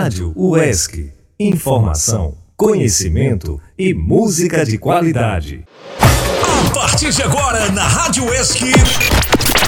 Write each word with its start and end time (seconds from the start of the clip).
Rádio 0.00 0.32
UESC. 0.36 1.12
Informação, 1.40 2.36
conhecimento 2.56 3.60
e 3.76 3.92
música 3.92 4.64
de 4.64 4.78
qualidade. 4.78 5.64
A 5.98 6.70
partir 6.70 7.10
de 7.10 7.20
agora, 7.20 7.68
na 7.72 7.82
Rádio 7.82 8.24
UESC, 8.26 8.60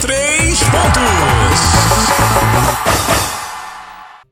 três 0.00 0.60
pontos. 0.60 1.60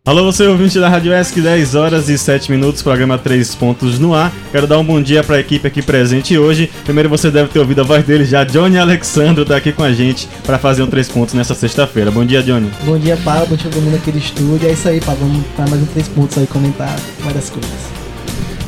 Alô, 0.09 0.25
você 0.25 0.47
ouvinte 0.47 0.81
da 0.81 0.89
Rádio 0.89 1.13
ESC, 1.13 1.39
10 1.39 1.75
horas 1.75 2.09
e 2.09 2.17
7 2.17 2.51
minutos, 2.51 2.81
programa 2.81 3.19
3 3.19 3.55
pontos 3.57 3.99
no 3.99 4.15
ar. 4.15 4.33
Quero 4.51 4.67
dar 4.67 4.79
um 4.79 4.83
bom 4.83 5.03
dia 5.03 5.23
para 5.23 5.37
a 5.37 5.41
equipe 5.41 5.69
aqui 5.69 5.83
presente 5.83 6.39
hoje. 6.39 6.71
Primeiro 6.83 7.11
você 7.11 7.31
deve 7.31 7.51
ter 7.51 7.59
ouvido 7.59 7.83
a 7.83 7.85
voz 7.85 8.03
dele 8.07 8.25
já, 8.25 8.43
Johnny 8.43 8.79
Alexandro 8.79 9.43
está 9.43 9.59
aqui 9.59 9.71
com 9.71 9.83
a 9.83 9.93
gente 9.93 10.27
para 10.47 10.59
fazer 10.59 10.83
um 10.83 10.87
3 10.87 11.11
pontos 11.11 11.35
nessa 11.35 11.55
sexta-feira. 11.55 12.11
Bom 12.11 12.25
dia, 12.25 12.43
Johnny. 12.43 12.71
Bom 12.87 12.99
dia, 12.99 13.19
Pablo. 13.19 13.49
Bom 13.49 13.57
dia 13.57 13.71
todo 13.71 13.83
mundo 13.83 13.97
aqui 13.97 14.11
do 14.11 14.17
estúdio. 14.17 14.67
É 14.67 14.73
isso 14.73 14.89
aí, 14.89 14.99
Pablo. 14.99 15.29
Vamos 15.29 15.47
para 15.55 15.69
mais 15.69 15.83
um 15.83 15.85
3 15.85 16.09
pontos 16.09 16.39
aí, 16.39 16.47
comentar 16.47 16.97
várias 17.21 17.51
coisas. 17.51 17.71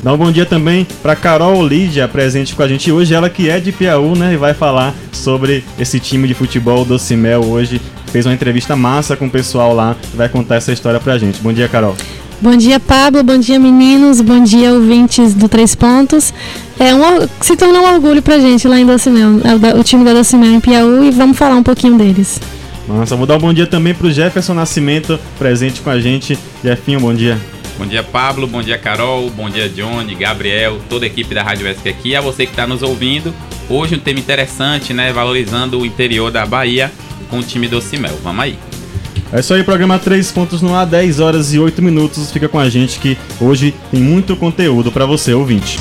Dá 0.02 0.12
um 0.12 0.18
bom 0.18 0.30
dia 0.30 0.44
também 0.44 0.86
para 1.02 1.16
Carol 1.16 1.66
Lídia, 1.66 2.06
presente 2.06 2.54
com 2.54 2.62
a 2.62 2.68
gente 2.68 2.92
hoje. 2.92 3.14
Ela 3.14 3.30
que 3.30 3.48
é 3.48 3.58
de 3.58 3.72
Piauí, 3.72 4.18
né? 4.18 4.34
E 4.34 4.36
vai 4.36 4.52
falar 4.52 4.94
sobre 5.10 5.64
esse 5.78 5.98
time 5.98 6.28
de 6.28 6.34
futebol 6.34 6.84
do 6.84 6.98
Cimel 6.98 7.42
hoje 7.46 7.80
fez 8.10 8.26
uma 8.26 8.34
entrevista 8.34 8.76
massa 8.76 9.16
com 9.16 9.26
o 9.26 9.30
pessoal 9.30 9.74
lá 9.74 9.96
e 10.12 10.16
vai 10.16 10.28
contar 10.28 10.56
essa 10.56 10.72
história 10.72 11.00
pra 11.00 11.16
gente. 11.18 11.40
Bom 11.40 11.52
dia, 11.52 11.68
Carol. 11.68 11.96
Bom 12.40 12.56
dia, 12.56 12.80
Pablo. 12.80 13.22
Bom 13.22 13.38
dia, 13.38 13.58
meninos. 13.58 14.20
Bom 14.20 14.42
dia, 14.42 14.72
ouvintes 14.72 15.34
do 15.34 15.48
Três 15.48 15.74
Pontos. 15.74 16.32
É 16.78 16.94
um, 16.94 17.28
se 17.40 17.54
tornou 17.54 17.82
um 17.82 17.94
orgulho 17.94 18.22
pra 18.22 18.38
gente 18.38 18.66
lá 18.66 18.80
em 18.80 18.86
Docimel, 18.86 19.40
é 19.44 19.78
o 19.78 19.84
time 19.84 20.04
da 20.04 20.14
Docimel 20.14 20.52
em 20.52 20.60
Piauí, 20.60 21.08
e 21.08 21.10
vamos 21.10 21.36
falar 21.36 21.56
um 21.56 21.62
pouquinho 21.62 21.98
deles. 21.98 22.40
Nossa, 22.88 23.14
vou 23.14 23.26
dar 23.26 23.36
um 23.36 23.38
bom 23.38 23.52
dia 23.52 23.66
também 23.66 23.92
pro 23.92 24.10
Jefferson 24.10 24.54
Nascimento, 24.54 25.20
presente 25.38 25.82
com 25.82 25.90
a 25.90 26.00
gente. 26.00 26.38
Jefinho, 26.64 26.98
bom 26.98 27.12
dia. 27.12 27.38
Bom 27.78 27.86
dia, 27.86 28.02
Pablo. 28.02 28.46
Bom 28.46 28.62
dia, 28.62 28.78
Carol. 28.78 29.30
Bom 29.30 29.50
dia, 29.50 29.68
Johnny, 29.68 30.14
Gabriel, 30.14 30.80
toda 30.88 31.04
a 31.04 31.08
equipe 31.08 31.34
da 31.34 31.42
Rádio 31.42 31.68
ESC 31.68 31.88
aqui. 31.88 32.16
A 32.16 32.20
você 32.22 32.46
que 32.46 32.52
está 32.52 32.66
nos 32.66 32.82
ouvindo. 32.82 33.34
Hoje 33.68 33.94
um 33.94 33.98
tema 33.98 34.18
interessante, 34.18 34.94
né? 34.94 35.12
Valorizando 35.12 35.78
o 35.78 35.86
interior 35.86 36.30
da 36.30 36.44
Bahia 36.46 36.90
com 37.30 37.38
o 37.38 37.42
time 37.42 37.68
do 37.68 37.80
Cimel. 37.80 38.18
Vamos 38.22 38.42
aí. 38.42 38.58
É 39.32 39.38
isso 39.38 39.54
aí, 39.54 39.62
programa 39.62 39.96
3 39.96 40.32
pontos 40.32 40.60
no 40.60 40.74
ar, 40.74 40.84
10 40.84 41.20
horas 41.20 41.54
e 41.54 41.58
8 41.58 41.80
minutos. 41.80 42.32
Fica 42.32 42.48
com 42.48 42.58
a 42.58 42.68
gente 42.68 42.98
que 42.98 43.16
hoje 43.40 43.72
tem 43.90 44.00
muito 44.00 44.34
conteúdo 44.34 44.90
para 44.90 45.06
você, 45.06 45.32
ouvinte. 45.32 45.78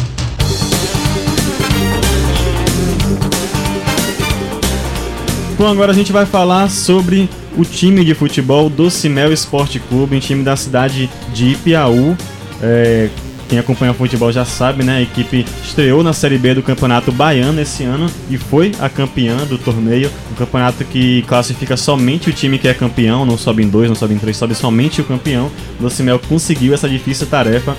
Bom, 5.57 5.67
agora 5.67 5.91
a 5.91 5.95
gente 5.95 6.11
vai 6.11 6.25
falar 6.25 6.69
sobre 6.69 7.27
o 7.57 7.65
time 7.65 8.05
de 8.05 8.13
futebol 8.13 8.69
do 8.69 8.89
Cimel 8.89 9.33
Esporte 9.33 9.79
Clube, 9.79 10.15
um 10.15 10.19
time 10.19 10.43
da 10.43 10.55
cidade 10.55 11.09
de 11.33 11.49
Ipiaú. 11.49 12.15
É, 12.61 13.09
quem 13.49 13.57
acompanha 13.57 13.91
o 13.91 13.95
futebol 13.95 14.31
já 14.31 14.45
sabe, 14.45 14.83
né? 14.83 14.97
A 14.97 15.01
equipe 15.01 15.43
estreou 15.63 16.03
na 16.03 16.13
Série 16.13 16.37
B 16.37 16.53
do 16.53 16.61
Campeonato 16.61 17.11
Baiano 17.11 17.59
esse 17.59 17.83
ano 17.83 18.07
e 18.29 18.37
foi 18.37 18.71
a 18.79 18.87
campeã 18.87 19.37
do 19.37 19.57
torneio. 19.57 20.11
Um 20.31 20.35
campeonato 20.35 20.85
que 20.85 21.23
classifica 21.23 21.75
somente 21.75 22.29
o 22.29 22.33
time 22.33 22.59
que 22.59 22.67
é 22.67 22.73
campeão, 22.75 23.25
não 23.25 23.37
sobe 23.37 23.63
em 23.63 23.67
dois, 23.67 23.89
não 23.89 23.95
sobe 23.95 24.13
em 24.13 24.19
três, 24.19 24.37
sobe 24.37 24.53
somente 24.53 25.01
o 25.01 25.03
campeão. 25.03 25.51
O 25.79 25.83
Docimel 25.83 26.19
conseguiu 26.19 26.75
essa 26.75 26.87
difícil 26.87 27.25
tarefa, 27.25 27.75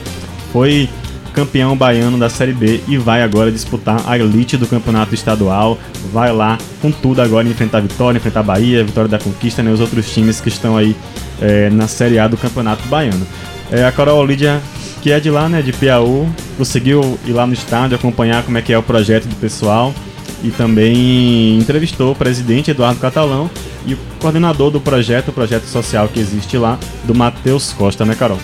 foi 0.52 0.88
campeão 1.32 1.76
baiano 1.76 2.18
da 2.18 2.28
Série 2.28 2.52
B 2.52 2.80
e 2.88 2.98
vai 2.98 3.22
agora 3.22 3.52
disputar 3.52 4.02
a 4.06 4.18
elite 4.18 4.56
do 4.56 4.66
campeonato 4.66 5.14
estadual. 5.14 5.78
Vai 6.12 6.32
lá 6.32 6.58
com 6.82 6.90
tudo 6.90 7.22
agora 7.22 7.46
enfrentar 7.46 7.78
a 7.78 7.82
Vitória, 7.82 8.18
enfrentar 8.18 8.40
a 8.40 8.42
Bahia, 8.42 8.80
a 8.80 8.84
Vitória 8.84 9.08
da 9.08 9.20
Conquista, 9.20 9.62
né, 9.62 9.70
os 9.70 9.80
outros 9.80 10.12
times 10.12 10.40
que 10.40 10.48
estão 10.48 10.76
aí 10.76 10.96
é, 11.40 11.70
na 11.70 11.88
Série 11.88 12.18
A 12.18 12.28
do 12.28 12.36
campeonato 12.36 12.86
baiano. 12.88 13.26
É, 13.70 13.84
a 13.84 13.92
Coral 13.92 14.24
Lídia 14.24 14.60
que 15.00 15.10
é 15.10 15.18
de 15.18 15.30
lá, 15.30 15.48
né, 15.48 15.62
de 15.62 15.72
Piauí, 15.72 16.28
conseguiu 16.56 17.18
ir 17.26 17.32
lá 17.32 17.46
no 17.46 17.54
estádio 17.54 17.96
acompanhar 17.96 18.42
como 18.42 18.58
é 18.58 18.62
que 18.62 18.72
é 18.72 18.78
o 18.78 18.82
projeto 18.82 19.26
do 19.26 19.36
pessoal 19.36 19.94
e 20.42 20.50
também 20.50 21.58
entrevistou 21.58 22.12
o 22.12 22.14
presidente 22.14 22.70
Eduardo 22.70 23.00
Catalão 23.00 23.50
e 23.86 23.94
o 23.94 23.98
coordenador 24.20 24.70
do 24.70 24.80
projeto, 24.80 25.28
o 25.28 25.32
projeto 25.32 25.64
social 25.64 26.08
que 26.08 26.20
existe 26.20 26.56
lá, 26.58 26.78
do 27.04 27.14
Matheus 27.14 27.72
Costa, 27.72 28.04
né, 28.04 28.14
Carol? 28.14 28.38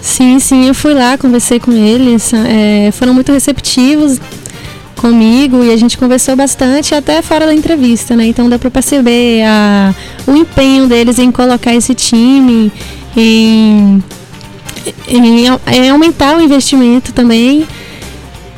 Sim, 0.00 0.38
sim, 0.38 0.68
eu 0.68 0.74
fui 0.74 0.94
lá, 0.94 1.18
conversei 1.18 1.58
com 1.58 1.72
eles, 1.72 2.32
é, 2.32 2.90
foram 2.92 3.12
muito 3.12 3.32
receptivos 3.32 4.20
comigo 4.98 5.64
e 5.64 5.72
a 5.72 5.76
gente 5.76 5.96
conversou 5.96 6.36
bastante 6.36 6.94
até 6.94 7.22
fora 7.22 7.46
da 7.46 7.54
entrevista, 7.54 8.14
né? 8.14 8.26
Então 8.26 8.48
dá 8.48 8.58
para 8.58 8.70
perceber 8.70 9.42
a, 9.44 9.94
o 10.26 10.36
empenho 10.36 10.86
deles 10.86 11.18
em 11.18 11.30
colocar 11.30 11.74
esse 11.74 11.94
time, 11.94 12.70
em 13.16 14.02
em, 15.06 15.46
em 15.46 15.90
aumentar 15.90 16.36
o 16.36 16.40
investimento 16.40 17.12
também 17.12 17.66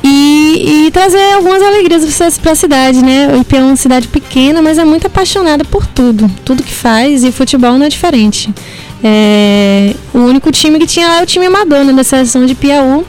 e, 0.03 0.85
e 0.87 0.91
trazer 0.91 1.33
algumas 1.33 1.61
alegrias 1.61 2.03
para 2.41 2.51
a 2.51 2.55
cidade, 2.55 3.03
né? 3.03 3.33
O 3.33 3.41
IP 3.41 3.55
é 3.55 3.63
uma 3.63 3.75
cidade 3.75 4.07
pequena, 4.07 4.61
mas 4.61 4.77
é 4.77 4.85
muito 4.85 5.07
apaixonada 5.07 5.63
por 5.63 5.85
tudo, 5.85 6.29
tudo 6.43 6.63
que 6.63 6.73
faz, 6.73 7.23
e 7.23 7.31
futebol 7.31 7.77
não 7.77 7.85
é 7.85 7.89
diferente. 7.89 8.53
É, 9.03 9.95
o 10.13 10.19
único 10.19 10.51
time 10.51 10.79
que 10.79 10.87
tinha 10.87 11.07
lá 11.07 11.19
é 11.19 11.23
o 11.23 11.25
time 11.25 11.45
amador, 11.45 11.83
né, 11.83 11.93
da 11.93 12.03
seleção 12.03 12.45
de 12.45 12.55
Piauí, 12.55 13.03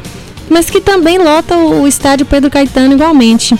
mas 0.50 0.68
que 0.68 0.80
também 0.80 1.18
lota 1.18 1.56
o, 1.56 1.86
estádio 1.86 2.26
Pedro 2.26 2.50
Caetano 2.50 2.94
igualmente. 2.94 3.56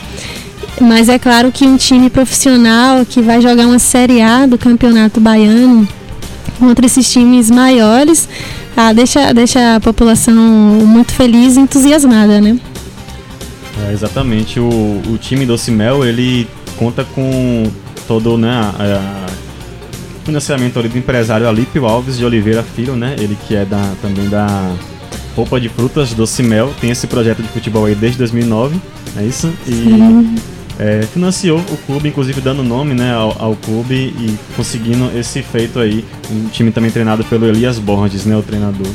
Mas 0.81 1.09
é 1.09 1.19
claro 1.19 1.53
que 1.53 1.65
um 1.65 1.77
time 1.77 2.11
profissional 2.11 3.05
que 3.05 3.21
vai 3.21 3.41
jogar 3.41 3.67
uma 3.67 3.79
Série 3.79 4.21
A 4.21 4.47
do 4.47 4.59
Campeonato 4.59 5.21
Baiano 5.21 5.87
contra 6.59 6.87
esses 6.87 7.11
times 7.11 7.51
maiores 7.51 8.29
ah, 8.77 8.93
deixa, 8.93 9.33
deixa 9.35 9.77
a 9.77 9.81
população 9.81 10.35
muito 10.35 11.13
feliz 11.13 11.57
e 11.57 11.61
entusiasmada, 11.61 12.41
né? 12.41 12.59
É, 13.87 13.93
exatamente. 13.93 14.59
O, 14.59 15.03
o 15.09 15.19
time 15.19 15.45
do 15.45 15.59
Cimel, 15.59 16.05
ele 16.05 16.49
conta 16.79 17.05
com 17.05 17.71
todo 18.09 18.39
né, 18.39 18.51
financiamento 20.25 20.79
ali 20.79 20.89
do 20.89 20.99
empresário 20.99 21.47
Alípio 21.47 21.85
Alves 21.87 22.17
de 22.17 22.25
Oliveira 22.25 22.63
Filho, 22.63 22.97
né? 22.97 23.15
Ele 23.19 23.37
que 23.47 23.55
é 23.55 23.65
da, 23.65 23.93
também 24.01 24.29
da 24.29 24.73
Roupa 25.35 25.61
de 25.61 25.69
Frutas 25.69 26.13
do 26.15 26.27
Cimel, 26.27 26.73
tem 26.81 26.91
esse 26.91 27.07
projeto 27.07 27.43
de 27.43 27.49
futebol 27.49 27.87
aí 27.87 27.95
desde 27.95 28.19
2009, 28.19 28.81
é 29.17 29.25
isso? 29.25 29.53
E 29.67 29.73
Sim 29.73 30.37
é, 30.79 31.03
financiou 31.03 31.59
o 31.59 31.77
clube, 31.87 32.09
inclusive 32.09 32.41
dando 32.41 32.63
nome 32.63 32.95
né, 32.95 33.15
ao, 33.15 33.37
ao, 33.41 33.57
clube 33.57 33.95
e 33.95 34.37
conseguindo 34.57 35.11
esse 35.17 35.43
feito 35.43 35.79
aí. 35.79 36.05
Um 36.31 36.49
time 36.49 36.71
também 36.71 36.91
treinado 36.91 37.25
pelo 37.25 37.47
Elias 37.47 37.79
Borges, 37.79 38.25
né, 38.25 38.37
o 38.37 38.43
treinador 38.43 38.91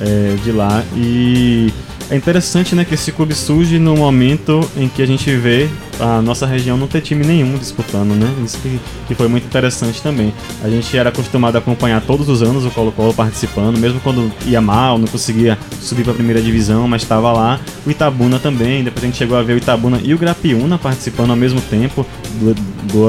é, 0.00 0.36
de 0.42 0.52
lá. 0.52 0.82
E 0.96 1.72
é 2.10 2.16
interessante 2.16 2.74
né, 2.74 2.84
que 2.84 2.94
esse 2.94 3.12
clube 3.12 3.34
surge 3.34 3.78
no 3.78 3.96
momento 3.96 4.60
em 4.76 4.88
que 4.88 5.02
a 5.02 5.06
gente 5.06 5.30
vê 5.36 5.68
a 6.00 6.22
nossa 6.22 6.46
região 6.46 6.76
não 6.76 6.86
ter 6.86 7.02
time 7.02 7.24
nenhum 7.24 7.58
disputando, 7.58 8.14
né? 8.14 8.32
Isso 8.44 8.56
que, 8.58 8.80
que 9.08 9.14
foi 9.14 9.28
muito 9.28 9.44
interessante 9.44 10.00
também. 10.00 10.32
A 10.62 10.70
gente 10.70 10.96
era 10.96 11.10
acostumado 11.10 11.56
a 11.56 11.58
acompanhar 11.58 12.00
todos 12.00 12.28
os 12.28 12.42
anos 12.42 12.64
o 12.64 12.70
Colo-Colo 12.70 13.12
participando, 13.12 13.78
mesmo 13.78 14.00
quando 14.00 14.32
ia 14.46 14.60
mal, 14.60 14.96
não 14.96 15.06
conseguia 15.06 15.58
subir 15.80 16.02
para 16.04 16.12
a 16.12 16.16
primeira 16.16 16.40
divisão, 16.40 16.88
mas 16.88 17.02
estava 17.02 17.32
lá. 17.32 17.60
O 17.86 17.90
Itabuna 17.90 18.38
também, 18.38 18.84
depois 18.84 19.04
a 19.04 19.06
gente 19.06 19.18
chegou 19.18 19.36
a 19.36 19.42
ver 19.42 19.54
o 19.54 19.56
Itabuna 19.58 20.00
e 20.02 20.14
o 20.14 20.18
Grapiúna 20.18 20.78
participando 20.78 21.30
ao 21.30 21.36
mesmo 21.36 21.60
tempo, 21.60 22.06
do, 22.40 22.54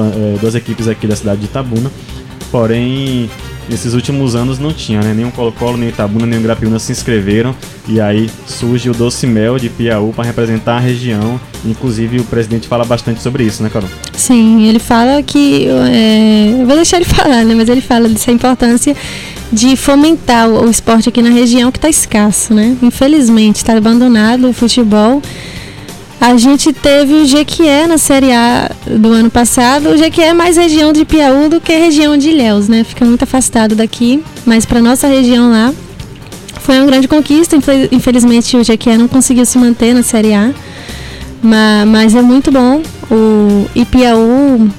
é, 0.02 0.38
duas 0.40 0.56
equipes 0.56 0.88
aqui 0.88 1.08
da 1.08 1.16
cidade 1.16 1.42
de 1.42 1.46
Itabuna. 1.46 1.92
Porém, 2.52 3.30
nesses 3.69 3.94
últimos 3.94 4.35
anos 4.35 4.59
não 4.59 4.74
tinha, 4.74 5.02
né? 5.02 5.25
O 5.25 5.31
Colo-Colo, 5.31 5.78
nem 5.78 5.90
Itabuna, 5.90 6.25
nem 6.25 6.41
Grapiúna 6.41 6.80
se 6.80 6.91
inscreveram. 6.91 7.56
E 7.88 8.02
aí 8.02 8.30
surge 8.47 8.90
o 8.90 8.94
Doce 8.94 9.28
Mel 9.28 9.57
de 9.57 9.69
Piauí 9.69 10.12
para 10.12 10.25
representar 10.25 10.78
a 10.78 10.80
região. 10.80 11.40
Inclusive 11.63 12.19
o 12.19 12.24
presidente 12.24 12.68
fala 12.68 12.84
bastante 12.84 13.22
sobre 13.22 13.44
isso, 13.44 13.62
né, 13.62 13.69
Carol? 13.69 13.90
Sim, 14.13 14.68
ele 14.68 14.80
fala 14.80 15.22
que. 15.22 15.68
É, 15.68 16.62
eu 16.62 16.66
vou 16.66 16.75
deixar 16.75 16.97
ele 16.97 17.06
falar, 17.09 17.46
né? 17.46 17.53
Mas 17.56 17.69
ele 17.69 17.81
fala 17.81 18.09
dessa 18.09 18.31
importância 18.31 18.96
de 19.52 19.75
fomentar 19.75 20.47
o 20.47 20.69
esporte 20.69 21.09
aqui 21.09 21.22
na 21.22 21.30
região 21.30 21.72
que 21.72 21.78
está 21.78 21.90
escasso, 21.90 22.54
né? 22.54 22.77
Infelizmente, 22.81 23.57
está 23.57 23.75
abandonado 23.75 24.50
o 24.50 24.54
futebol. 24.54 25.22
A 26.21 26.36
gente 26.36 26.74
teve 26.74 27.13
o 27.13 27.25
Jequié 27.25 27.88
na 27.88 27.98
Série 27.98 28.33
A 28.33 28.69
do 28.86 29.13
ano 29.13 29.31
passado. 29.31 29.89
O 29.89 29.98
Jequié 29.98 30.27
é 30.27 30.33
mais 30.33 30.57
região 30.57 30.92
de 30.92 31.06
Piauí 31.06 31.48
do 31.48 31.62
que 31.62 31.74
região 31.74 32.18
de 32.18 32.30
Ilhéus, 32.30 32.68
né? 32.68 32.83
Fica 32.83 33.06
muito 33.06 33.24
afastado 33.24 33.74
daqui, 33.74 34.21
mas 34.45 34.66
para 34.66 34.81
nossa 34.81 35.07
região 35.07 35.50
lá 35.50 35.74
foi 36.60 36.77
uma 36.77 36.86
grande 36.86 37.07
conquista. 37.07 37.57
Infelizmente 37.89 38.57
o 38.57 38.63
Jequié 38.63 38.98
não 38.98 39.07
conseguiu 39.07 39.45
se 39.45 39.57
manter 39.57 39.94
na 39.94 40.04
Série 40.04 40.33
A, 40.33 40.51
mas 41.88 42.13
é 42.13 42.22
muito 42.22 42.51
bom 42.51 42.81
o 43.10 43.65
Ipiaú 43.74 44.69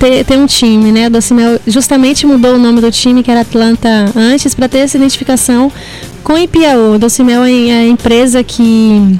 ter, 0.00 0.24
ter 0.24 0.36
um 0.36 0.46
time, 0.46 0.90
né? 0.90 1.06
O 1.06 1.10
Docimel 1.10 1.60
justamente 1.68 2.26
mudou 2.26 2.56
o 2.56 2.58
nome 2.58 2.80
do 2.80 2.90
time, 2.90 3.22
que 3.22 3.30
era 3.30 3.42
Atlanta 3.42 4.10
antes, 4.16 4.56
para 4.56 4.68
ter 4.68 4.78
essa 4.78 4.96
identificação 4.96 5.70
com 6.24 6.32
o 6.32 6.38
Ipiaú. 6.38 6.96
O 6.96 6.98
Docimel 6.98 7.44
é 7.44 7.72
a 7.72 7.86
empresa 7.86 8.42
que 8.42 9.18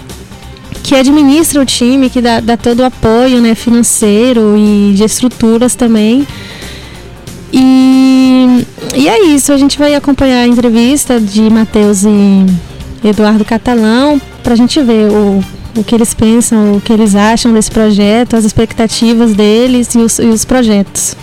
que 0.82 0.94
administra 0.94 1.60
o 1.60 1.66
time, 1.66 2.10
que 2.10 2.20
dá, 2.20 2.40
dá 2.40 2.56
todo 2.56 2.80
o 2.80 2.84
apoio 2.84 3.40
né, 3.40 3.54
financeiro 3.54 4.56
e 4.56 4.92
de 4.94 5.04
estruturas 5.04 5.74
também. 5.74 6.26
E, 7.52 8.64
e 8.94 9.08
é 9.08 9.26
isso, 9.26 9.52
a 9.52 9.56
gente 9.56 9.78
vai 9.78 9.94
acompanhar 9.94 10.42
a 10.42 10.46
entrevista 10.46 11.20
de 11.20 11.48
Matheus 11.50 12.04
e 12.04 12.46
Eduardo 13.06 13.44
Catalão 13.44 14.20
para 14.42 14.52
a 14.52 14.56
gente 14.56 14.80
ver 14.82 15.10
o, 15.10 15.42
o 15.76 15.84
que 15.84 15.94
eles 15.94 16.14
pensam, 16.14 16.76
o 16.76 16.80
que 16.80 16.92
eles 16.92 17.14
acham 17.14 17.52
desse 17.52 17.70
projeto, 17.70 18.36
as 18.36 18.44
expectativas 18.44 19.34
deles 19.34 19.94
e 19.94 19.98
os, 19.98 20.18
e 20.18 20.26
os 20.26 20.44
projetos. 20.44 21.16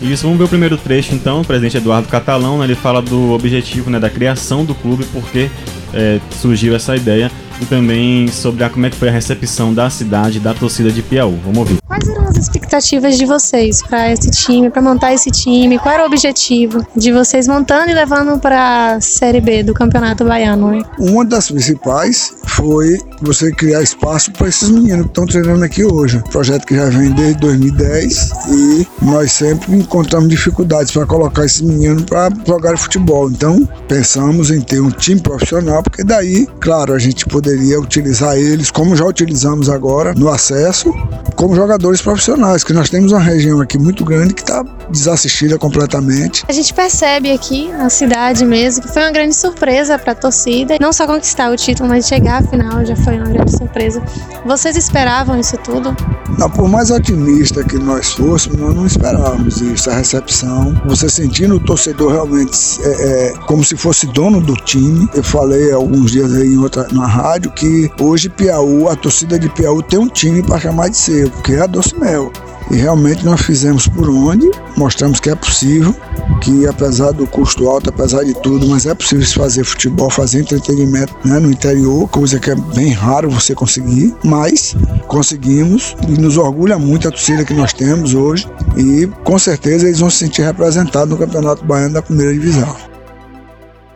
Isso, 0.00 0.22
vamos 0.22 0.38
ver 0.38 0.44
o 0.44 0.48
primeiro 0.48 0.76
trecho 0.76 1.14
então, 1.14 1.40
o 1.40 1.44
presidente 1.44 1.76
Eduardo 1.76 2.08
Catalão, 2.08 2.58
né, 2.58 2.64
ele 2.64 2.76
fala 2.76 3.02
do 3.02 3.32
objetivo 3.32 3.90
né, 3.90 3.98
da 3.98 4.08
criação 4.08 4.64
do 4.64 4.74
clube, 4.74 5.04
porque 5.12 5.50
é, 5.92 6.20
surgiu 6.40 6.74
essa 6.74 6.94
ideia 6.94 7.30
e 7.60 7.66
também 7.66 8.28
sobre 8.28 8.64
a, 8.64 8.70
como 8.70 8.86
é 8.86 8.90
que 8.90 8.96
foi 8.96 9.08
a 9.08 9.12
recepção 9.12 9.74
da 9.74 9.90
cidade, 9.90 10.40
da 10.40 10.54
torcida 10.54 10.90
de 10.90 11.02
Piauí. 11.02 11.38
Vamos 11.44 11.58
ouvir. 11.58 11.87
Quais 11.98 12.08
eram 12.08 12.28
as 12.28 12.36
expectativas 12.36 13.16
de 13.16 13.26
vocês 13.26 13.82
para 13.82 14.12
esse 14.12 14.30
time, 14.30 14.70
para 14.70 14.80
montar 14.80 15.12
esse 15.14 15.30
time? 15.30 15.78
Qual 15.78 15.92
era 15.92 16.04
o 16.04 16.06
objetivo 16.06 16.86
de 16.94 17.12
vocês 17.12 17.48
montando 17.48 17.90
e 17.90 17.94
levando 17.94 18.38
para 18.38 18.94
a 18.94 19.00
Série 19.00 19.40
B 19.40 19.64
do 19.64 19.74
Campeonato 19.74 20.24
Baiano? 20.24 20.84
Uma 20.98 21.24
das 21.24 21.50
principais 21.50 22.34
foi 22.46 22.98
você 23.20 23.50
criar 23.50 23.82
espaço 23.82 24.30
para 24.32 24.48
esses 24.48 24.68
meninos 24.68 25.02
que 25.02 25.08
estão 25.08 25.26
treinando 25.26 25.64
aqui 25.64 25.84
hoje. 25.84 26.22
Projeto 26.30 26.66
que 26.66 26.76
já 26.76 26.88
vem 26.88 27.10
desde 27.12 27.40
2010 27.40 28.32
e 28.48 28.86
nós 29.02 29.32
sempre 29.32 29.74
encontramos 29.74 30.28
dificuldades 30.28 30.92
para 30.92 31.04
colocar 31.04 31.44
esses 31.44 31.62
meninos 31.62 32.04
para 32.04 32.28
jogar 32.46 32.76
futebol. 32.78 33.28
Então 33.30 33.68
pensamos 33.88 34.50
em 34.50 34.60
ter 34.60 34.80
um 34.80 34.90
time 34.90 35.20
profissional, 35.20 35.82
porque 35.82 36.04
daí, 36.04 36.46
claro, 36.60 36.94
a 36.94 36.98
gente 36.98 37.26
poderia 37.26 37.80
utilizar 37.80 38.36
eles 38.36 38.70
como 38.70 38.94
já 38.94 39.04
utilizamos 39.04 39.68
agora 39.68 40.14
no 40.14 40.28
acesso, 40.28 40.92
como 41.34 41.54
profissionais, 41.96 42.62
que 42.62 42.72
nós 42.72 42.90
temos 42.90 43.12
uma 43.12 43.20
região 43.20 43.60
aqui 43.60 43.78
muito 43.78 44.04
grande 44.04 44.34
que 44.34 44.42
está 44.42 44.64
desassistida 44.90 45.58
completamente. 45.58 46.44
A 46.48 46.52
gente 46.52 46.72
percebe 46.72 47.32
aqui 47.32 47.68
na 47.72 47.90
cidade 47.90 48.44
mesmo 48.44 48.82
que 48.82 48.92
foi 48.92 49.02
uma 49.02 49.10
grande 49.10 49.34
surpresa 49.34 49.98
para 49.98 50.12
a 50.12 50.14
torcida, 50.14 50.76
não 50.80 50.92
só 50.92 51.06
conquistar 51.06 51.50
o 51.50 51.56
título, 51.56 51.88
mas 51.88 52.06
chegar 52.06 52.42
à 52.42 52.46
final 52.46 52.84
já 52.84 52.96
foi 52.96 53.16
uma 53.16 53.28
grande 53.28 53.56
surpresa. 53.56 54.02
Vocês 54.44 54.76
esperavam 54.76 55.38
isso 55.38 55.56
tudo? 55.58 55.96
Não, 56.38 56.48
por 56.50 56.68
mais 56.68 56.90
otimista 56.90 57.64
que 57.64 57.78
nós 57.78 58.12
fôssemos, 58.12 58.58
nós 58.58 58.74
não 58.74 58.86
esperávamos 58.86 59.60
isso, 59.60 59.90
a 59.90 59.94
recepção. 59.94 60.80
Você 60.86 61.08
sentindo 61.08 61.56
o 61.56 61.60
torcedor 61.60 62.12
realmente 62.12 62.78
é, 62.82 62.88
é, 62.88 63.32
como 63.46 63.64
se 63.64 63.76
fosse 63.76 64.06
dono 64.06 64.40
do 64.40 64.54
time. 64.54 65.08
Eu 65.14 65.22
falei 65.22 65.72
alguns 65.72 66.12
dias 66.12 66.32
aí 66.34 66.48
em 66.48 66.58
outra, 66.58 66.86
na 66.92 67.06
rádio 67.06 67.50
que 67.52 67.90
hoje 68.00 68.28
Piauí, 68.28 68.86
a 68.88 68.96
torcida 68.96 69.38
de 69.38 69.48
Piauí 69.48 69.82
tem 69.84 69.98
um 69.98 70.08
time 70.08 70.42
para 70.42 70.60
chamar 70.60 70.88
de 70.88 70.96
seu, 70.96 71.30
porque 71.30 71.54
é 71.54 71.62
a 71.62 71.66
Doce 71.78 71.96
Mel. 71.96 72.32
E 72.72 72.76
realmente 72.76 73.24
nós 73.24 73.40
fizemos 73.40 73.86
por 73.86 74.10
onde, 74.10 74.50
mostramos 74.76 75.20
que 75.20 75.30
é 75.30 75.34
possível, 75.34 75.94
que 76.42 76.66
apesar 76.66 77.12
do 77.12 77.24
custo 77.24 77.68
alto, 77.68 77.88
apesar 77.88 78.24
de 78.24 78.34
tudo, 78.34 78.66
mas 78.66 78.84
é 78.84 78.94
possível 78.94 79.24
se 79.24 79.34
fazer 79.34 79.62
futebol, 79.62 80.10
fazer 80.10 80.40
entretenimento 80.40 81.14
né, 81.24 81.38
no 81.38 81.50
interior, 81.50 82.08
coisa 82.08 82.38
que 82.40 82.50
é 82.50 82.56
bem 82.56 82.92
raro 82.92 83.30
você 83.30 83.54
conseguir, 83.54 84.12
mas 84.24 84.76
conseguimos 85.06 85.96
e 86.08 86.20
nos 86.20 86.36
orgulha 86.36 86.78
muito 86.78 87.06
a 87.06 87.12
torcida 87.12 87.44
que 87.44 87.54
nós 87.54 87.72
temos 87.72 88.12
hoje 88.12 88.46
e 88.76 89.06
com 89.22 89.38
certeza 89.38 89.86
eles 89.86 90.00
vão 90.00 90.10
se 90.10 90.18
sentir 90.18 90.42
representados 90.42 91.08
no 91.08 91.16
Campeonato 91.16 91.64
Baiano 91.64 91.94
da 91.94 92.02
primeira 92.02 92.32
divisão. 92.32 92.76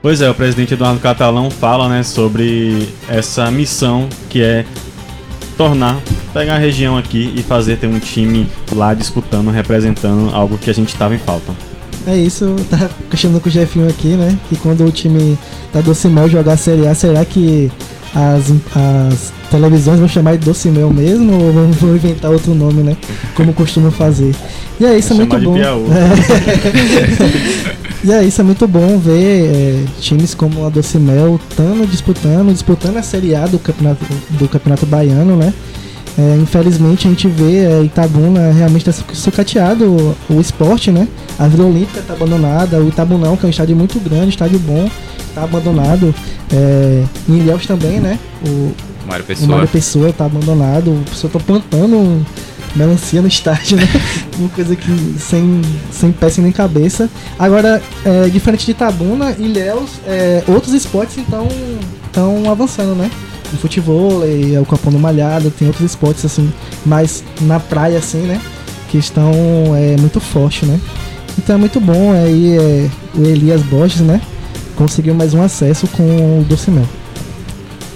Pois 0.00 0.20
é, 0.20 0.30
o 0.30 0.34
presidente 0.34 0.74
Eduardo 0.74 1.00
Catalão 1.00 1.50
fala 1.50 1.88
né, 1.88 2.02
sobre 2.04 2.88
essa 3.08 3.50
missão 3.50 4.08
que 4.30 4.40
é 4.40 4.64
tornar, 5.56 6.00
pegar 6.32 6.54
a 6.54 6.58
região 6.58 6.96
aqui 6.96 7.32
e 7.36 7.42
fazer 7.42 7.76
ter 7.76 7.86
um 7.86 7.98
time 7.98 8.46
lá 8.72 8.94
disputando, 8.94 9.50
representando 9.50 10.34
algo 10.34 10.58
que 10.58 10.70
a 10.70 10.74
gente 10.74 10.88
estava 10.88 11.14
em 11.14 11.18
falta. 11.18 11.52
É 12.06 12.16
isso, 12.16 12.44
eu 12.44 12.56
tava 12.64 12.90
questionando 13.08 13.40
com 13.40 13.48
o 13.48 13.52
Jefinho 13.52 13.88
aqui, 13.88 14.08
né? 14.08 14.36
Que 14.48 14.56
quando 14.56 14.84
o 14.84 14.90
time 14.90 15.38
da 15.72 15.80
Docimel 15.80 16.28
jogar 16.28 16.54
a 16.54 16.56
Série 16.56 16.86
A, 16.86 16.94
será 16.94 17.24
que 17.24 17.70
as, 18.14 18.52
as 18.74 19.32
televisões 19.50 19.98
vão 19.98 20.08
chamar 20.08 20.36
de 20.36 20.44
Docimel 20.44 20.90
mesmo 20.90 21.32
ou 21.32 21.52
vão, 21.52 21.70
vão 21.70 21.94
inventar 21.94 22.30
outro 22.30 22.54
nome, 22.54 22.82
né? 22.82 22.96
Como 23.36 23.52
costumam 23.52 23.90
fazer. 23.92 24.34
E 24.80 24.84
é 24.84 24.98
isso, 24.98 25.12
é 25.12 25.16
muito 25.16 25.38
bom. 25.38 25.56
É. 25.56 25.62
e 28.04 28.12
é 28.12 28.24
isso, 28.24 28.40
é 28.40 28.44
muito 28.44 28.66
bom 28.66 28.98
ver 28.98 29.44
é, 29.44 29.84
times 30.00 30.34
como 30.34 30.66
a 30.66 30.70
Docimel 30.70 31.38
estando 31.48 31.86
disputando, 31.88 32.52
disputando 32.52 32.96
a 32.96 33.02
Série 33.02 33.34
A 33.34 33.46
do 33.46 33.60
Campeonato, 33.60 34.04
do 34.30 34.48
campeonato 34.48 34.86
Baiano, 34.86 35.36
né? 35.36 35.54
É, 36.18 36.36
infelizmente 36.36 37.06
a 37.06 37.10
gente 37.10 37.26
vê 37.26 37.64
é, 37.64 37.82
Itabuna 37.82 38.52
realmente 38.52 38.88
está 38.88 39.14
sucateado 39.14 39.86
o, 39.86 40.16
o, 40.34 40.40
esporte, 40.40 40.90
né? 40.90 41.08
A 41.38 41.48
Vila 41.48 41.64
Olímpica 41.64 42.00
está 42.00 42.12
abandonada, 42.12 42.78
o 42.80 42.88
Itabunão, 42.88 43.36
que 43.36 43.44
é 43.44 43.46
um 43.46 43.50
estádio 43.50 43.74
muito 43.74 43.98
grande, 43.98 44.28
estádio 44.28 44.58
bom, 44.58 44.90
está 45.28 45.44
abandonado. 45.44 46.14
É, 46.52 47.04
em 47.28 47.38
Ilhéus 47.38 47.66
também, 47.66 47.98
né? 47.98 48.18
O 48.46 48.72
Mário 49.06 49.24
Pessoa. 49.24 49.46
O 49.46 49.50
Mário 49.50 49.68
Pessoa 49.68 50.10
está 50.10 50.26
abandonado, 50.26 50.90
o 50.90 51.04
pessoal 51.08 51.32
está 51.32 51.40
plantando 51.40 52.26
melancia 52.76 53.22
no 53.22 53.28
estádio, 53.28 53.78
né? 53.78 53.88
Uma 54.38 54.50
coisa 54.50 54.76
que 54.76 55.16
sem, 55.18 55.62
sem 55.90 56.12
pé 56.12 56.28
sem 56.28 56.44
nem 56.44 56.52
cabeça. 56.52 57.08
Agora, 57.38 57.82
é, 58.04 58.28
diferente 58.28 58.66
de 58.66 58.72
Itabuna, 58.72 59.34
Ilhéus, 59.38 59.92
é, 60.06 60.44
outros 60.46 60.74
esportes 60.74 61.16
então 61.16 61.48
estão 62.06 62.50
avançando, 62.50 62.94
né? 62.94 63.10
O 63.54 63.58
futebol, 63.58 64.22
é 64.24 64.60
o 64.60 64.64
Capão 64.64 64.92
do 64.92 64.98
Malhado, 64.98 65.50
tem 65.50 65.68
outros 65.68 65.84
esportes 65.84 66.24
assim, 66.24 66.52
mais 66.84 67.24
na 67.40 67.60
praia 67.60 67.98
assim, 67.98 68.22
né? 68.22 68.40
Que 68.88 68.98
estão 68.98 69.32
é, 69.76 69.96
muito 69.98 70.20
forte, 70.20 70.64
né? 70.66 70.78
Então 71.38 71.56
é 71.56 71.58
muito 71.58 71.80
bom 71.80 72.12
aí 72.12 72.56
é, 72.56 72.90
o 73.14 73.24
Elias 73.24 73.62
Borges, 73.62 74.00
né? 74.00 74.20
Conseguiu 74.76 75.14
mais 75.14 75.34
um 75.34 75.42
acesso 75.42 75.86
com 75.88 76.40
o 76.40 76.44
Docimel. 76.44 76.86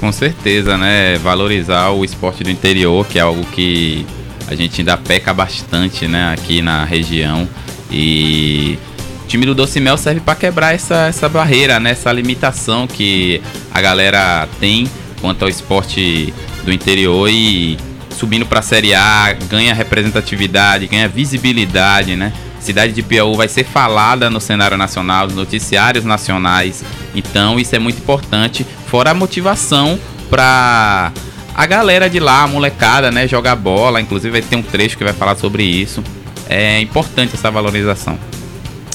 Com 0.00 0.12
certeza, 0.12 0.76
né? 0.76 1.16
Valorizar 1.18 1.90
o 1.90 2.04
esporte 2.04 2.44
do 2.44 2.50
interior, 2.50 3.06
que 3.06 3.18
é 3.18 3.22
algo 3.22 3.44
que 3.46 4.06
a 4.46 4.54
gente 4.54 4.80
ainda 4.80 4.96
peca 4.96 5.32
bastante, 5.32 6.06
né? 6.06 6.32
Aqui 6.32 6.62
na 6.62 6.84
região. 6.84 7.48
E 7.90 8.78
o 9.24 9.26
time 9.26 9.46
do 9.46 9.54
Docimel 9.54 9.96
serve 9.96 10.20
para 10.20 10.34
quebrar 10.34 10.74
essa, 10.74 11.06
essa 11.06 11.28
barreira, 11.28 11.80
né? 11.80 11.90
Essa 11.90 12.12
limitação 12.12 12.86
que 12.86 13.40
a 13.72 13.80
galera 13.80 14.48
tem 14.60 14.88
quanto 15.26 15.42
ao 15.42 15.48
esporte 15.48 16.32
do 16.64 16.72
interior 16.72 17.28
e 17.28 17.76
subindo 18.10 18.46
para 18.46 18.60
a 18.60 18.62
Série 18.62 18.94
A, 18.94 19.36
ganha 19.50 19.74
representatividade, 19.74 20.86
ganha 20.86 21.08
visibilidade, 21.08 22.14
né? 22.14 22.32
Cidade 22.60 22.92
de 22.92 23.02
Piauí 23.02 23.36
vai 23.36 23.48
ser 23.48 23.64
falada 23.64 24.30
no 24.30 24.40
cenário 24.40 24.76
nacional, 24.76 25.26
nos 25.26 25.34
noticiários 25.34 26.04
nacionais. 26.04 26.84
Então, 27.12 27.58
isso 27.58 27.74
é 27.74 27.78
muito 27.80 27.98
importante, 27.98 28.64
fora 28.86 29.10
a 29.10 29.14
motivação 29.14 29.98
para 30.30 31.10
a 31.52 31.66
galera 31.66 32.08
de 32.08 32.20
lá, 32.20 32.44
a 32.44 32.46
molecada, 32.46 33.10
né, 33.10 33.26
jogar 33.26 33.56
bola, 33.56 34.00
inclusive 34.00 34.30
vai 34.30 34.42
ter 34.42 34.54
um 34.54 34.62
trecho 34.62 34.96
que 34.96 35.02
vai 35.02 35.12
falar 35.12 35.34
sobre 35.36 35.64
isso. 35.64 36.04
É 36.48 36.80
importante 36.80 37.34
essa 37.34 37.50
valorização. 37.50 38.16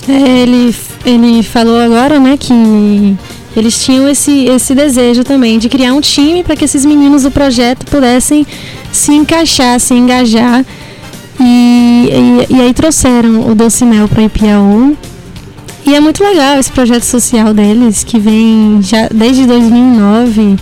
É, 0.08 0.40
ele, 0.40 0.74
ele 1.06 1.44
falou 1.44 1.80
agora, 1.80 2.20
né, 2.22 2.38
que 2.38 3.18
eles 3.56 3.84
tinham 3.84 4.08
esse, 4.08 4.46
esse 4.46 4.74
desejo 4.74 5.24
também 5.24 5.60
de 5.60 5.68
criar 5.68 5.94
um 5.94 6.02
time 6.02 6.44
para 6.44 6.56
que 6.56 6.66
esses 6.66 6.86
meninos 6.86 7.24
do 7.24 7.32
projeto 7.32 7.86
pudessem 7.86 8.46
se 8.92 9.14
encaixar, 9.14 9.80
se 9.80 9.94
engajar. 9.94 10.66
E, 11.40 12.10
e, 12.50 12.56
e 12.56 12.62
aí 12.62 12.74
trouxeram 12.74 13.50
o 13.50 13.56
Doce 13.56 13.84
Mel 13.84 14.08
para 14.08 14.24
Ipiaú. 14.24 14.96
E 15.86 15.96
é 15.96 16.00
muito 16.00 16.24
legal 16.24 16.60
esse 16.60 16.72
projeto 16.72 17.04
social 17.04 17.54
deles, 17.54 18.04
que 18.04 18.20
vem 18.20 18.80
já 18.82 19.10
desde 19.14 19.46
2009. 19.46 20.56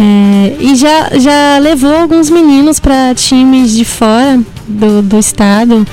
É, 0.00 0.56
e 0.60 0.74
já, 0.76 1.10
já 1.18 1.58
levou 1.58 1.94
alguns 1.94 2.30
meninos 2.30 2.78
para 2.78 3.14
times 3.14 3.72
de 3.72 3.84
fora 3.84 4.40
do, 4.66 5.02
do 5.02 5.18
estado. 5.18 5.86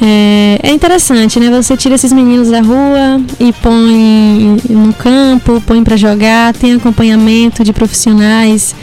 É, 0.00 0.60
é, 0.62 0.70
interessante, 0.72 1.40
né? 1.40 1.50
Você 1.50 1.76
tira 1.76 1.94
esses 1.94 2.12
meninos 2.12 2.48
da 2.48 2.60
rua 2.60 3.20
e 3.40 3.52
põe 3.52 4.56
no 4.68 4.92
campo, 4.92 5.62
põe 5.66 5.82
para 5.82 5.96
jogar, 5.96 6.52
tem 6.54 6.74
acompanhamento 6.74 7.64
de 7.64 7.72
profissionais, 7.72 8.74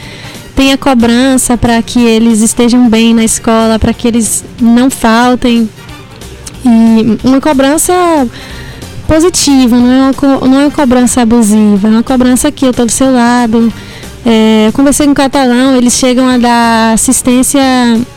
tem 0.56 0.72
a 0.72 0.78
cobrança 0.78 1.56
para 1.56 1.80
que 1.82 2.00
eles 2.00 2.40
estejam 2.40 2.88
bem 2.88 3.14
na 3.14 3.24
escola, 3.24 3.78
para 3.78 3.92
que 3.92 4.08
eles 4.08 4.44
não 4.60 4.90
faltem. 4.90 5.68
E 6.64 7.26
uma 7.26 7.40
cobrança 7.40 7.92
positiva, 9.06 9.76
não 9.76 9.90
é 9.90 10.10
uma, 10.10 10.48
não 10.48 10.60
é 10.60 10.64
uma 10.64 10.70
cobrança 10.70 11.20
abusiva, 11.22 11.88
é 11.88 11.90
uma 11.90 12.02
cobrança 12.02 12.50
que 12.50 12.64
eu 12.64 12.70
estou 12.70 12.86
do 12.86 12.92
seu 12.92 13.12
lado, 13.12 13.72
é, 14.26 14.70
conversei 14.72 15.06
com 15.06 15.12
o 15.12 15.14
Catalão, 15.14 15.76
eles 15.76 15.92
chegam 15.92 16.26
a 16.26 16.38
dar 16.38 16.94
assistência 16.94 17.60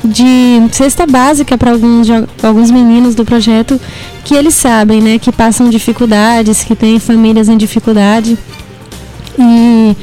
de 0.04 0.62
cesta 0.72 1.06
básica 1.06 1.58
para 1.58 1.72
alguns, 1.72 2.08
alguns 2.42 2.72
meninos 2.72 3.14
do 3.14 3.26
projeto 3.26 3.80
que 4.24 4.34
eles 4.34 4.54
sabem, 4.54 5.02
né, 5.02 5.20
que 5.20 5.32
passam 5.32 5.70
dificuldades, 5.70 6.64
que 6.64 6.76
têm 6.76 7.00
famílias 7.00 7.50
em 7.50 7.58
dificuldade. 7.58 8.38
E 9.38 9.96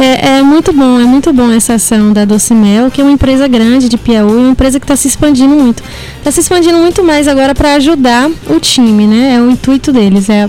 É, 0.00 0.38
é, 0.38 0.42
muito 0.42 0.72
bom, 0.72 1.00
é 1.00 1.04
muito 1.04 1.32
bom 1.32 1.50
essa 1.50 1.74
ação 1.74 2.12
da 2.12 2.24
Docimel, 2.24 2.88
que 2.88 3.00
é 3.00 3.04
uma 3.04 3.12
empresa 3.12 3.48
grande 3.48 3.88
de 3.88 3.98
Piauí, 3.98 4.30
uma 4.30 4.50
empresa 4.50 4.78
que 4.78 4.84
está 4.84 4.94
se 4.94 5.08
expandindo 5.08 5.56
muito. 5.56 5.82
Está 6.18 6.30
se 6.30 6.38
expandindo 6.38 6.78
muito 6.78 7.02
mais 7.02 7.26
agora 7.26 7.52
para 7.52 7.74
ajudar 7.74 8.30
o 8.48 8.60
time, 8.60 9.08
né? 9.08 9.34
É 9.34 9.40
o 9.40 9.50
intuito 9.50 9.92
deles, 9.92 10.30
é 10.30 10.48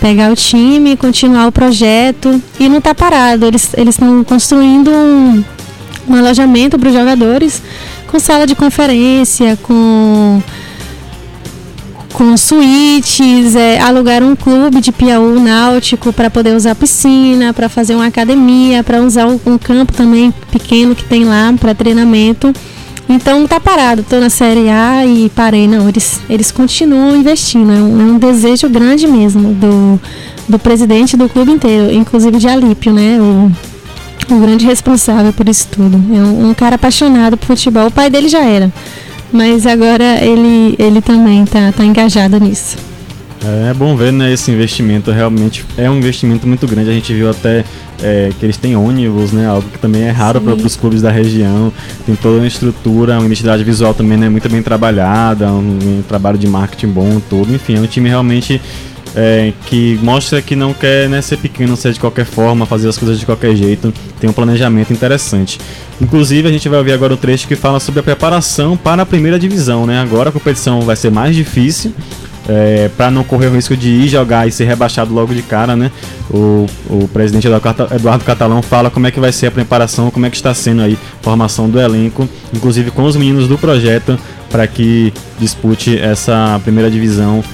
pegar 0.00 0.30
o 0.32 0.36
time, 0.36 0.96
continuar 0.96 1.46
o 1.46 1.52
projeto 1.52 2.42
e 2.58 2.68
não 2.68 2.80
tá 2.80 2.94
parado. 2.94 3.46
Eles 3.46 3.72
estão 3.76 4.24
construindo 4.24 4.90
um, 4.90 5.44
um 6.08 6.14
alojamento 6.14 6.78
para 6.78 6.88
os 6.88 6.94
jogadores 6.94 7.62
com 8.06 8.18
sala 8.18 8.46
de 8.46 8.54
conferência, 8.54 9.58
com 9.62 10.42
com 12.18 12.36
suítes, 12.36 13.54
é, 13.54 13.78
alugaram 13.78 14.32
um 14.32 14.34
clube 14.34 14.80
de 14.80 14.90
Piauí 14.90 15.38
náutico 15.38 16.12
para 16.12 16.28
poder 16.28 16.56
usar 16.56 16.74
piscina, 16.74 17.54
para 17.54 17.68
fazer 17.68 17.94
uma 17.94 18.06
academia, 18.06 18.82
para 18.82 19.00
usar 19.00 19.28
um, 19.28 19.38
um, 19.46 19.56
campo 19.56 19.92
também 19.92 20.34
pequeno 20.50 20.96
que 20.96 21.04
tem 21.04 21.24
lá 21.24 21.54
para 21.60 21.76
treinamento. 21.76 22.52
Então 23.08 23.46
tá 23.46 23.58
parado, 23.58 24.02
tô 24.02 24.20
na 24.20 24.28
Série 24.28 24.68
A 24.68 25.06
e 25.06 25.30
parei. 25.30 25.66
Não, 25.66 25.88
eles, 25.88 26.20
eles 26.28 26.50
continuam 26.50 27.16
investindo. 27.16 27.72
É 27.72 27.76
um, 27.76 28.00
é 28.00 28.04
um 28.04 28.18
desejo 28.18 28.68
grande 28.68 29.06
mesmo 29.06 29.54
do, 29.54 30.00
do 30.46 30.58
presidente 30.58 31.16
do 31.16 31.28
clube 31.28 31.50
inteiro, 31.50 31.92
inclusive 31.92 32.36
de 32.36 32.46
Alípio, 32.46 32.92
né? 32.92 33.18
O, 33.18 33.50
o 34.34 34.40
grande 34.40 34.66
responsável 34.66 35.32
por 35.32 35.48
isso 35.48 35.68
tudo. 35.70 35.96
É 36.14 36.18
um, 36.18 36.50
um 36.50 36.54
cara 36.54 36.76
apaixonado 36.76 37.38
por 37.38 37.46
futebol. 37.46 37.86
O 37.86 37.90
pai 37.90 38.10
dele 38.10 38.28
já 38.28 38.44
era. 38.44 38.70
Mas 39.32 39.66
agora 39.66 40.22
ele, 40.22 40.74
ele 40.78 41.00
também 41.00 41.46
tá, 41.46 41.72
tá 41.72 41.84
engajado 41.84 42.38
nisso. 42.38 42.76
É, 43.44 43.72
bom 43.72 43.96
ver, 43.96 44.12
né, 44.12 44.32
esse 44.32 44.50
investimento 44.50 45.12
realmente 45.12 45.64
é 45.76 45.88
um 45.88 45.96
investimento 45.96 46.46
muito 46.46 46.66
grande. 46.66 46.90
A 46.90 46.92
gente 46.92 47.14
viu 47.14 47.30
até 47.30 47.64
é, 48.02 48.30
que 48.38 48.44
eles 48.44 48.56
têm 48.56 48.74
ônibus, 48.74 49.32
né, 49.32 49.46
algo 49.46 49.68
que 49.68 49.78
também 49.78 50.02
é 50.02 50.10
raro 50.10 50.40
para 50.40 50.54
os 50.54 50.76
clubes 50.76 51.00
da 51.00 51.10
região. 51.10 51.72
Tem 52.04 52.16
toda 52.16 52.38
uma 52.38 52.46
estrutura, 52.46 53.18
uma 53.18 53.26
identidade 53.26 53.62
visual 53.62 53.94
também 53.94 54.18
né, 54.18 54.28
muito 54.28 54.48
bem 54.48 54.62
trabalhada, 54.62 55.46
um, 55.52 55.78
um 55.98 56.02
trabalho 56.06 56.36
de 56.36 56.48
marketing 56.48 56.88
bom 56.88 57.20
todo. 57.30 57.54
Enfim, 57.54 57.76
é 57.76 57.80
um 57.80 57.86
time 57.86 58.08
realmente 58.08 58.60
é, 59.14 59.52
que 59.66 59.98
mostra 60.02 60.42
que 60.42 60.56
não 60.56 60.74
quer 60.74 61.08
né, 61.08 61.20
ser 61.22 61.38
pequeno, 61.38 61.76
ser 61.76 61.92
de 61.92 62.00
qualquer 62.00 62.24
forma, 62.24 62.66
fazer 62.66 62.88
as 62.88 62.98
coisas 62.98 63.18
de 63.18 63.26
qualquer 63.26 63.54
jeito, 63.54 63.92
tem 64.20 64.28
um 64.28 64.32
planejamento 64.32 64.92
interessante. 64.92 65.58
Inclusive, 66.00 66.48
a 66.48 66.52
gente 66.52 66.68
vai 66.68 66.78
ouvir 66.78 66.92
agora 66.92 67.14
o 67.14 67.16
trecho 67.16 67.46
que 67.46 67.56
fala 67.56 67.80
sobre 67.80 68.00
a 68.00 68.02
preparação 68.02 68.76
para 68.76 69.02
a 69.02 69.06
primeira 69.06 69.38
divisão. 69.38 69.86
Né? 69.86 70.00
Agora 70.00 70.30
a 70.30 70.32
competição 70.32 70.80
vai 70.82 70.96
ser 70.96 71.10
mais 71.10 71.34
difícil. 71.34 71.92
É, 72.48 72.88
para 72.96 73.10
não 73.10 73.22
correr 73.22 73.48
o 73.48 73.54
risco 73.54 73.76
de 73.76 73.90
ir 73.90 74.08
jogar 74.08 74.48
e 74.48 74.50
ser 74.50 74.64
rebaixado 74.64 75.12
logo 75.12 75.34
de 75.34 75.42
cara, 75.42 75.76
né? 75.76 75.90
O, 76.30 76.66
o 76.88 77.08
presidente 77.08 77.46
Eduardo 77.46 78.24
Catalão 78.24 78.62
fala 78.62 78.90
como 78.90 79.06
é 79.06 79.10
que 79.10 79.20
vai 79.20 79.32
ser 79.32 79.48
a 79.48 79.50
preparação, 79.50 80.10
como 80.10 80.24
é 80.24 80.30
que 80.30 80.36
está 80.36 80.54
sendo 80.54 80.80
aí 80.80 80.98
a 81.20 81.22
formação 81.22 81.68
do 81.68 81.78
elenco, 81.78 82.26
inclusive 82.54 82.90
com 82.90 83.04
os 83.04 83.16
meninos 83.16 83.48
do 83.48 83.58
projeto, 83.58 84.18
para 84.50 84.66
que 84.66 85.12
dispute 85.38 85.98
essa 85.98 86.58
primeira 86.64 86.90
divisão 86.90 87.44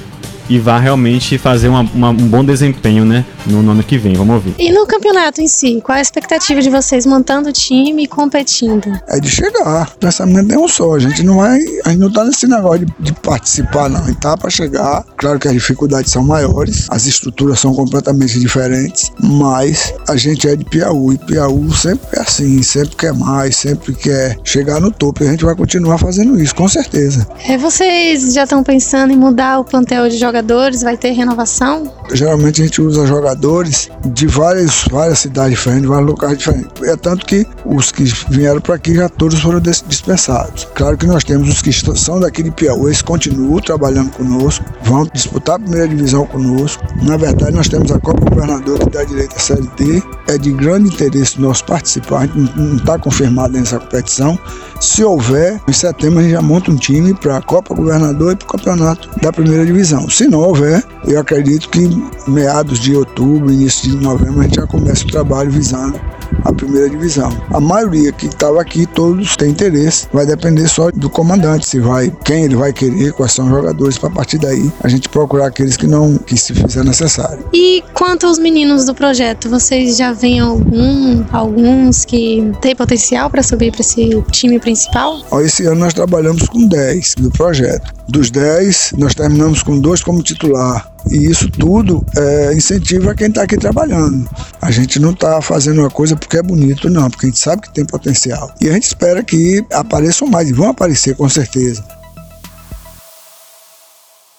e 0.49 0.59
vá 0.59 0.79
realmente 0.79 1.39
fazer 1.39 1.69
uma, 1.69 1.81
uma, 1.95 2.11
um 2.11 2.29
bom 2.29 2.45
desempenho 2.45 3.05
né, 3.05 3.25
no, 3.47 3.63
no, 3.63 3.73
ano 3.73 3.83
que 3.83 3.97
vem. 3.97 4.15
Vamos 4.15 4.35
ouvir. 4.35 4.55
E 4.59 4.71
no 4.71 4.87
campeonato 4.87 5.41
em 5.41 5.49
si, 5.49 5.81
qual 5.83 5.97
é 5.97 5.99
a 6.01 6.03
expectativa 6.03 6.61
de 6.61 6.71
vocês 6.71 7.07
montando 7.07 7.49
o 7.49 7.53
time 7.53 8.05
e 8.05 8.07
competindo? 8.07 8.93
É 9.09 9.19
de 9.19 9.29
chegar. 9.29 9.93
O 9.95 9.99
pensamento 9.99 10.53
é 10.53 10.59
um 10.59 10.69
só. 10.69 10.95
A 10.95 10.99
gente 10.99 11.23
não 11.23 11.37
vai. 11.37 11.59
A 11.85 11.91
gente 11.91 12.01
não 12.01 12.13
tá 12.13 12.25
nesse 12.25 12.47
negócio 12.47 12.85
de, 12.87 12.95
de 13.01 13.13
participar, 13.15 13.89
não. 13.89 14.01
A 14.01 14.07
gente 14.07 14.21
tá 14.21 14.37
para 14.37 14.51
chegar. 14.51 15.05
Claro 15.17 15.39
que 15.39 15.49
as 15.49 15.55
dificuldades 15.55 16.13
são 16.13 16.23
maiores, 16.23 16.87
as 16.91 17.07
estruturas 17.07 17.59
são 17.59 17.75
completamente 17.75 18.39
diferentes, 18.39 19.11
mas 19.23 19.95
a 20.09 20.17
gente 20.17 20.49
é 20.49 20.57
de 20.57 20.65
Piauí. 20.65 21.19
Piauí 21.19 21.73
sempre 21.75 22.07
é 22.13 22.21
assim, 22.21 22.63
sempre 22.63 22.97
quer 22.97 23.15
mais, 23.15 23.57
sempre 23.57 23.95
quer 23.95 24.39
chegar 24.45 24.81
no 24.81 24.91
topo. 24.91 25.25
E 25.25 25.29
a 25.29 25.31
gente 25.31 25.45
vai 25.45 25.55
continuar 25.55 25.99
fazendo 25.99 26.39
isso, 26.41 26.55
com 26.55 26.69
certeza. 26.69 27.27
É, 27.47 27.57
vocês 27.57 28.35
já 28.35 28.45
estão 28.45 28.63
pensando 28.63 29.13
em 29.13 29.17
mudar 29.17 29.59
o 29.59 29.65
plantel 29.65 30.09
de 30.09 30.17
jogadores? 30.17 30.34
Jogadores? 30.35 30.83
Vai 30.83 30.97
ter 30.97 31.13
renovação? 31.13 31.93
Geralmente 32.13 32.61
a 32.61 32.65
gente 32.65 32.83
usa 32.83 33.07
jogadores 33.07 33.89
de 34.05 34.27
várias, 34.27 34.85
várias 34.91 35.21
cidades 35.21 35.57
diferentes, 35.57 35.89
vários 35.89 36.09
locais 36.09 36.39
diferentes. 36.39 36.83
É 36.83 36.97
tanto 36.97 37.25
que 37.25 37.47
os 37.65 37.93
que 37.93 38.05
vieram 38.31 38.61
para 38.61 38.75
aqui 38.75 38.95
já 38.97 39.09
todos 39.09 39.41
foram 39.41 39.61
dispensados. 39.61 40.67
Claro 40.75 40.97
que 40.97 41.07
nós 41.07 41.23
temos 41.23 41.49
os 41.49 41.63
que 41.63 41.73
são 41.73 42.19
daqui 42.19 42.43
de 42.43 42.51
Piauí, 42.51 42.87
eles 42.87 43.03
continuam 43.03 43.61
trabalhando 43.61 44.11
conosco, 44.11 44.65
vão 44.83 45.07
disputar 45.15 45.57
a 45.57 45.59
primeira 45.59 45.89
divisão 45.89 46.27
conosco. 46.27 46.83
Na 47.03 47.17
verdade, 47.17 47.53
nós 47.53 47.69
temos 47.69 47.91
a 47.93 47.99
Copa 48.01 48.29
Governador 48.29 48.79
que 48.81 48.91
dá 48.91 49.05
direito 49.05 49.35
à 49.37 49.77
D. 49.77 50.03
É 50.27 50.39
de 50.39 50.53
grande 50.53 50.89
interesse 50.89 51.41
nosso 51.41 51.65
participar, 51.65 52.29
não 52.35 52.77
está 52.77 52.99
confirmado 52.99 53.53
nessa 53.53 53.79
competição. 53.79 54.39
Se 54.81 55.05
houver, 55.05 55.61
em 55.69 55.73
setembro 55.73 56.19
a 56.19 56.23
gente 56.23 56.33
já 56.33 56.43
monta 56.43 56.71
um 56.71 56.77
time 56.77 57.15
para 57.15 57.37
a 57.37 57.43
Copa 57.43 57.75
Governador 57.75 58.33
e 58.33 58.37
para 58.37 58.45
o 58.45 58.49
campeonato 58.49 59.09
da 59.21 59.33
primeira 59.33 59.65
divisão. 59.65 60.09
Se 60.11 60.24
não 60.29 60.41
houver, 60.41 60.85
eu 61.07 61.21
acredito 61.21 61.69
que 61.69 61.89
meados 62.29 62.79
de 62.79 62.95
outubro, 62.95 63.53
início 63.53 63.91
de 63.91 63.97
novembro, 63.97 64.41
a 64.41 64.45
gente 64.45 64.57
já 64.57 64.67
começa 64.67 65.05
o 65.05 65.11
trabalho 65.11 65.51
visando 65.51 65.99
a 66.45 66.53
primeira 66.53 66.89
divisão. 66.89 67.31
A 67.51 67.61
maioria 67.61 68.13
que 68.13 68.27
estava 68.27 68.61
aqui, 68.61 68.87
todos 68.87 69.37
têm 69.37 69.51
interesse. 69.51 70.07
Vai 70.13 70.27
depender 70.27 70.69
só 70.69 70.91
do 70.91 71.09
comandante, 71.09 71.67
se 71.67 71.81
vai, 71.81 72.13
quem 72.25 72.45
ele 72.45 72.57
vai 72.57 72.73
querer, 72.73 73.13
quais 73.13 73.33
são 73.33 73.47
os 73.47 73.51
jogadores, 73.51 73.99
para 73.99 74.11
partir 74.11 74.39
daí 74.39 74.71
a 74.83 74.89
gente 74.89 75.09
procurar 75.09 75.47
aqueles 75.47 75.77
que 75.77 75.87
não, 75.87 76.17
que 76.19 76.37
se 76.37 76.55
fizer 76.55 76.85
necessário. 76.85 77.45
E 77.53 77.83
quanto 77.93 78.27
aos 78.27 78.39
meninos 78.39 78.85
do 78.85 78.95
projeto, 78.95 79.49
vocês 79.49 79.97
já 79.97 80.13
veem 80.13 80.41
algum, 80.41 81.25
alguns 81.33 82.05
que 82.05 82.53
têm 82.61 82.75
potencial 82.75 83.31
para 83.31 83.43
subir 83.43 83.73
para 83.73 83.81
esse 83.81 84.23
time 84.31 84.59
principal? 84.59 85.21
Esse 85.41 85.67
ano 85.67 85.77
nós 85.77 85.95
trabalhamos 85.95 86.49
com 86.49 86.67
10 86.67 87.15
do 87.19 87.31
projeto. 87.31 87.93
Dos 88.09 88.31
10, 88.31 88.95
nós 88.99 89.15
terminamos 89.15 89.63
com 89.63 89.79
dois 89.79 90.03
como 90.03 90.23
titular. 90.23 90.94
E 91.11 91.31
isso 91.31 91.51
tudo 91.51 92.05
é, 92.17 92.55
incentiva 92.55 93.15
quem 93.15 93.29
está 93.29 93.43
aqui 93.43 93.57
trabalhando. 93.57 94.29
A 94.61 94.71
gente 94.71 94.99
não 94.99 95.11
está 95.11 95.41
fazendo 95.43 95.81
uma 95.81 95.91
coisa 95.91 96.17
porque 96.17 96.39
é 96.39 96.43
bonito, 96.43 96.89
não, 96.89 97.11
porque 97.11 97.27
a 97.27 97.29
gente 97.29 97.39
sabe 97.39 97.63
que 97.63 97.75
tem 97.75 97.85
potencial. 97.85 98.53
E 98.61 98.69
a 98.69 98.73
gente 98.73 98.85
espera 98.85 99.23
que 99.23 99.65
apareçam 99.73 100.29
mais, 100.29 100.49
e 100.49 100.53
vão 100.53 100.69
aparecer 100.71 101.15
com 101.15 101.29
certeza. 101.29 101.85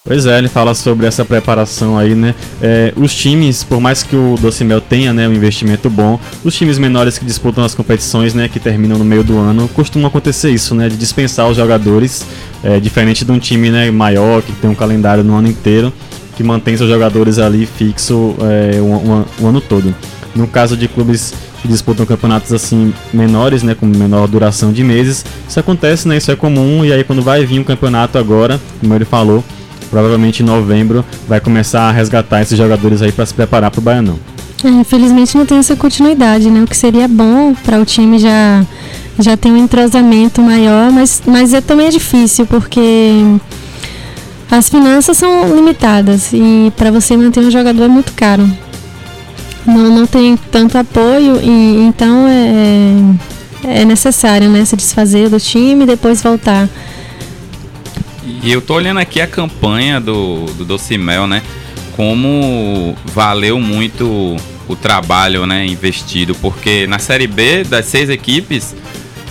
Pois 0.07 0.27
é, 0.27 0.37
ele 0.37 0.47
fala 0.47 0.75
sobre 0.75 1.07
essa 1.07 1.25
preparação 1.25 1.97
aí, 1.97 2.13
né? 2.13 2.35
É, 2.61 2.93
os 2.95 3.11
times, 3.11 3.63
por 3.63 3.81
mais 3.81 4.03
que 4.03 4.15
o 4.15 4.35
Docimel 4.39 4.79
tenha 4.79 5.11
né, 5.11 5.27
um 5.27 5.33
investimento 5.33 5.89
bom, 5.89 6.19
os 6.43 6.55
times 6.55 6.77
menores 6.77 7.17
que 7.17 7.25
disputam 7.25 7.65
as 7.65 7.73
competições, 7.73 8.35
né, 8.35 8.47
que 8.47 8.59
terminam 8.59 8.99
no 8.99 9.03
meio 9.03 9.23
do 9.23 9.35
ano, 9.39 9.67
costuma 9.69 10.07
acontecer 10.07 10.51
isso, 10.51 10.75
né? 10.75 10.89
De 10.89 10.95
dispensar 10.95 11.49
os 11.49 11.57
jogadores, 11.57 12.23
é, 12.63 12.79
diferente 12.79 13.25
de 13.25 13.31
um 13.31 13.39
time 13.39 13.71
né, 13.71 13.89
maior, 13.89 14.43
que 14.43 14.51
tem 14.51 14.69
um 14.69 14.75
calendário 14.75 15.23
no 15.23 15.35
ano 15.35 15.47
inteiro, 15.47 15.91
que 16.35 16.43
mantém 16.43 16.75
seus 16.77 16.89
jogadores 16.89 17.39
ali 17.39 17.65
fixo 17.65 18.35
é, 18.41 18.79
o, 18.81 19.47
ano 19.47 19.61
todo. 19.61 19.95
No 20.35 20.47
caso 20.47 20.75
de 20.75 20.87
clubes 20.87 21.33
que 21.61 21.67
disputam 21.67 22.05
campeonatos 22.05 22.51
assim 22.51 22.93
menores, 23.13 23.63
né, 23.63 23.73
com 23.73 23.85
menor 23.85 24.27
duração 24.27 24.71
de 24.73 24.83
meses, 24.83 25.25
isso 25.47 25.59
acontece, 25.59 26.07
né? 26.07 26.17
Isso 26.17 26.29
é 26.29 26.35
comum, 26.35 26.83
e 26.83 26.91
aí 26.91 27.03
quando 27.03 27.21
vai 27.21 27.45
vir 27.45 27.59
um 27.59 27.63
campeonato 27.63 28.17
agora, 28.17 28.59
como 28.79 28.93
ele 28.93 29.05
falou 29.05 29.43
provavelmente 29.89 30.43
em 30.43 30.45
novembro 30.45 31.05
vai 31.27 31.39
começar 31.39 31.83
a 31.83 31.91
resgatar 31.91 32.41
esses 32.41 32.57
jogadores 32.57 33.01
aí 33.01 33.11
para 33.11 33.25
se 33.25 33.33
preparar 33.33 33.71
para 33.71 33.79
o 33.79 33.81
Baianão. 33.81 34.19
É, 34.63 34.67
infelizmente 34.67 35.37
não 35.37 35.45
tem 35.45 35.57
essa 35.57 35.75
continuidade, 35.75 36.49
né? 36.49 36.61
O 36.63 36.67
que 36.67 36.75
seria 36.75 37.07
bom 37.07 37.53
para 37.53 37.79
o 37.79 37.85
time 37.85 38.19
já 38.19 38.65
já 39.17 39.37
tem 39.37 39.53
um 39.53 39.57
entrosamento 39.57 40.41
maior, 40.41 40.91
mas 40.91 41.21
mas 41.25 41.53
é, 41.53 41.61
também 41.61 41.87
é 41.87 41.89
difícil 41.89 42.45
porque 42.45 43.21
as 44.49 44.69
finanças 44.69 45.17
são 45.17 45.55
limitadas 45.55 46.31
e 46.33 46.71
para 46.77 46.91
você 46.91 47.17
manter 47.17 47.41
um 47.41 47.51
jogador 47.51 47.83
é 47.83 47.87
muito 47.87 48.13
caro. 48.13 48.49
Não, 49.65 49.89
não 49.89 50.05
tem 50.05 50.37
tanto 50.37 50.77
apoio 50.77 51.41
e 51.41 51.81
então 51.87 52.27
é, 52.27 53.79
é 53.81 53.85
necessário 53.85 54.49
né, 54.49 54.63
se 54.63 54.75
desfazer 54.75 55.29
do 55.29 55.39
time 55.39 55.83
e 55.83 55.87
depois 55.87 56.21
voltar 56.21 56.69
e 58.45 58.51
eu 58.51 58.61
tô 58.61 58.75
olhando 58.75 58.99
aqui 58.99 59.19
a 59.19 59.25
campanha 59.25 59.99
do, 59.99 60.45
do 60.53 60.63
Docimel, 60.63 61.25
né? 61.25 61.41
Como 61.95 62.95
valeu 63.05 63.59
muito 63.59 64.35
o 64.67 64.75
trabalho 64.75 65.47
né, 65.47 65.65
investido, 65.65 66.35
porque 66.35 66.85
na 66.85 66.99
Série 66.99 67.25
B, 67.25 67.63
das 67.63 67.85
seis 67.85 68.07
equipes, 68.07 68.75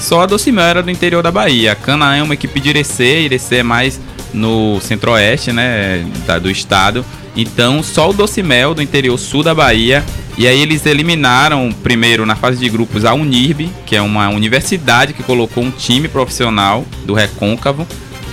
só 0.00 0.22
a 0.22 0.26
Docimel 0.26 0.64
era 0.64 0.82
do 0.82 0.90
interior 0.90 1.22
da 1.22 1.30
Bahia. 1.30 1.70
A 1.70 1.76
Canaã 1.76 2.16
é 2.16 2.22
uma 2.24 2.34
equipe 2.34 2.58
de 2.58 2.70
Irecê, 2.70 3.20
Irecê 3.20 3.58
é 3.58 3.62
mais 3.62 4.00
no 4.34 4.80
centro-oeste 4.80 5.52
né, 5.52 6.04
da, 6.26 6.38
do 6.38 6.50
estado. 6.50 7.04
Então, 7.36 7.82
só 7.82 8.10
o 8.10 8.12
Docimel 8.12 8.74
do 8.74 8.82
interior 8.82 9.16
sul 9.18 9.42
da 9.42 9.54
Bahia. 9.54 10.04
E 10.36 10.48
aí 10.48 10.60
eles 10.60 10.84
eliminaram 10.84 11.70
primeiro 11.82 12.26
na 12.26 12.34
fase 12.34 12.58
de 12.58 12.68
grupos 12.68 13.04
a 13.04 13.14
Unirb, 13.14 13.70
que 13.86 13.94
é 13.94 14.02
uma 14.02 14.28
universidade 14.28 15.12
que 15.12 15.22
colocou 15.22 15.62
um 15.62 15.70
time 15.70 16.08
profissional 16.08 16.84
do 17.04 17.14
Recôncavo 17.14 17.86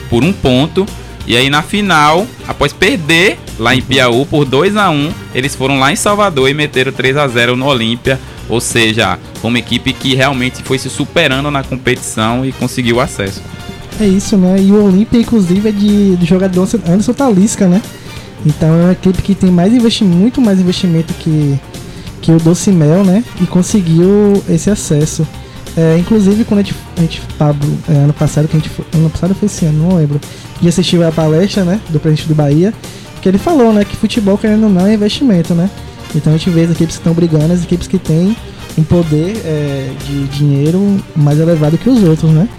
por 0.09 0.23
um 0.23 0.33
ponto. 0.33 0.85
E 1.27 1.37
aí 1.37 1.49
na 1.49 1.61
final, 1.61 2.25
após 2.47 2.73
perder 2.73 3.37
lá 3.59 3.75
em 3.75 3.81
Piauí 3.81 4.25
por 4.25 4.45
2 4.45 4.75
a 4.75 4.89
1 4.89 5.11
eles 5.35 5.55
foram 5.55 5.79
lá 5.79 5.91
em 5.91 5.95
Salvador 5.95 6.49
e 6.49 6.53
meteram 6.55 6.91
3 6.91 7.17
a 7.17 7.27
0 7.27 7.55
no 7.55 7.67
Olímpia. 7.67 8.19
Ou 8.49 8.59
seja, 8.59 9.17
uma 9.43 9.59
equipe 9.59 9.93
que 9.93 10.15
realmente 10.15 10.61
foi 10.63 10.77
se 10.77 10.89
superando 10.89 11.49
na 11.51 11.63
competição 11.63 12.45
e 12.45 12.51
conseguiu 12.51 12.99
acesso. 12.99 13.41
É 14.01 14.07
isso, 14.07 14.35
né? 14.35 14.55
E 14.59 14.71
o 14.71 14.83
Olímpia, 14.83 15.19
inclusive, 15.19 15.69
é 15.69 15.71
de, 15.71 16.15
do 16.15 16.25
jogador 16.25 16.67
Anderson 16.87 17.13
Talisca, 17.13 17.67
né? 17.67 17.79
Então 18.43 18.67
é 18.69 18.83
uma 18.85 18.91
equipe 18.93 19.21
que 19.21 19.35
tem 19.35 19.51
mais 19.51 19.71
investimento, 19.71 20.17
muito 20.17 20.41
mais 20.41 20.59
investimento 20.59 21.13
que, 21.13 21.59
que 22.19 22.31
o 22.31 22.39
Doce 22.39 22.71
Mel, 22.71 23.03
né? 23.03 23.23
E 23.39 23.45
conseguiu 23.45 24.43
esse 24.49 24.71
acesso. 24.71 25.27
É, 25.77 25.99
inclusive, 25.99 26.43
quando 26.45 26.61
a 26.61 26.63
gente, 26.63 26.75
a 26.97 27.01
gente 27.01 27.21
Pablo, 27.37 27.77
é, 27.87 27.93
ano 27.93 28.11
passado, 28.11 28.47
que 28.47 28.57
a 28.57 28.59
gente 28.59 28.69
foi, 28.69 28.83
ano 28.91 29.07
passado 29.07 29.35
foi 29.35 29.45
esse 29.45 29.65
ano, 29.65 29.89
não 29.89 29.95
lembro, 29.95 30.19
e 30.63 30.67
assistiu 30.67 31.07
a 31.07 31.11
palestra, 31.11 31.63
né, 31.63 31.79
do 31.89 31.99
presidente 31.99 32.27
do 32.27 32.33
Bahia, 32.33 32.73
que 33.21 33.29
ele 33.29 33.37
falou, 33.37 33.71
né, 33.71 33.85
que 33.85 33.95
futebol, 33.95 34.35
querendo 34.35 34.63
ou 34.63 34.69
não, 34.69 34.87
é 34.87 34.95
investimento, 34.95 35.53
né? 35.53 35.69
Então 36.15 36.33
a 36.33 36.37
gente 36.37 36.49
vê 36.49 36.63
as 36.63 36.71
equipes 36.71 36.95
que 36.95 37.01
estão 37.01 37.13
brigando, 37.13 37.53
as 37.53 37.63
equipes 37.63 37.87
que 37.87 37.99
têm 37.99 38.35
um 38.75 38.83
poder 38.83 39.37
é, 39.45 39.91
de 40.07 40.27
dinheiro 40.29 40.97
mais 41.15 41.39
elevado 41.39 41.77
que 41.77 41.87
os 41.87 42.03
outros, 42.03 42.31
né? 42.31 42.49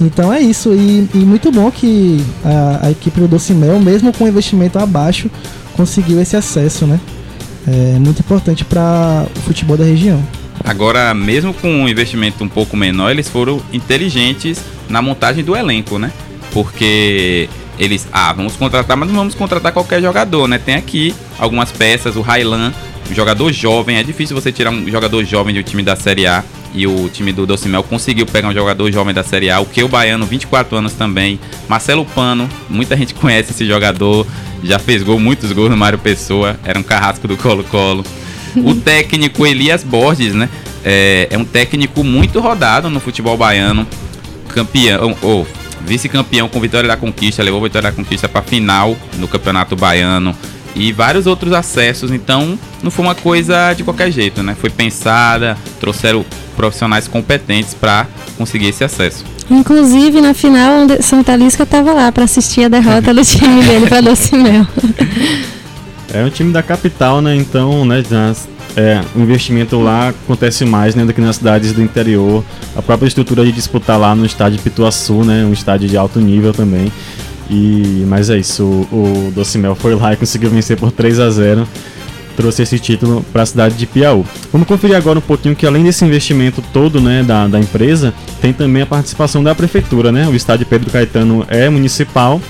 Então 0.00 0.32
é 0.32 0.40
isso, 0.40 0.72
e, 0.74 1.08
e 1.14 1.18
muito 1.18 1.50
bom 1.50 1.70
que 1.70 2.22
a, 2.44 2.86
a 2.86 2.90
equipe 2.90 3.18
do 3.20 3.28
Docimel, 3.28 3.80
mesmo 3.80 4.12
com 4.12 4.28
investimento 4.28 4.78
abaixo, 4.78 5.30
conseguiu 5.74 6.20
esse 6.20 6.36
acesso, 6.36 6.86
né? 6.86 7.00
É 7.66 7.98
muito 7.98 8.20
importante 8.20 8.64
para 8.64 9.26
o 9.36 9.40
futebol 9.40 9.76
da 9.76 9.84
região. 9.84 10.22
Agora, 10.64 11.12
mesmo 11.14 11.52
com 11.54 11.68
um 11.68 11.88
investimento 11.88 12.42
um 12.44 12.48
pouco 12.48 12.76
menor, 12.76 13.10
eles 13.10 13.28
foram 13.28 13.60
inteligentes 13.72 14.60
na 14.88 15.00
montagem 15.02 15.44
do 15.44 15.56
elenco, 15.56 15.98
né? 15.98 16.12
Porque 16.52 17.48
eles, 17.78 18.06
ah, 18.12 18.32
vamos 18.32 18.56
contratar, 18.56 18.96
mas 18.96 19.08
não 19.08 19.16
vamos 19.16 19.34
contratar 19.34 19.72
qualquer 19.72 20.00
jogador, 20.00 20.46
né? 20.48 20.58
Tem 20.58 20.74
aqui 20.74 21.14
algumas 21.38 21.70
peças, 21.72 22.16
o 22.16 22.20
Railan, 22.20 22.72
um 23.10 23.14
jogador 23.14 23.52
jovem, 23.52 23.96
é 23.96 24.02
difícil 24.02 24.34
você 24.34 24.50
tirar 24.50 24.70
um 24.70 24.90
jogador 24.90 25.24
jovem 25.24 25.54
do 25.54 25.62
time 25.62 25.82
da 25.82 25.94
Série 25.96 26.26
A 26.26 26.42
e 26.74 26.86
o 26.86 27.08
time 27.08 27.32
do 27.32 27.46
Docimel 27.46 27.82
conseguiu 27.82 28.26
pegar 28.26 28.48
um 28.48 28.52
jogador 28.52 28.90
jovem 28.90 29.14
da 29.14 29.22
Série 29.22 29.50
A, 29.50 29.60
o 29.60 29.66
que 29.66 29.82
o 29.82 29.88
Baiano, 29.88 30.26
24 30.26 30.76
anos 30.76 30.92
também. 30.92 31.38
Marcelo 31.68 32.04
Pano, 32.04 32.48
muita 32.68 32.96
gente 32.96 33.14
conhece 33.16 33.52
esse 33.52 33.66
jogador, 33.66 34.26
já 34.62 34.78
fez 34.78 35.02
gol, 35.02 35.18
muitos 35.18 35.52
gols 35.52 35.70
no 35.70 35.76
Mário 35.76 35.98
Pessoa, 35.98 36.58
era 36.64 36.78
um 36.78 36.82
carrasco 36.82 37.26
do 37.28 37.36
Colo-Colo. 37.36 38.04
O 38.56 38.74
técnico 38.80 39.46
Elias 39.46 39.82
Borges, 39.82 40.34
né? 40.34 40.48
É, 40.84 41.28
é, 41.30 41.38
um 41.38 41.44
técnico 41.44 42.04
muito 42.04 42.38
rodado 42.40 42.88
no 42.88 43.00
futebol 43.00 43.36
baiano, 43.36 43.86
campeão, 44.48 45.16
ou 45.20 45.46
vice-campeão 45.84 46.48
com 46.48 46.60
Vitória 46.60 46.88
da 46.88 46.96
Conquista, 46.96 47.42
levou 47.42 47.60
Vitória 47.60 47.90
da 47.90 47.96
Conquista 47.96 48.28
para 48.28 48.42
final 48.42 48.96
no 49.18 49.26
Campeonato 49.26 49.74
Baiano 49.74 50.36
e 50.76 50.92
vários 50.92 51.26
outros 51.26 51.52
acessos. 51.52 52.10
Então, 52.10 52.58
não 52.82 52.90
foi 52.90 53.04
uma 53.04 53.14
coisa 53.14 53.72
de 53.72 53.82
qualquer 53.82 54.10
jeito, 54.10 54.42
né? 54.42 54.54
Foi 54.54 54.70
pensada, 54.70 55.56
trouxeram 55.80 56.24
profissionais 56.54 57.08
competentes 57.08 57.74
para 57.74 58.06
conseguir 58.36 58.68
esse 58.68 58.84
acesso. 58.84 59.24
Inclusive, 59.50 60.20
na 60.20 60.34
final, 60.34 60.86
Santa 61.00 61.34
Lisca 61.36 61.62
estava 61.62 61.92
lá 61.92 62.12
para 62.12 62.24
assistir 62.24 62.64
a 62.64 62.68
derrota 62.68 63.14
do 63.14 63.24
time 63.24 63.62
dele 63.62 63.86
para 63.86 64.00
Docimel. 64.00 64.66
É 66.12 66.24
um 66.24 66.30
time 66.30 66.52
da 66.52 66.62
capital, 66.62 67.20
né? 67.20 67.34
Então, 67.36 67.84
né, 67.84 68.02
é, 68.76 69.02
o 69.14 69.20
investimento 69.20 69.78
lá 69.80 70.10
acontece 70.10 70.64
mais 70.64 70.94
né, 70.94 71.04
do 71.04 71.12
que 71.12 71.20
nas 71.20 71.36
cidades 71.36 71.72
do 71.72 71.82
interior. 71.82 72.44
A 72.76 72.82
própria 72.82 73.08
estrutura 73.08 73.44
de 73.44 73.52
disputar 73.52 73.98
lá 73.98 74.14
no 74.14 74.26
estádio 74.26 74.60
Pituaçu, 74.60 75.24
né? 75.24 75.44
Um 75.44 75.52
estádio 75.52 75.88
de 75.88 75.96
alto 75.96 76.20
nível 76.20 76.52
também. 76.52 76.92
E, 77.48 78.04
mas 78.08 78.28
é 78.28 78.36
isso, 78.38 78.64
o, 78.64 79.28
o 79.28 79.32
Docimel 79.32 79.74
foi 79.74 79.94
lá 79.94 80.12
e 80.12 80.16
conseguiu 80.16 80.50
vencer 80.50 80.76
por 80.76 80.90
3 80.90 81.20
a 81.20 81.30
0 81.30 81.68
trouxe 82.36 82.62
esse 82.62 82.78
título 82.78 83.24
para 83.32 83.42
a 83.42 83.46
cidade 83.46 83.74
de 83.76 83.86
Piauí. 83.86 84.22
Vamos 84.52 84.68
conferir 84.68 84.94
agora 84.94 85.18
um 85.18 85.22
pouquinho 85.22 85.56
que 85.56 85.66
além 85.66 85.82
desse 85.82 86.04
investimento 86.04 86.62
todo 86.72 87.00
né, 87.00 87.22
da, 87.22 87.48
da 87.48 87.58
empresa, 87.58 88.12
tem 88.40 88.52
também 88.52 88.82
a 88.82 88.86
participação 88.86 89.42
da 89.42 89.54
prefeitura. 89.54 90.12
Né? 90.12 90.28
O 90.28 90.34
estádio 90.34 90.66
Pedro 90.66 90.90
Caetano 90.90 91.44
é 91.48 91.68
municipal 91.70 92.40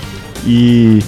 e 0.45 0.99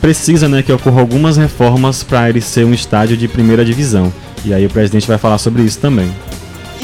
precisa 0.00 0.48
né, 0.48 0.62
que 0.62 0.72
ocorra 0.72 1.00
algumas 1.00 1.36
reformas 1.36 2.02
para 2.02 2.28
ele 2.28 2.40
ser 2.40 2.66
um 2.66 2.74
estádio 2.74 3.16
de 3.16 3.28
primeira 3.28 3.64
divisão. 3.64 4.12
E 4.44 4.52
aí 4.52 4.66
o 4.66 4.70
presidente 4.70 5.06
vai 5.06 5.16
falar 5.16 5.38
sobre 5.38 5.62
isso 5.62 5.78
também. 5.78 6.12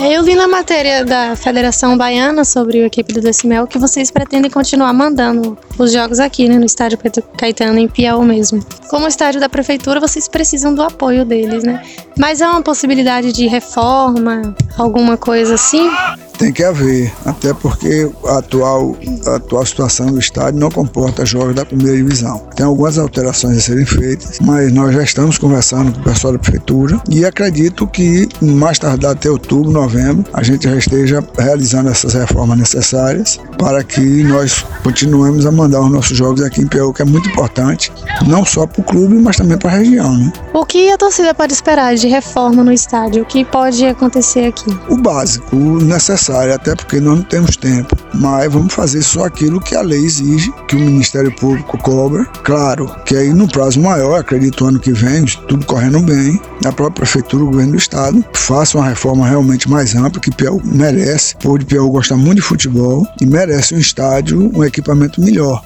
É, 0.00 0.12
eu 0.16 0.22
li 0.22 0.34
na 0.36 0.46
matéria 0.46 1.04
da 1.04 1.34
Federação 1.34 1.98
Baiana 1.98 2.44
sobre 2.44 2.82
a 2.82 2.86
equipe 2.86 3.12
do 3.12 3.20
Decimel 3.20 3.66
que 3.66 3.78
vocês 3.78 4.12
pretendem 4.12 4.48
continuar 4.48 4.92
mandando 4.92 5.58
os 5.76 5.92
jogos 5.92 6.20
aqui, 6.20 6.48
né, 6.48 6.56
no 6.56 6.64
estádio 6.64 6.96
Caetano, 7.36 7.80
em 7.80 7.88
Piauí 7.88 8.24
mesmo. 8.24 8.64
Como 8.88 9.08
estádio 9.08 9.40
da 9.40 9.48
prefeitura, 9.48 9.98
vocês 9.98 10.28
precisam 10.28 10.72
do 10.72 10.82
apoio 10.82 11.24
deles, 11.24 11.64
né? 11.64 11.82
Mas 12.16 12.40
é 12.40 12.46
uma 12.46 12.62
possibilidade 12.62 13.32
de 13.32 13.48
reforma, 13.48 14.54
alguma 14.76 15.16
coisa 15.16 15.54
assim? 15.54 15.90
Tem 16.38 16.52
que 16.52 16.62
haver, 16.62 17.12
até 17.26 17.52
porque 17.52 18.08
a 18.24 18.38
atual, 18.38 18.96
a 19.26 19.34
atual 19.34 19.66
situação 19.66 20.06
do 20.06 20.20
estádio 20.20 20.60
não 20.60 20.70
comporta 20.70 21.26
jogos 21.26 21.52
da 21.52 21.66
primeira 21.66 21.96
divisão. 21.96 22.38
Tem 22.54 22.64
algumas 22.64 22.96
alterações 22.96 23.58
a 23.58 23.60
serem 23.60 23.84
feitas, 23.84 24.38
mas 24.40 24.72
nós 24.72 24.94
já 24.94 25.02
estamos 25.02 25.36
conversando 25.36 25.92
com 25.92 25.98
o 25.98 26.04
pessoal 26.04 26.32
da 26.32 26.38
prefeitura 26.38 27.02
e 27.10 27.24
acredito 27.24 27.88
que 27.88 28.28
mais 28.40 28.78
tardar 28.78 29.12
até 29.12 29.28
outubro, 29.28 29.68
novembro, 29.72 30.24
a 30.32 30.44
gente 30.44 30.68
já 30.68 30.76
esteja 30.76 31.24
realizando 31.36 31.88
essas 31.90 32.14
reformas 32.14 32.56
necessárias 32.56 33.40
para 33.58 33.82
que 33.82 34.22
nós 34.22 34.64
continuemos 34.84 35.44
a 35.44 35.50
mandar 35.50 35.80
os 35.80 35.90
nossos 35.90 36.16
jogos 36.16 36.40
aqui 36.42 36.60
em 36.60 36.68
Piauí, 36.68 36.94
que 36.94 37.02
é 37.02 37.04
muito 37.04 37.28
importante, 37.28 37.92
não 38.28 38.44
só 38.44 38.64
para 38.64 38.80
o 38.80 38.84
clube, 38.84 39.16
mas 39.16 39.36
também 39.36 39.58
para 39.58 39.70
a 39.70 39.74
região. 39.78 40.16
Né? 40.16 40.32
O 40.54 40.64
que 40.64 40.88
a 40.92 40.96
torcida 40.96 41.34
pode 41.34 41.52
esperar 41.52 41.96
de 41.96 42.06
reforma 42.06 42.62
no 42.62 42.72
estádio? 42.72 43.24
O 43.24 43.26
que 43.26 43.44
pode 43.44 43.84
acontecer 43.84 44.46
aqui? 44.46 44.70
O 44.88 44.96
básico, 44.96 45.56
o 45.56 45.80
necessário 45.80 46.27
necessária, 46.28 46.54
até 46.54 46.74
porque 46.74 47.00
nós 47.00 47.18
não 47.18 47.24
temos 47.24 47.56
tempo. 47.56 47.96
Mas 48.14 48.52
vamos 48.52 48.72
fazer 48.72 49.02
só 49.02 49.24
aquilo 49.24 49.60
que 49.60 49.74
a 49.74 49.80
lei 49.80 50.04
exige, 50.04 50.52
que 50.68 50.76
o 50.76 50.80
Ministério 50.80 51.34
Público 51.34 51.78
cobra. 51.78 52.24
Claro 52.44 52.94
que 53.04 53.16
aí 53.16 53.32
no 53.32 53.48
prazo 53.48 53.80
maior, 53.80 54.20
acredito 54.20 54.66
ano 54.66 54.78
que 54.78 54.92
vem, 54.92 55.24
tudo 55.48 55.64
correndo 55.66 56.00
bem, 56.00 56.40
a 56.64 56.72
própria 56.72 56.98
Prefeitura, 56.98 57.44
o 57.44 57.46
Governo 57.46 57.72
do 57.72 57.78
Estado, 57.78 58.24
faça 58.34 58.76
uma 58.76 58.88
reforma 58.88 59.26
realmente 59.26 59.70
mais 59.70 59.94
ampla, 59.94 60.20
que 60.20 60.30
Piauí 60.30 60.60
merece. 60.64 61.34
O 61.34 61.38
povo 61.38 61.58
de 61.58 61.76
gosta 61.78 62.16
muito 62.16 62.36
de 62.36 62.42
futebol 62.42 63.06
e 63.20 63.26
merece 63.26 63.74
um 63.74 63.78
estádio, 63.78 64.50
um 64.54 64.64
equipamento 64.64 65.20
melhor. 65.20 65.62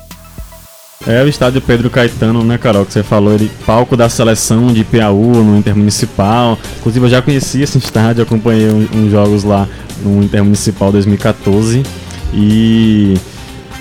É 1.06 1.22
o 1.22 1.28
estádio 1.28 1.60
Pedro 1.60 1.90
Caetano, 1.90 2.44
né, 2.44 2.56
Carol? 2.58 2.86
Que 2.86 2.92
você 2.92 3.02
falou, 3.02 3.34
ele 3.34 3.50
palco 3.66 3.96
da 3.96 4.08
seleção 4.08 4.72
de 4.72 4.84
Piauí 4.84 5.36
no 5.36 5.56
Intermunicipal. 5.56 6.58
Inclusive, 6.78 7.06
eu 7.06 7.10
já 7.10 7.20
conheci 7.20 7.62
esse 7.62 7.76
estádio, 7.78 8.22
acompanhei 8.22 8.68
uns, 8.68 8.88
uns 8.94 9.10
jogos 9.10 9.42
lá 9.42 9.68
no 10.04 10.22
Intermunicipal 10.22 10.92
2014. 10.92 11.82
E 12.32 13.14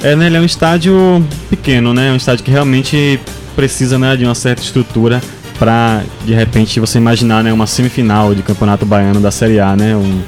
é, 0.03 0.15
né, 0.15 0.27
ele 0.27 0.37
é 0.37 0.39
um 0.39 0.45
estádio 0.45 1.23
pequeno, 1.49 1.93
né? 1.93 2.09
É 2.09 2.11
um 2.11 2.15
estádio 2.15 2.43
que 2.43 2.49
realmente 2.49 3.19
precisa 3.55 3.99
né, 3.99 4.15
de 4.15 4.25
uma 4.25 4.33
certa 4.33 4.61
estrutura 4.61 5.21
para 5.59 6.01
de 6.25 6.33
repente 6.33 6.79
você 6.79 6.97
imaginar 6.97 7.43
né, 7.43 7.53
uma 7.53 7.67
semifinal 7.67 8.33
de 8.33 8.41
Campeonato 8.41 8.83
Baiano 8.83 9.19
da 9.19 9.29
Série 9.29 9.59
A, 9.59 9.75
né? 9.75 9.95
Um 9.95 10.21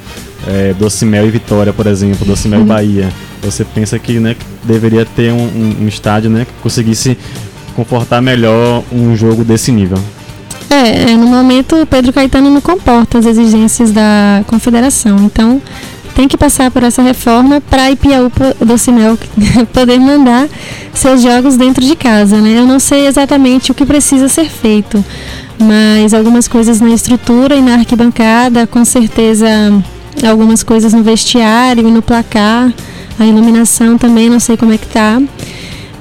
é, 0.46 0.74
Docimel 0.74 1.26
e 1.26 1.30
Vitória, 1.30 1.72
por 1.72 1.86
exemplo, 1.86 2.24
Docimel 2.24 2.60
uhum. 2.60 2.66
e 2.66 2.68
Bahia. 2.68 3.08
Você 3.44 3.64
pensa 3.64 3.98
que 3.98 4.18
né, 4.18 4.36
deveria 4.62 5.04
ter 5.04 5.32
um, 5.32 5.42
um, 5.42 5.76
um 5.82 5.88
estádio 5.88 6.30
né, 6.30 6.44
que 6.44 6.52
conseguisse 6.62 7.16
confortar 7.74 8.20
melhor 8.20 8.82
um 8.92 9.16
jogo 9.16 9.44
desse 9.44 9.70
nível. 9.70 9.98
É, 10.70 11.12
é, 11.12 11.16
no 11.16 11.26
momento 11.26 11.76
o 11.76 11.86
Pedro 11.86 12.12
Caetano 12.12 12.50
não 12.50 12.60
comporta 12.60 13.18
as 13.18 13.26
exigências 13.26 13.92
da 13.92 14.42
confederação, 14.46 15.18
então 15.18 15.60
tem 16.14 16.28
que 16.28 16.36
passar 16.36 16.70
por 16.70 16.82
essa 16.82 17.02
reforma 17.02 17.60
para 17.60 17.90
Ipiaú 17.90 18.30
do 18.60 18.78
Cimel 18.78 19.18
poder 19.72 19.98
mandar 19.98 20.48
seus 20.92 21.22
jogos 21.22 21.56
dentro 21.56 21.84
de 21.84 21.96
casa, 21.96 22.40
né? 22.40 22.58
Eu 22.58 22.66
não 22.66 22.78
sei 22.78 23.06
exatamente 23.06 23.72
o 23.72 23.74
que 23.74 23.84
precisa 23.84 24.28
ser 24.28 24.48
feito, 24.48 25.04
mas 25.58 26.14
algumas 26.14 26.48
coisas 26.48 26.80
na 26.80 26.90
estrutura 26.90 27.56
e 27.56 27.60
na 27.60 27.74
arquibancada, 27.74 28.66
com 28.66 28.84
certeza 28.84 29.46
algumas 30.26 30.62
coisas 30.62 30.92
no 30.92 31.02
vestiário 31.02 31.86
e 31.86 31.90
no 31.90 32.00
placar, 32.00 32.72
a 33.18 33.26
iluminação 33.26 33.96
também, 33.98 34.28
não 34.28 34.40
sei 34.40 34.56
como 34.56 34.72
é 34.72 34.78
que 34.78 34.86
tá. 34.86 35.20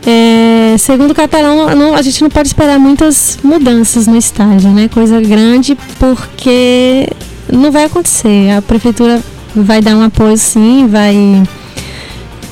É, 0.05 0.75
segundo 0.77 1.11
o 1.11 1.15
Catalão, 1.15 1.73
não, 1.75 1.95
a 1.95 2.01
gente 2.01 2.21
não 2.21 2.29
pode 2.29 2.49
esperar 2.49 2.77
muitas 2.77 3.39
mudanças 3.41 4.05
no 4.05 4.17
estádio, 4.17 4.69
né? 4.69 4.89
Coisa 4.89 5.21
grande, 5.21 5.77
porque 5.97 7.07
não 7.51 7.71
vai 7.71 7.85
acontecer. 7.85 8.51
A 8.51 8.61
prefeitura 8.61 9.21
vai 9.55 9.81
dar 9.81 9.95
um 9.95 10.01
apoio 10.01 10.37
sim, 10.37 10.87
vai 10.87 11.43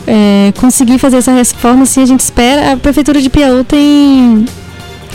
é, 0.07 0.53
conseguir 0.57 0.97
fazer 0.97 1.17
essa 1.17 1.33
reforma 1.33 1.85
sim, 1.85 2.01
a 2.01 2.05
gente 2.05 2.21
espera. 2.21 2.73
A 2.73 2.77
prefeitura 2.77 3.21
de 3.21 3.29
Piauí 3.29 3.63
tem 3.65 4.45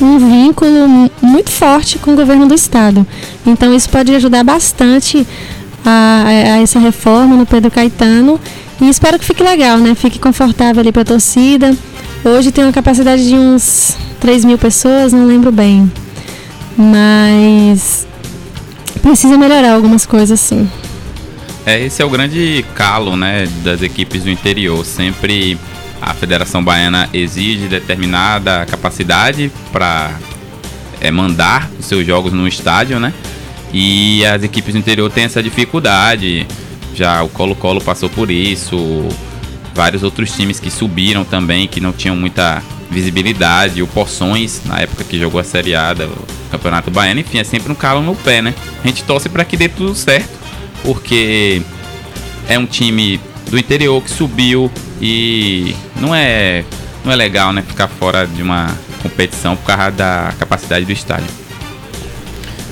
um 0.01 0.19
vínculo 0.19 1.11
muito 1.23 1.51
forte 1.51 1.99
com 1.99 2.13
o 2.13 2.17
governo 2.17 2.47
do 2.47 2.55
estado. 2.55 3.07
Então 3.47 3.75
isso 3.75 3.89
pode 3.89 4.15
ajudar 4.15 4.45
bastante 4.45 5.27
a, 5.85 6.25
a 6.27 6.63
essa 6.63 6.79
reforma 6.79 7.37
no 7.37 7.47
Pedro 7.47 7.71
Caetano. 7.71 8.39
E 8.81 8.89
espero 8.89 9.19
que 9.19 9.25
fique 9.25 9.43
legal, 9.43 9.79
né? 9.79 9.95
Fique 9.95 10.19
confortável 10.19 10.81
ali 10.81 10.93
para 10.93 11.03
a 11.03 11.05
torcida. 11.05 11.75
Hoje 12.25 12.53
tem 12.53 12.65
uma 12.65 12.73
capacidade 12.73 13.27
de 13.27 13.35
uns 13.35 13.97
3 14.21 14.45
mil 14.45 14.59
pessoas, 14.59 15.13
não 15.13 15.27
lembro 15.27 15.51
bem. 15.51 15.91
Mas 16.77 18.07
precisa 19.01 19.39
melhorar 19.39 19.73
algumas 19.73 20.05
coisas 20.05 20.39
sim. 20.41 20.69
É, 21.65 21.81
esse 21.81 22.03
é 22.03 22.05
o 22.05 22.11
grande 22.11 22.65
calo 22.75 23.17
né, 23.17 23.49
das 23.65 23.83
equipes 23.83 24.25
do 24.25 24.31
interior. 24.31 24.85
Sempre 24.85 25.59
a 26.01 26.13
Federação 26.13 26.63
Baiana 26.63 27.09
exige 27.13 27.67
determinada 27.67 28.67
capacidade 28.67 29.51
para 29.73 30.11
é, 31.01 31.11
mandar 31.11 31.71
os 31.79 31.87
seus 31.87 32.07
jogos 32.07 32.33
no 32.33 32.47
estádio, 32.47 33.01
né? 33.01 33.13
E 33.73 34.25
as 34.27 34.43
equipes 34.43 34.75
do 34.75 34.79
interior 34.79 35.11
têm 35.11 35.25
essa 35.25 35.43
dificuldade. 35.43 36.47
Já 36.97 37.23
o 37.23 37.29
Colo-Colo 37.29 37.81
passou 37.83 38.09
por 38.09 38.31
isso. 38.31 38.77
Vários 39.75 40.03
outros 40.03 40.33
times 40.33 40.59
que 40.59 40.71
subiram 40.71 41.25
também, 41.25 41.69
que 41.69 41.79
não 41.79 41.93
tinham 41.93 42.17
muita 42.17 42.63
visibilidade. 42.91 43.83
O 43.83 43.87
Poções, 43.87 44.63
na 44.65 44.81
época 44.81 45.05
que 45.05 45.19
jogou 45.19 45.39
a 45.39 45.45
Série 45.45 45.75
A 45.75 45.93
do 45.93 46.11
Campeonato 46.51 46.91
Baiano. 46.91 47.21
Enfim, 47.21 47.39
é 47.39 47.45
sempre 47.45 47.71
um 47.71 47.75
calo 47.75 48.01
no 48.01 48.17
pé, 48.17 48.41
né? 48.41 48.55
A 48.83 48.87
gente 48.87 49.05
torce 49.05 49.29
para 49.29 49.45
que 49.45 49.59
dê 49.59 49.69
tudo 49.69 49.95
certo, 49.95 50.31
porque 50.83 51.61
é 52.49 52.59
um 52.59 52.65
time 52.65 53.21
do 53.51 53.59
interior 53.59 54.03
que 54.03 54.11
subiu 54.11 54.71
e 55.01 55.77
não 56.01 56.15
é, 56.15 56.65
não 57.05 57.13
é 57.13 57.17
legal, 57.17 57.53
né? 57.53 57.63
Ficar 57.63 57.89
fora 57.89 58.27
de 58.27 58.43
uma 58.43 58.75
competição 59.03 59.55
por 59.55 59.67
causa 59.67 59.91
da 59.91 60.33
capacidade 60.39 60.87
do 60.87 60.93
estádio. 60.93 61.46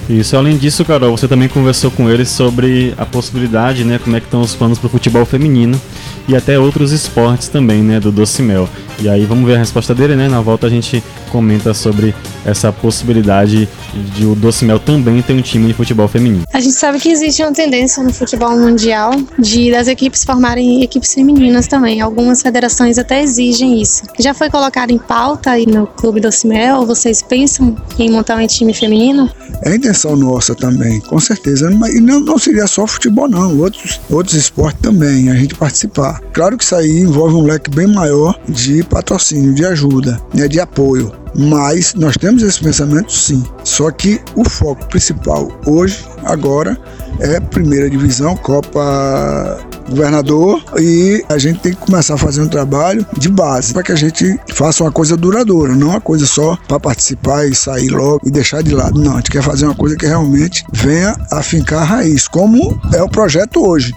Isso, 0.09 0.37
além 0.37 0.59
disso, 0.59 0.85
Carol, 0.85 1.17
você 1.17 1.27
também 1.27 1.49
conversou 1.49 1.91
com 1.91 2.11
eles 2.11 2.29
sobre 2.29 2.93
a 2.99 3.07
possibilidade, 3.07 3.85
né, 3.85 3.99
como 4.03 4.15
é 4.15 4.21
que 4.21 4.27
estão 4.27 4.43
os 4.43 4.55
planos 4.55 4.79
para 4.79 4.87
o 4.87 4.91
futebol 4.91 5.25
feminino 5.25 5.81
e 6.29 6.37
até 6.37 6.59
outros 6.59 6.93
esportes 6.93 7.49
também, 7.49 7.83
né, 7.83 7.99
do 7.99 8.13
Doce 8.13 8.43
Mel. 8.43 8.69
E 9.01 9.09
aí 9.09 9.25
vamos 9.25 9.47
ver 9.47 9.55
a 9.57 9.59
resposta 9.59 9.95
dele, 9.95 10.15
né? 10.15 10.29
Na 10.29 10.41
volta 10.41 10.67
a 10.67 10.71
gente 10.71 11.03
comenta 11.35 11.75
sobre 11.75 12.15
essa 12.47 12.73
possibilidade 12.73 13.69
de 14.15 14.25
o 14.25 14.37
Doce 14.37 14.65
Mel 14.65 14.79
também 14.79 15.21
ter 15.21 15.33
um 15.33 15.43
time 15.43 15.67
de 15.67 15.75
futebol 15.75 16.07
feminino. 16.07 16.45
A 16.53 16.61
gente 16.61 16.77
sabe 16.77 17.01
que 17.01 17.09
existe 17.09 17.43
uma 17.43 17.53
tendência 17.53 18.01
no 18.05 18.13
futebol 18.13 18.57
mundial 18.57 19.11
de 19.37 19.73
das 19.73 19.89
equipes 19.89 20.23
formarem 20.23 20.85
equipes 20.85 21.13
femininas 21.13 21.67
também. 21.67 22.01
Algumas 22.01 22.41
federações 22.41 22.99
até 22.99 23.21
exigem 23.21 23.83
isso. 23.83 24.05
Já 24.21 24.33
foi 24.33 24.49
colocado 24.49 24.93
em 24.93 24.99
pauta 24.99 25.51
aí 25.51 25.67
no 25.67 25.89
Clube 25.89 26.21
Doce 26.21 26.47
Mel? 26.47 26.87
Vocês 26.87 27.21
pensam 27.21 27.75
em 27.99 28.13
montar 28.13 28.37
um 28.37 28.47
time 28.47 28.73
feminino? 28.73 29.29
É 29.63 29.71
a 29.71 29.75
intenção 29.75 30.15
nossa 30.15 30.55
também, 30.55 31.01
com 31.01 31.19
certeza. 31.19 31.69
E 31.93 32.01
não, 32.01 32.21
não 32.21 32.39
seria 32.39 32.69
só 32.69 32.87
futebol, 32.87 33.27
não. 33.27 33.59
Outros, 33.59 34.01
outros 34.09 34.37
esportes 34.37 34.81
também, 34.81 35.31
a 35.31 35.35
gente 35.35 35.57
participar. 35.57 36.21
Claro 36.33 36.57
que 36.57 36.63
isso 36.63 36.77
aí 36.77 37.01
envolve 37.01 37.35
um 37.35 37.43
leque 37.43 37.71
bem 37.71 37.89
maior 37.89 38.39
de 38.49 38.85
patrocínio, 38.85 39.53
de 39.53 39.65
ajuda, 39.65 40.21
né, 40.33 40.47
de 40.47 40.61
apoio. 40.61 41.24
Mas 41.37 41.95
nós 41.95 42.17
temos 42.17 42.43
esse 42.43 42.61
pensamento 42.63 43.13
sim. 43.13 43.45
Só 43.65 43.91
que 43.91 44.21
o 44.37 44.49
foco 44.49 44.87
principal 44.89 45.51
hoje, 45.67 46.05
agora, 46.25 46.79
é 47.21 47.41
primeira 47.41 47.89
divisão, 47.89 48.37
Copa 48.37 49.59
Governador 49.89 50.63
e 50.79 51.25
a 51.29 51.39
gente 51.39 51.61
tem 51.61 51.73
que 51.73 51.81
começar 51.81 52.15
a 52.15 52.19
fazer 52.19 52.41
um 52.41 52.49
trabalho 52.49 53.07
de 53.19 53.29
base 53.29 53.73
para 53.73 53.83
que 53.83 53.93
a 53.93 53.97
gente 53.97 54.39
faça 54.55 54.83
uma 54.83 54.91
coisa 54.91 55.17
duradoura, 55.17 55.75
não 55.75 55.91
uma 55.91 56.01
coisa 56.01 56.27
só 56.27 56.57
para 56.67 56.81
participar 56.81 57.47
e 57.47 57.55
sair 57.55 57.91
logo 57.91 58.21
e 58.25 58.31
deixar 58.31 58.63
de 58.63 58.75
lado. 58.75 59.01
Não, 59.01 59.13
a 59.13 59.17
gente 59.17 59.31
quer 59.31 59.43
fazer 59.43 59.67
uma 59.67 59.75
coisa 59.75 59.97
que 59.97 60.07
realmente 60.07 60.65
venha 60.73 61.15
a 61.31 61.43
fincar 61.43 61.83
a 61.83 61.85
raiz, 61.85 62.27
como 62.27 62.81
é 62.93 63.03
o 63.03 63.09
projeto 63.09 63.67
hoje. 63.67 63.95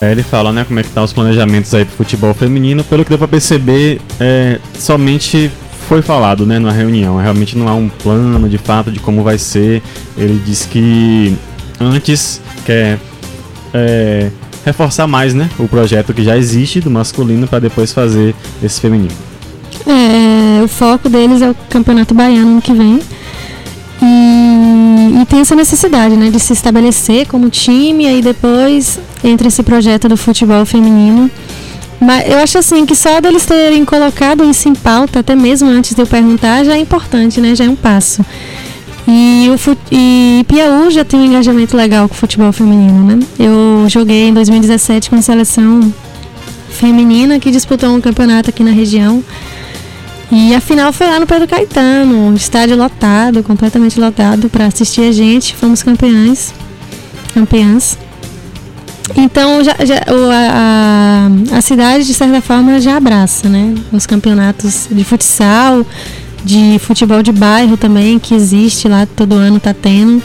É, 0.00 0.12
ele 0.12 0.22
fala, 0.22 0.52
né, 0.52 0.64
como 0.64 0.78
é 0.78 0.82
que 0.82 0.90
tá 0.90 1.02
os 1.02 1.12
planejamentos 1.12 1.72
aí 1.74 1.84
pro 1.84 1.96
futebol 1.96 2.34
feminino. 2.34 2.84
Pelo 2.84 3.02
que 3.02 3.08
deu 3.08 3.18
pra 3.18 3.28
perceber, 3.28 4.00
é, 4.20 4.58
somente 4.78 5.50
foi 5.88 6.02
falado, 6.02 6.44
né, 6.44 6.58
na 6.58 6.70
reunião. 6.70 7.16
Realmente 7.16 7.56
não 7.56 7.68
há 7.68 7.74
um 7.74 7.88
plano 7.88 8.48
de 8.48 8.58
fato 8.58 8.90
de 8.90 9.00
como 9.00 9.22
vai 9.22 9.38
ser. 9.38 9.82
Ele 10.16 10.40
disse 10.44 10.68
que 10.68 11.34
antes 11.80 12.42
quer 12.64 12.98
é, 13.72 14.30
reforçar 14.64 15.06
mais, 15.06 15.32
né, 15.32 15.48
o 15.58 15.66
projeto 15.66 16.12
que 16.12 16.22
já 16.22 16.36
existe 16.36 16.80
do 16.80 16.90
masculino 16.90 17.46
para 17.46 17.60
depois 17.60 17.92
fazer 17.92 18.34
esse 18.62 18.80
feminino. 18.80 19.14
É, 19.86 20.62
o 20.62 20.68
foco 20.68 21.08
deles 21.08 21.40
é 21.40 21.48
o 21.48 21.54
Campeonato 21.70 22.12
Baiano 22.12 22.52
ano 22.52 22.62
que 22.62 22.72
vem. 22.72 23.00
E, 24.02 24.45
e, 25.22 25.26
tem 25.26 25.40
essa 25.40 25.54
necessidade, 25.54 26.16
né, 26.16 26.30
de 26.30 26.38
se 26.40 26.52
estabelecer 26.52 27.26
como 27.26 27.48
time 27.50 28.06
aí 28.06 28.22
depois 28.22 28.98
entra 29.22 29.48
esse 29.48 29.62
projeto 29.62 30.08
do 30.08 30.16
futebol 30.16 30.64
feminino. 30.64 31.30
Mas 32.00 32.28
eu 32.30 32.38
acho 32.38 32.58
assim 32.58 32.84
que 32.84 32.94
só 32.94 33.20
deles 33.20 33.46
terem 33.46 33.84
colocado 33.84 34.44
isso 34.44 34.68
em 34.68 34.74
pauta, 34.74 35.20
até 35.20 35.34
mesmo 35.34 35.68
antes 35.68 35.94
de 35.94 36.02
eu 36.02 36.06
perguntar, 36.06 36.64
já 36.64 36.74
é 36.74 36.78
importante, 36.78 37.40
né? 37.40 37.54
Já 37.54 37.64
é 37.64 37.68
um 37.70 37.76
passo. 37.76 38.24
E, 39.08 39.48
o, 39.50 39.76
e 39.90 40.44
Piauí 40.48 40.90
já 40.90 41.04
tem 41.04 41.20
um 41.20 41.24
engajamento 41.24 41.76
legal 41.76 42.08
com 42.08 42.14
o 42.14 42.18
futebol 42.18 42.52
feminino, 42.52 43.04
né? 43.04 43.18
Eu 43.38 43.88
joguei 43.88 44.28
em 44.28 44.34
2017 44.34 45.08
com 45.08 45.16
a 45.16 45.22
seleção 45.22 45.92
feminina 46.68 47.38
que 47.38 47.50
disputou 47.50 47.90
um 47.90 48.00
campeonato 48.00 48.50
aqui 48.50 48.62
na 48.62 48.72
região. 48.72 49.24
E 50.30 50.54
a 50.54 50.60
final 50.60 50.92
foi 50.92 51.06
lá 51.06 51.20
no 51.20 51.26
Pedro 51.26 51.46
Caetano, 51.46 52.34
estádio 52.34 52.76
lotado, 52.76 53.42
completamente 53.42 53.98
lotado, 54.00 54.48
para 54.48 54.66
assistir 54.66 55.02
a 55.02 55.12
gente. 55.12 55.54
Fomos 55.54 55.82
campeãs. 55.82 56.52
Campeãs. 57.32 57.96
Então 59.14 59.62
já, 59.62 59.76
já 59.84 60.02
a, 60.42 61.28
a, 61.56 61.60
cidade, 61.60 62.04
de 62.04 62.12
certa 62.12 62.40
forma, 62.40 62.80
já 62.80 62.96
abraça, 62.96 63.48
né? 63.48 63.74
Os 63.92 64.04
campeonatos 64.04 64.88
de 64.90 65.04
futsal, 65.04 65.86
de 66.44 66.78
futebol 66.80 67.22
de 67.22 67.30
bairro 67.30 67.76
também, 67.76 68.18
que 68.18 68.34
existe 68.34 68.88
lá, 68.88 69.06
todo 69.06 69.34
ano 69.34 69.60
tá 69.60 69.72
tendo. 69.72 70.20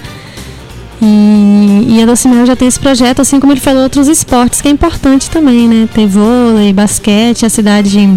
E, 1.00 1.86
e 1.96 2.02
a 2.02 2.06
Docimel 2.08 2.46
já 2.46 2.56
tem 2.56 2.68
esse 2.68 2.80
projeto, 2.80 3.22
assim 3.22 3.40
como 3.40 3.54
ele 3.54 3.60
falou, 3.60 3.84
outros 3.84 4.08
esportes, 4.08 4.62
que 4.62 4.68
é 4.68 4.72
importante 4.72 5.30
também, 5.30 5.68
né? 5.68 5.88
Ter 5.94 6.08
vôlei, 6.08 6.74
basquete, 6.74 7.46
a 7.46 7.50
cidade 7.50 8.10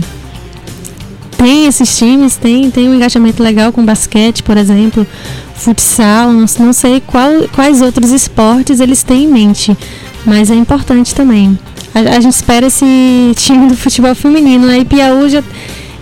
tem 1.44 1.66
esses 1.66 1.98
times, 1.98 2.36
tem, 2.36 2.70
tem 2.70 2.88
um 2.88 2.94
engajamento 2.94 3.42
legal 3.42 3.70
com 3.70 3.84
basquete, 3.84 4.42
por 4.42 4.56
exemplo, 4.56 5.06
futsal, 5.54 6.32
não, 6.32 6.46
não 6.58 6.72
sei 6.72 7.02
qual, 7.06 7.28
quais 7.52 7.82
outros 7.82 8.12
esportes 8.12 8.80
eles 8.80 9.02
têm 9.02 9.24
em 9.24 9.28
mente, 9.28 9.76
mas 10.24 10.50
é 10.50 10.54
importante 10.54 11.14
também. 11.14 11.58
A, 11.94 11.98
a 12.16 12.20
gente 12.20 12.32
espera 12.32 12.68
esse 12.68 12.86
time 13.36 13.68
do 13.68 13.76
futebol 13.76 14.14
feminino, 14.14 14.66
né? 14.66 14.78
E 14.78 14.84
Piauí 14.86 15.28
já. 15.28 15.44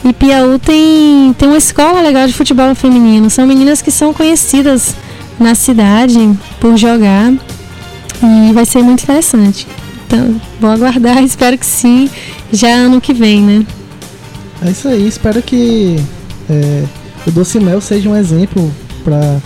E 0.04 0.12
Piauí 0.12 0.60
tem, 0.60 1.34
tem 1.36 1.48
uma 1.48 1.58
escola 1.58 2.00
legal 2.00 2.24
de 2.28 2.32
futebol 2.32 2.72
feminino. 2.76 3.28
São 3.28 3.44
meninas 3.44 3.82
que 3.82 3.90
são 3.90 4.14
conhecidas 4.14 4.94
na 5.40 5.56
cidade 5.56 6.38
por 6.60 6.76
jogar. 6.76 7.32
E 8.22 8.52
vai 8.52 8.64
ser 8.64 8.84
muito 8.84 9.02
interessante. 9.02 9.66
Então, 10.06 10.40
vou 10.60 10.70
aguardar, 10.70 11.18
espero 11.24 11.58
que 11.58 11.66
sim, 11.66 12.08
já 12.52 12.68
ano 12.68 13.00
que 13.00 13.12
vem, 13.12 13.40
né? 13.42 13.66
É 14.64 14.70
isso 14.70 14.86
aí, 14.86 15.08
espero 15.08 15.42
que 15.42 15.96
é, 16.48 16.84
o 17.26 17.30
Doce 17.32 17.58
Mel 17.58 17.80
seja 17.80 18.08
um 18.08 18.16
exemplo 18.16 18.70
para 19.02 19.40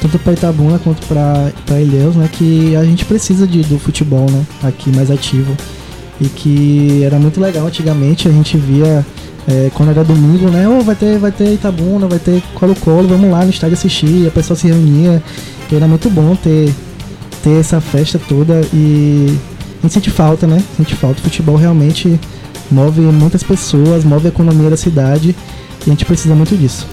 tanto 0.00 0.18
para 0.20 0.34
Itabuna 0.34 0.78
quanto 0.78 1.04
para 1.06 1.80
Ilhéus, 1.80 2.14
né, 2.14 2.28
que 2.30 2.76
a 2.76 2.84
gente 2.84 3.04
precisa 3.04 3.46
de, 3.46 3.62
do 3.62 3.78
futebol, 3.78 4.30
né, 4.30 4.44
aqui 4.62 4.94
mais 4.94 5.10
ativo 5.10 5.56
e 6.20 6.26
que 6.28 7.02
era 7.02 7.18
muito 7.18 7.40
legal 7.40 7.66
antigamente, 7.66 8.28
a 8.28 8.30
gente 8.30 8.56
via 8.56 9.04
é, 9.48 9.70
quando 9.74 9.90
era 9.90 10.04
domingo, 10.04 10.48
né, 10.48 10.68
oh, 10.68 10.82
vai 10.82 10.94
ter 10.94 11.18
vai 11.18 11.32
ter 11.32 11.54
Itabuna, 11.54 12.06
vai 12.06 12.20
ter 12.20 12.40
Colo-Colo, 12.54 13.08
vamos 13.08 13.30
lá 13.30 13.44
no 13.44 13.50
estádio 13.50 13.74
assistir, 13.74 14.28
a 14.28 14.30
pessoa 14.30 14.56
se 14.56 14.68
reunia, 14.68 15.20
era 15.72 15.88
muito 15.88 16.08
bom 16.08 16.36
ter 16.36 16.72
ter 17.42 17.60
essa 17.60 17.80
festa 17.80 18.20
toda 18.28 18.60
e 18.72 19.36
a 19.78 19.82
gente 19.82 19.92
sente 19.92 20.10
falta, 20.10 20.46
né? 20.46 20.62
A 20.78 20.82
gente 20.82 20.94
falta 20.94 21.20
o 21.20 21.22
futebol 21.22 21.56
realmente 21.56 22.18
move 22.70 23.00
muitas 23.00 23.42
pessoas, 23.42 24.04
move 24.04 24.26
a 24.26 24.28
economia 24.28 24.70
da 24.70 24.76
cidade 24.76 25.34
e 25.86 25.90
a 25.90 25.90
gente 25.90 26.04
precisa 26.04 26.34
muito 26.34 26.56
disso. 26.56 26.86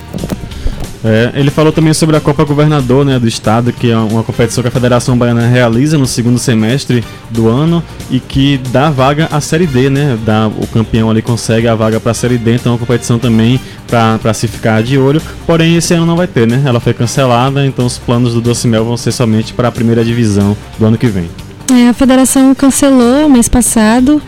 É, 1.03 1.33
ele 1.36 1.51
falou 1.51 1.73
também 1.73 1.93
sobre 1.93 2.15
a 2.15 2.21
Copa 2.21 2.45
Governador 2.45 3.03
né, 3.03 3.19
do 3.19 3.27
Estado, 3.27 3.73
que 3.73 3.91
é 3.91 3.97
uma 3.97 4.23
competição 4.23 4.62
que 4.62 4.69
a 4.69 4.71
Federação 4.71 5.17
Baiana 5.17 5.45
realiza 5.45 5.97
no 5.97 6.07
segundo 6.07 6.39
semestre 6.39 7.03
do 7.29 7.49
ano 7.49 7.83
e 8.09 8.21
que 8.21 8.57
dá 8.71 8.89
vaga 8.89 9.27
à 9.29 9.41
Série 9.41 9.67
D, 9.67 9.89
né? 9.89 10.17
Dá, 10.25 10.47
o 10.47 10.65
campeão 10.65 11.09
ali 11.09 11.21
consegue 11.21 11.67
a 11.67 11.75
vaga 11.75 11.99
para 11.99 12.12
a 12.12 12.13
Série 12.13 12.38
D, 12.38 12.55
então 12.55 12.71
é 12.71 12.73
uma 12.73 12.79
competição 12.79 13.19
também 13.19 13.59
para 13.86 14.33
se 14.33 14.47
ficar 14.47 14.81
de 14.81 14.97
olho. 14.97 15.21
Porém, 15.45 15.75
esse 15.75 15.93
ano 15.93 16.05
não 16.05 16.15
vai 16.15 16.27
ter, 16.27 16.47
né? 16.47 16.63
Ela 16.65 16.79
foi 16.79 16.93
cancelada, 16.93 17.65
então 17.65 17.86
os 17.86 17.97
planos 17.97 18.33
do 18.33 18.39
Doce 18.39 18.65
Mel 18.69 18.86
vão 18.86 18.95
ser 18.95 19.12
somente 19.12 19.53
para 19.53 19.67
a 19.67 19.71
primeira 19.71 20.05
divisão 20.05 20.55
do 20.79 20.86
ano 20.86 20.97
que 20.97 21.07
vem. 21.07 21.29
É, 21.69 21.89
a 21.89 21.93
federação 21.93 22.55
cancelou 22.55 23.27
mês 23.27 23.49
passado 23.49 24.21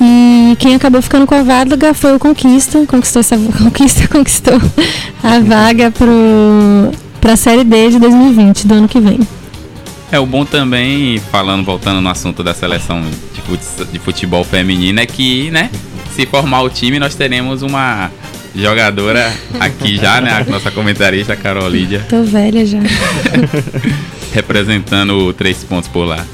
e 0.00 0.56
quem 0.58 0.74
acabou 0.74 1.00
ficando 1.00 1.26
com 1.26 1.34
a 1.34 1.42
vaga 1.42 1.94
foi 1.94 2.14
o 2.14 2.18
Conquista, 2.18 2.84
conquistou 2.86 3.20
essa 3.20 3.36
conquista, 3.58 4.08
conquistou 4.08 4.60
a 5.22 5.38
vaga 5.40 5.92
para 7.20 7.32
a 7.32 7.36
Série 7.36 7.64
D 7.64 7.90
de 7.90 7.98
2020, 7.98 8.66
do 8.66 8.74
ano 8.74 8.88
que 8.88 9.00
vem. 9.00 9.20
É 10.10 10.18
o 10.18 10.26
bom 10.26 10.44
também, 10.44 11.18
falando, 11.30 11.64
voltando 11.64 12.00
no 12.00 12.08
assunto 12.08 12.44
da 12.44 12.54
seleção 12.54 13.02
de 13.92 13.98
futebol 13.98 14.44
feminino, 14.44 15.00
é 15.00 15.06
que, 15.06 15.50
né, 15.50 15.70
se 16.14 16.26
formar 16.26 16.62
o 16.62 16.70
time, 16.70 16.98
nós 16.98 17.14
teremos 17.14 17.62
uma 17.62 18.10
jogadora 18.54 19.32
aqui 19.58 19.96
já, 19.96 20.20
né? 20.20 20.44
A 20.46 20.50
nossa 20.50 20.70
comentarista, 20.70 21.34
Carol 21.34 21.68
Lídia. 21.68 22.06
Tô 22.08 22.22
velha 22.22 22.64
já. 22.64 22.78
representando 24.32 25.32
três 25.32 25.64
pontos 25.64 25.88
por 25.88 26.04
lá. 26.04 26.24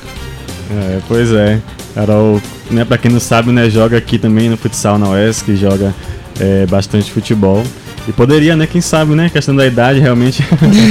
É, 0.71 1.01
pois 1.09 1.33
é. 1.33 1.61
Carol, 1.95 2.41
né, 2.71 2.85
pra 2.85 2.97
quem 2.97 3.11
não 3.11 3.21
sabe, 3.21 3.51
né, 3.51 3.69
joga 3.69 3.97
aqui 3.97 4.19
também 4.19 4.49
no 4.49 4.57
futsal 4.57 4.99
na 4.99 5.09
UESC, 5.11 5.57
joga 5.57 5.95
é, 6.39 6.67
bastante 6.67 7.11
futebol. 7.11 7.63
E 8.09 8.13
poderia, 8.13 8.57
né, 8.57 8.67
quem 8.67 8.81
sabe, 8.81 9.15
né, 9.15 9.29
questão 9.29 9.55
da 9.55 9.67
idade 9.67 10.01
realmente 10.01 10.43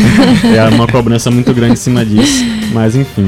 é 0.56 0.76
uma 0.76 0.88
cobrança 0.88 1.32
muito 1.32 1.54
grande 1.54 1.74
em 1.74 1.78
cima 1.78 2.06
disso. 2.06 2.46
Mas 2.74 2.96
enfim. 2.96 3.26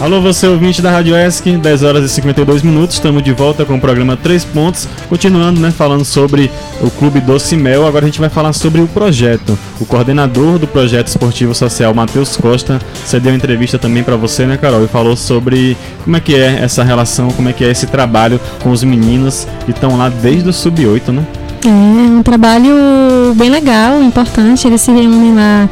Alô, 0.00 0.18
você 0.18 0.46
ouvinte 0.46 0.80
da 0.80 0.90
Rádio 0.90 1.14
ESC, 1.14 1.58
10 1.58 1.82
horas 1.82 2.04
e 2.06 2.08
52 2.08 2.62
minutos, 2.62 2.96
estamos 2.96 3.22
de 3.22 3.34
volta 3.34 3.66
com 3.66 3.74
o 3.74 3.80
programa 3.80 4.16
3 4.16 4.46
Pontos, 4.46 4.88
continuando, 5.10 5.60
né, 5.60 5.70
falando 5.70 6.06
sobre 6.06 6.50
o 6.80 6.90
Clube 6.90 7.20
Doce 7.20 7.54
Mel, 7.54 7.86
agora 7.86 8.06
a 8.06 8.08
gente 8.08 8.18
vai 8.18 8.30
falar 8.30 8.54
sobre 8.54 8.80
o 8.80 8.88
projeto. 8.88 9.58
O 9.78 9.84
coordenador 9.84 10.58
do 10.58 10.66
projeto 10.66 11.08
esportivo 11.08 11.54
social, 11.54 11.92
Matheus 11.92 12.34
Costa, 12.34 12.80
cedeu 13.04 13.34
entrevista 13.34 13.78
também 13.78 14.02
para 14.02 14.16
você, 14.16 14.46
né, 14.46 14.56
Carol, 14.56 14.82
e 14.82 14.88
falou 14.88 15.14
sobre 15.18 15.76
como 16.02 16.16
é 16.16 16.20
que 16.20 16.34
é 16.34 16.60
essa 16.62 16.82
relação, 16.82 17.28
como 17.32 17.50
é 17.50 17.52
que 17.52 17.62
é 17.62 17.70
esse 17.70 17.86
trabalho 17.86 18.40
com 18.62 18.70
os 18.70 18.82
meninos 18.82 19.46
que 19.66 19.70
estão 19.70 19.98
lá 19.98 20.08
desde 20.08 20.48
o 20.48 20.52
Sub-8, 20.52 21.08
né? 21.08 21.26
É 21.62 21.68
um 21.68 22.22
trabalho 22.22 23.34
bem 23.36 23.50
legal, 23.50 24.02
importante, 24.02 24.66
eles 24.66 24.80
se 24.80 24.90
reúnem 24.90 25.34
lá 25.34 25.68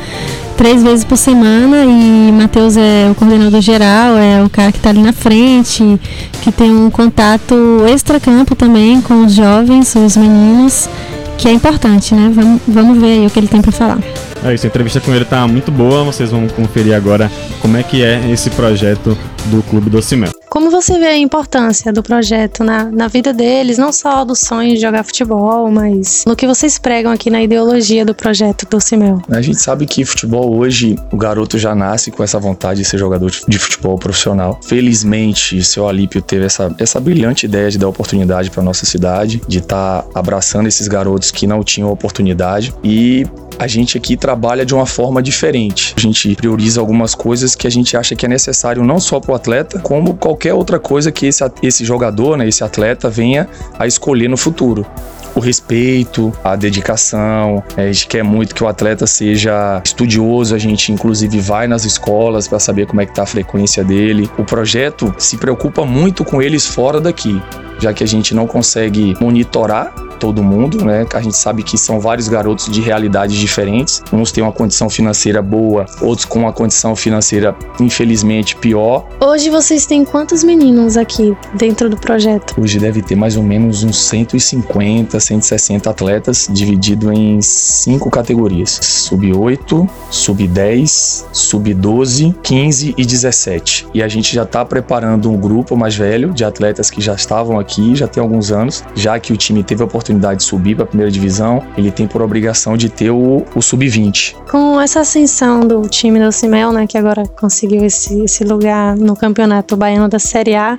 três 0.58 0.82
vezes 0.82 1.04
por 1.04 1.16
semana 1.16 1.84
e 1.84 2.32
Matheus 2.32 2.76
é 2.76 3.08
o 3.08 3.14
coordenador 3.14 3.60
geral, 3.60 4.18
é 4.18 4.42
o 4.42 4.50
cara 4.50 4.72
que 4.72 4.78
está 4.78 4.90
ali 4.90 5.00
na 5.00 5.12
frente, 5.12 6.00
que 6.42 6.50
tem 6.50 6.68
um 6.68 6.90
contato 6.90 7.54
extra-campo 7.88 8.56
também 8.56 9.00
com 9.00 9.24
os 9.24 9.32
jovens, 9.32 9.94
os 9.94 10.16
meninos, 10.16 10.90
que 11.38 11.46
é 11.46 11.52
importante, 11.52 12.12
né? 12.12 12.28
Vamos, 12.34 12.60
vamos 12.66 12.98
ver 12.98 13.20
aí 13.20 13.26
o 13.26 13.30
que 13.30 13.38
ele 13.38 13.46
tem 13.46 13.62
para 13.62 13.70
falar. 13.70 13.98
É 14.44 14.52
isso, 14.52 14.66
a 14.66 14.68
entrevista 14.68 15.00
com 15.00 15.14
ele 15.14 15.24
tá 15.24 15.46
muito 15.46 15.70
boa, 15.70 16.02
vocês 16.02 16.32
vão 16.32 16.48
conferir 16.48 16.94
agora 16.94 17.30
como 17.60 17.76
é 17.76 17.84
que 17.84 18.02
é 18.02 18.28
esse 18.28 18.50
projeto 18.50 19.16
do 19.46 19.62
Clube 19.62 19.88
do 19.88 20.02
Cimel. 20.02 20.37
Como 20.50 20.70
você 20.70 20.98
vê 20.98 21.06
a 21.06 21.18
importância 21.18 21.92
do 21.92 22.02
projeto 22.02 22.64
na, 22.64 22.84
na 22.84 23.06
vida 23.06 23.32
deles, 23.32 23.76
não 23.76 23.92
só 23.92 24.24
do 24.24 24.34
sonho 24.34 24.74
de 24.74 24.80
jogar 24.80 25.04
futebol, 25.04 25.70
mas 25.70 26.24
no 26.26 26.34
que 26.34 26.46
vocês 26.46 26.78
pregam 26.78 27.12
aqui 27.12 27.30
na 27.30 27.42
ideologia 27.42 28.04
do 28.04 28.14
projeto 28.14 28.66
do 28.68 28.80
Cimel? 28.80 29.22
A 29.28 29.42
gente 29.42 29.60
sabe 29.60 29.86
que 29.86 30.04
futebol 30.04 30.56
hoje, 30.56 30.96
o 31.12 31.16
garoto 31.16 31.58
já 31.58 31.74
nasce 31.74 32.10
com 32.10 32.22
essa 32.22 32.38
vontade 32.38 32.80
de 32.80 32.88
ser 32.88 32.98
jogador 32.98 33.30
de 33.46 33.58
futebol 33.58 33.98
profissional. 33.98 34.58
Felizmente, 34.62 35.62
seu 35.62 35.86
Alípio 35.86 36.22
teve 36.22 36.46
essa, 36.46 36.74
essa 36.78 36.98
brilhante 36.98 37.46
ideia 37.46 37.70
de 37.70 37.78
dar 37.78 37.88
oportunidade 37.88 38.50
para 38.50 38.62
nossa 38.62 38.86
cidade, 38.86 39.42
de 39.46 39.58
estar 39.58 40.02
tá 40.02 40.18
abraçando 40.18 40.66
esses 40.66 40.88
garotos 40.88 41.30
que 41.30 41.46
não 41.46 41.62
tinham 41.62 41.90
oportunidade 41.90 42.74
e 42.82 43.26
a 43.58 43.66
gente 43.66 43.98
aqui 43.98 44.16
trabalha 44.16 44.64
de 44.64 44.74
uma 44.74 44.86
forma 44.86 45.22
diferente. 45.22 45.94
A 45.96 46.00
gente 46.00 46.34
prioriza 46.36 46.80
algumas 46.80 47.14
coisas 47.14 47.54
que 47.54 47.66
a 47.66 47.70
gente 47.70 47.96
acha 47.96 48.14
que 48.14 48.24
é 48.24 48.28
necessário 48.28 48.84
não 48.84 49.00
só 49.00 49.18
para 49.18 49.32
o 49.32 49.34
atleta, 49.34 49.80
como 49.80 50.14
qualquer 50.14 50.54
outra 50.54 50.78
coisa 50.78 51.10
que 51.10 51.26
esse, 51.26 51.44
esse 51.62 51.84
jogador, 51.84 52.36
né, 52.36 52.46
esse 52.46 52.62
atleta 52.62 53.10
venha 53.10 53.48
a 53.78 53.86
escolher 53.86 54.28
no 54.28 54.36
futuro 54.36 54.86
o 55.34 55.40
respeito, 55.40 56.32
a 56.42 56.56
dedicação. 56.56 57.62
A 57.76 57.86
gente 57.86 58.08
quer 58.08 58.24
muito 58.24 58.54
que 58.54 58.64
o 58.64 58.68
atleta 58.68 59.06
seja 59.06 59.80
estudioso, 59.84 60.54
a 60.54 60.58
gente 60.58 60.90
inclusive 60.90 61.38
vai 61.38 61.68
nas 61.68 61.84
escolas 61.84 62.48
para 62.48 62.58
saber 62.58 62.86
como 62.86 63.00
é 63.00 63.06
que 63.06 63.14
tá 63.14 63.22
a 63.22 63.26
frequência 63.26 63.84
dele. 63.84 64.28
O 64.36 64.44
projeto 64.44 65.14
se 65.18 65.36
preocupa 65.36 65.84
muito 65.84 66.24
com 66.24 66.42
eles 66.42 66.66
fora 66.66 67.00
daqui, 67.00 67.40
já 67.78 67.92
que 67.92 68.02
a 68.02 68.06
gente 68.06 68.34
não 68.34 68.46
consegue 68.46 69.14
monitorar 69.20 69.92
todo 70.18 70.42
mundo, 70.42 70.84
né? 70.84 71.06
A 71.14 71.20
gente 71.20 71.36
sabe 71.36 71.62
que 71.62 71.78
são 71.78 72.00
vários 72.00 72.28
garotos 72.28 72.66
de 72.66 72.80
realidades 72.80 73.36
diferentes. 73.36 74.02
Uns 74.12 74.32
têm 74.32 74.42
uma 74.42 74.52
condição 74.52 74.90
financeira 74.90 75.40
boa, 75.40 75.86
outros 76.00 76.24
com 76.24 76.40
uma 76.40 76.52
condição 76.52 76.94
financeira, 76.94 77.56
infelizmente, 77.80 78.56
pior. 78.56 79.06
Hoje 79.20 79.48
vocês 79.48 79.86
têm 79.86 80.04
quantos 80.04 80.42
meninos 80.42 80.96
aqui 80.96 81.36
dentro 81.54 81.88
do 81.88 81.96
projeto? 81.96 82.60
Hoje 82.60 82.78
deve 82.78 83.02
ter 83.02 83.14
mais 83.14 83.36
ou 83.36 83.42
menos 83.42 83.82
uns 83.82 83.98
150, 83.98 85.18
160 85.18 85.90
atletas, 85.90 86.48
dividido 86.50 87.12
em 87.12 87.40
cinco 87.40 88.10
categorias: 88.10 88.78
sub-8, 88.82 89.88
sub-10, 90.10 91.24
sub-12, 91.32 92.34
15 92.42 92.94
e 92.96 93.04
17. 93.06 93.86
E 93.94 94.02
a 94.02 94.08
gente 94.08 94.34
já 94.34 94.42
está 94.42 94.64
preparando 94.64 95.30
um 95.30 95.36
grupo 95.36 95.76
mais 95.76 95.94
velho 95.94 96.32
de 96.32 96.44
atletas 96.44 96.90
que 96.90 97.00
já 97.00 97.14
estavam 97.14 97.58
aqui, 97.58 97.94
já 97.94 98.08
tem 98.08 98.22
alguns 98.22 98.50
anos, 98.50 98.84
já 98.94 99.18
que 99.18 99.32
o 99.32 99.36
time 99.36 99.62
teve 99.62 99.82
a 99.82 99.86
oportunidade 99.86 100.07
oportunidade 100.08 100.40
de 100.40 100.44
subir 100.44 100.74
para 100.74 100.84
a 100.84 100.86
primeira 100.86 101.10
divisão, 101.10 101.62
ele 101.76 101.90
tem 101.90 102.06
por 102.06 102.22
obrigação 102.22 102.76
de 102.76 102.88
ter 102.88 103.10
o, 103.10 103.44
o 103.54 103.62
sub-20. 103.62 104.34
Com 104.50 104.80
essa 104.80 105.00
ascensão 105.00 105.60
do 105.60 105.82
time 105.82 106.18
do 106.18 106.32
Cimel, 106.32 106.72
né, 106.72 106.86
que 106.86 106.96
agora 106.96 107.24
conseguiu 107.38 107.84
esse, 107.84 108.22
esse 108.22 108.44
lugar 108.44 108.96
no 108.96 109.14
campeonato 109.14 109.76
baiano 109.76 110.08
da 110.08 110.18
Série 110.18 110.54
A, 110.54 110.76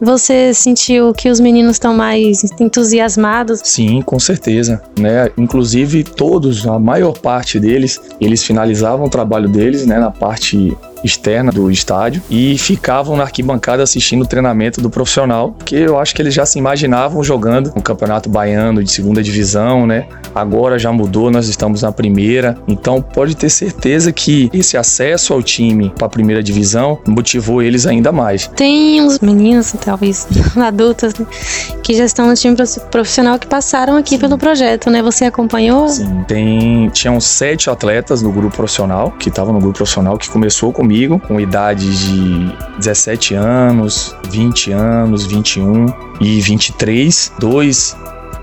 você 0.00 0.54
sentiu 0.54 1.12
que 1.12 1.28
os 1.28 1.40
meninos 1.40 1.72
estão 1.72 1.94
mais 1.94 2.44
entusiasmados? 2.58 3.60
Sim, 3.62 4.02
com 4.02 4.18
certeza, 4.18 4.82
né? 4.98 5.30
Inclusive 5.36 6.04
todos, 6.04 6.66
a 6.66 6.78
maior 6.78 7.18
parte 7.18 7.60
deles, 7.60 8.00
eles 8.20 8.42
finalizavam 8.42 9.06
o 9.06 9.10
trabalho 9.10 9.48
deles, 9.48 9.86
né, 9.86 9.98
na 9.98 10.10
parte 10.10 10.76
externa 11.04 11.50
do 11.50 11.70
estádio 11.70 12.22
e 12.30 12.56
ficavam 12.58 13.16
na 13.16 13.22
arquibancada 13.22 13.82
assistindo 13.82 14.22
o 14.22 14.26
treinamento 14.26 14.80
do 14.80 14.90
profissional, 14.90 15.56
que 15.64 15.76
eu 15.76 15.98
acho 15.98 16.14
que 16.14 16.22
eles 16.22 16.34
já 16.34 16.44
se 16.44 16.58
imaginavam 16.58 17.22
jogando 17.22 17.72
no 17.74 17.82
Campeonato 17.82 18.28
Baiano 18.28 18.82
de 18.82 18.90
segunda 18.92 19.22
divisão, 19.22 19.86
né? 19.86 20.06
Agora 20.34 20.78
já 20.78 20.92
mudou, 20.92 21.30
nós 21.30 21.48
estamos 21.48 21.82
na 21.82 21.90
primeira, 21.90 22.56
então 22.68 23.02
pode 23.02 23.36
ter 23.36 23.50
certeza 23.50 24.12
que 24.12 24.50
esse 24.52 24.76
acesso 24.76 25.32
ao 25.32 25.42
time 25.42 25.92
para 25.96 26.06
a 26.06 26.10
primeira 26.10 26.42
divisão 26.42 26.98
motivou 27.06 27.62
eles 27.62 27.86
ainda 27.86 28.12
mais. 28.12 28.46
Tem 28.48 29.02
uns 29.02 29.18
meninos, 29.20 29.72
talvez 29.90 30.26
adultos, 30.56 31.14
né, 31.14 31.26
que 31.82 31.94
já 31.94 32.04
estão 32.04 32.26
no 32.26 32.34
time 32.34 32.56
profissional 32.90 33.38
que 33.38 33.46
passaram 33.46 33.96
aqui 33.96 34.10
Sim. 34.10 34.18
pelo 34.18 34.36
projeto, 34.36 34.90
né? 34.90 35.02
Você 35.02 35.24
acompanhou? 35.24 35.88
Sim, 35.88 36.24
tem 36.26 36.88
tinham 36.90 37.20
sete 37.20 37.70
atletas 37.70 38.22
no 38.22 38.32
grupo 38.32 38.56
profissional 38.56 39.12
que 39.12 39.28
estavam 39.28 39.52
no 39.52 39.60
grupo 39.60 39.76
profissional 39.76 40.18
que 40.18 40.28
começou 40.28 40.72
com 40.72 40.80
comigo, 40.80 41.20
com 41.20 41.38
idades 41.38 41.98
de 42.00 42.52
17 42.78 43.34
anos, 43.34 44.16
20 44.30 44.72
anos, 44.72 45.26
21 45.26 45.86
e 46.20 46.40
23. 46.40 47.32
Dois 47.38 47.96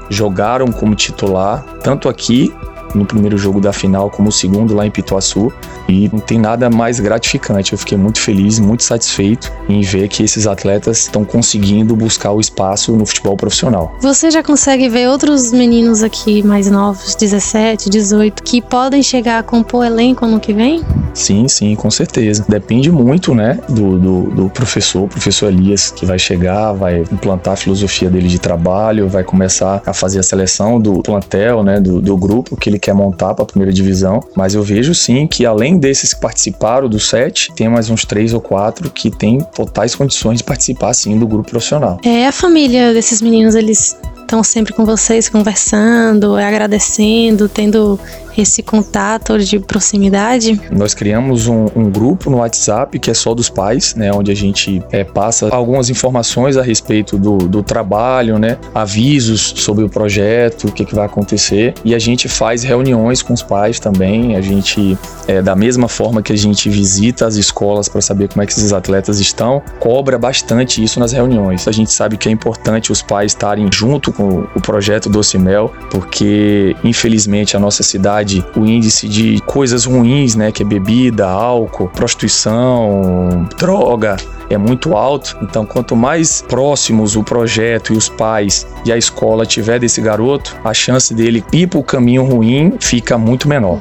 jogaram 0.10 0.68
como 0.68 0.96
titular, 0.96 1.64
tanto 1.82 2.08
aqui 2.08 2.54
no 2.98 3.06
primeiro 3.06 3.38
jogo 3.38 3.62
da 3.62 3.72
final 3.72 4.10
como 4.10 4.30
o 4.30 4.32
segundo 4.32 4.74
lá 4.74 4.86
em 4.86 4.92
Pituaçu. 4.92 5.52
E 5.88 6.10
não 6.12 6.20
tem 6.20 6.38
nada 6.38 6.70
mais 6.70 7.00
gratificante. 7.00 7.74
Eu 7.74 7.80
fiquei 7.80 7.98
muito 7.98 8.20
feliz, 8.20 8.60
muito 8.60 8.84
satisfeito 8.84 9.52
em 9.70 9.82
ver 9.82 10.08
que 10.08 10.24
esses 10.24 10.48
atletas 10.48 11.00
estão 11.00 11.24
conseguindo 11.24 11.96
buscar 11.96 12.32
o 12.32 12.42
espaço 12.42 12.96
no 12.96 13.06
futebol 13.06 13.38
profissional. 13.38 13.96
Você 14.02 14.30
já 14.30 14.44
consegue 14.44 14.90
ver 14.90 15.08
outros 15.08 15.52
meninos 15.52 16.04
aqui 16.04 16.44
mais 16.44 16.70
novos, 16.70 17.16
17, 17.16 17.90
18, 17.90 18.44
que 18.44 18.62
podem 18.62 19.02
chegar 19.02 19.40
a 19.40 19.44
compor 19.44 19.86
elenco 19.86 20.26
ano 20.26 20.40
que 20.40 20.54
vem? 20.54 20.84
Sim, 21.14 21.48
sim, 21.48 21.76
com 21.76 21.90
certeza. 21.90 22.46
Depende 22.48 22.92
muito, 22.92 23.34
né, 23.34 23.60
do, 23.70 23.98
do, 23.98 24.22
do 24.30 24.50
professor, 24.50 25.04
o 25.04 25.08
professor 25.08 25.48
Elias, 25.48 25.92
que 25.92 26.06
vai 26.06 26.20
chegar, 26.20 26.74
vai 26.74 27.02
implantar 27.12 27.54
a 27.54 27.58
filosofia 27.58 28.10
dele 28.10 28.28
de 28.28 28.40
trabalho, 28.40 29.08
vai 29.08 29.24
começar 29.24 29.82
a 29.86 29.94
fazer 29.94 30.20
a 30.20 30.24
seleção 30.24 30.80
do 30.80 31.02
plantel, 31.02 31.64
né, 31.64 31.80
do, 31.80 32.02
do 32.02 32.16
grupo 32.18 32.56
que 32.56 32.70
ele 32.70 32.80
quer 32.80 32.87
montar 32.94 33.34
para 33.34 33.44
a 33.44 33.48
primeira 33.48 33.74
divisão. 33.74 34.20
Mas 34.36 34.56
eu 34.56 34.64
vejo 34.64 34.94
sim 34.94 35.28
que 35.28 35.46
além 35.46 35.78
desses 35.78 36.14
que 36.14 36.22
participaram 36.22 36.90
do 36.90 37.00
set, 37.00 37.52
tem 37.56 37.70
mais 37.70 37.90
uns 37.90 38.06
três 38.06 38.34
ou 38.34 38.42
quatro 38.42 38.90
que 38.90 39.10
têm 39.10 39.40
totais 39.40 39.96
condições 39.96 40.40
de 40.40 40.44
participar, 40.44 40.94
sim, 40.94 41.18
do 41.18 41.28
grupo 41.28 41.50
profissional. 41.50 42.00
É, 42.04 42.28
a 42.28 42.32
família 42.32 42.94
desses 42.94 43.22
meninos, 43.22 43.56
eles 43.56 43.98
estão 44.28 44.44
sempre 44.44 44.74
com 44.74 44.86
vocês, 44.86 45.30
conversando, 45.30 46.36
agradecendo, 46.36 47.48
tendo 47.48 47.98
esse 48.38 48.62
contato 48.62 49.40
de 49.40 49.58
proximidade? 49.58 50.62
Nós 50.72 50.94
criamos 50.94 51.48
um, 51.48 51.66
um 51.76 51.90
grupo 51.90 52.30
no 52.30 52.38
WhatsApp 52.38 53.00
que 53.00 53.10
é 53.10 53.14
só 53.14 53.34
dos 53.34 53.50
pais, 53.50 53.96
né? 53.96 54.12
Onde 54.14 54.32
a 54.32 54.36
gente 54.36 54.84
é, 54.92 55.04
passa 55.04 55.48
algumas 55.50 55.90
informações 55.90 56.58
a 56.58 56.62
respeito 56.62 57.18
do, 57.18 57.38
do 57.38 57.64
trabalho, 57.64 58.38
né? 58.38 58.58
Avisos 58.76 59.54
sobre 59.58 59.84
o 59.84 59.90
projeto, 59.90 60.68
o 60.68 60.72
que, 60.72 60.86
que 60.86 60.94
vai 60.94 61.06
acontecer. 61.06 61.74
E 61.84 61.96
a 61.96 62.00
gente 62.00 62.28
faz 62.28 62.64
reuniões 62.64 63.22
com 63.22 63.34
os 63.34 63.42
pais 63.42 63.80
também. 63.80 64.36
A 64.36 64.42
gente, 64.42 64.98
é, 65.28 65.42
da 65.42 65.56
mesma 65.56 65.88
forma 65.88 66.22
que 66.22 66.34
a 66.34 66.38
gente 66.38 66.70
visita 66.70 67.26
as 67.26 67.36
escolas 67.36 67.88
para 67.90 68.02
saber 68.02 68.28
como 68.28 68.44
é 68.44 68.46
que 68.46 68.52
esses 68.52 68.74
atletas 68.74 69.20
estão, 69.20 69.62
cobra 69.80 70.18
bastante 70.20 70.84
isso 70.84 71.00
nas 71.00 71.14
reuniões. 71.14 71.68
A 71.68 71.72
gente 71.72 71.92
sabe 71.92 72.18
que 72.18 72.30
é 72.30 72.32
importante 72.32 72.92
os 72.92 73.02
pais 73.02 73.32
estarem 73.32 73.70
junto 73.72 74.12
com 74.18 74.48
o 74.56 74.60
projeto 74.60 75.08
Doce 75.08 75.38
Mel, 75.38 75.72
porque 75.92 76.76
infelizmente 76.84 77.56
a 77.56 77.60
nossa 77.60 77.84
cidade, 77.84 78.44
o 78.56 78.66
índice 78.66 79.08
de 79.08 79.40
coisas 79.46 79.86
ruins, 79.86 80.36
né, 80.36 80.52
que 80.52 80.64
é 80.64 80.66
bebida, 80.66 81.28
álcool, 81.28 81.88
prostituição, 81.90 83.48
droga, 83.60 84.18
é 84.50 84.58
muito 84.58 84.96
alto. 84.96 85.38
Então, 85.42 85.66
quanto 85.66 85.96
mais 85.96 86.42
próximos 86.42 87.16
o 87.16 87.24
projeto 87.24 87.94
e 87.94 87.98
os 87.98 88.10
pais 88.10 88.66
e 88.84 88.92
a 88.92 88.98
escola 88.98 89.46
tiver 89.46 89.80
desse 89.80 90.02
garoto, 90.02 90.58
a 90.64 90.74
chance 90.74 91.14
dele 91.14 91.44
ir 91.54 91.68
para 91.68 91.80
o 91.80 91.84
caminho 91.84 92.24
ruim 92.24 92.74
fica 92.80 93.18
muito 93.18 93.48
menor. 93.48 93.80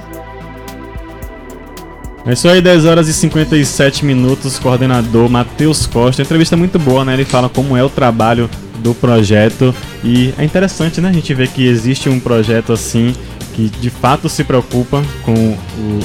É 2.26 2.32
isso 2.32 2.48
aí, 2.48 2.60
10 2.60 2.86
horas 2.86 3.06
e 3.06 3.12
57 3.12 4.04
minutos, 4.04 4.58
coordenador 4.58 5.30
Matheus 5.30 5.86
Costa. 5.86 6.22
Entrevista 6.22 6.56
muito 6.56 6.76
boa, 6.76 7.04
né? 7.04 7.14
Ele 7.14 7.24
fala 7.24 7.48
como 7.48 7.76
é 7.76 7.84
o 7.84 7.88
trabalho 7.88 8.50
do 8.86 8.94
projeto 8.94 9.74
e 10.04 10.32
é 10.38 10.44
interessante, 10.44 11.00
né? 11.00 11.08
A 11.08 11.12
gente 11.12 11.34
ver 11.34 11.48
que 11.48 11.66
existe 11.66 12.08
um 12.08 12.20
projeto 12.20 12.72
assim 12.72 13.12
que 13.52 13.68
de 13.68 13.90
fato 13.90 14.28
se 14.28 14.44
preocupa 14.44 15.02
com 15.24 15.56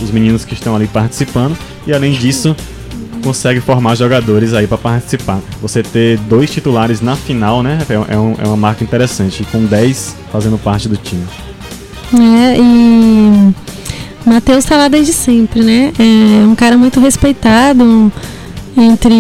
os 0.02 0.10
meninos 0.10 0.44
que 0.44 0.56
estão 0.56 0.76
ali 0.76 0.88
participando 0.88 1.56
e 1.86 1.94
além 1.94 2.13
disso 2.13 2.56
consegue 3.24 3.62
formar 3.62 3.94
jogadores 3.94 4.56
aí 4.56 4.65
para 4.65 4.80
participar. 4.80 5.39
Você 5.62 5.84
ter 5.84 6.17
dois 6.22 6.50
titulares 6.50 7.02
na 7.02 7.15
final, 7.15 7.62
né? 7.62 7.78
É, 7.88 8.17
um, 8.17 8.36
é 8.39 8.48
uma 8.48 8.58
marca 8.58 8.84
interessante, 8.84 9.46
com 9.52 9.63
10 9.63 10.15
fazendo 10.32 10.58
parte 10.58 10.89
do 10.89 10.98
time. 10.98 11.24
É, 12.15 12.58
e 12.58 13.54
Matheus 14.26 14.65
tá 14.65 14.76
lá 14.76 14.88
desde 14.88 15.13
sempre, 15.13 15.62
né? 15.62 15.94
É 16.00 16.48
um 16.48 16.56
cara 16.56 16.76
muito 16.78 17.00
respeitado 17.00 18.12
entre 18.76 19.13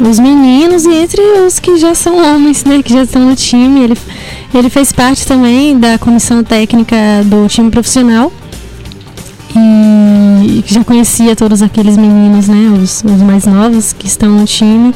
os 0.00 0.18
meninos 0.18 0.84
e 0.84 0.92
entre 0.92 1.20
os 1.46 1.58
que 1.58 1.76
já 1.78 1.94
são 1.94 2.16
homens, 2.16 2.64
né? 2.64 2.82
Que 2.82 2.92
já 2.92 3.02
estão 3.02 3.22
no 3.22 3.34
time. 3.34 3.84
Ele, 3.84 3.98
ele 4.54 4.70
fez 4.70 4.92
parte 4.92 5.26
também 5.26 5.78
da 5.78 5.98
comissão 5.98 6.42
técnica 6.44 6.96
do 7.24 7.48
time 7.48 7.70
profissional. 7.70 8.32
E, 9.56 10.62
já 10.66 10.84
conhecia 10.84 11.34
todos 11.34 11.62
aqueles 11.62 11.96
meninos, 11.96 12.48
né? 12.48 12.78
Os, 12.82 13.02
os 13.02 13.22
mais 13.22 13.46
novos 13.46 13.92
que 13.92 14.06
estão 14.06 14.30
no 14.30 14.44
time. 14.44 14.94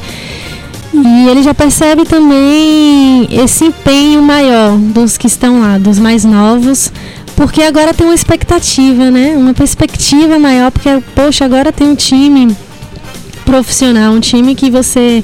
E 0.93 1.29
ele 1.29 1.41
já 1.41 1.53
percebe 1.53 2.03
também 2.03 3.27
esse 3.31 3.65
empenho 3.65 4.21
maior 4.21 4.77
dos 4.77 5.17
que 5.17 5.25
estão 5.25 5.61
lá, 5.61 5.77
dos 5.77 5.97
mais 5.97 6.25
novos, 6.25 6.91
porque 7.35 7.63
agora 7.63 7.93
tem 7.93 8.05
uma 8.05 8.13
expectativa, 8.13 9.09
né? 9.09 9.35
Uma 9.37 9.53
perspectiva 9.53 10.37
maior, 10.37 10.69
porque, 10.69 10.89
poxa, 11.15 11.45
agora 11.45 11.71
tem 11.71 11.87
um 11.87 11.95
time 11.95 12.55
profissional, 13.45 14.13
um 14.13 14.19
time 14.19 14.55
que 14.55 14.69
você 14.69 15.23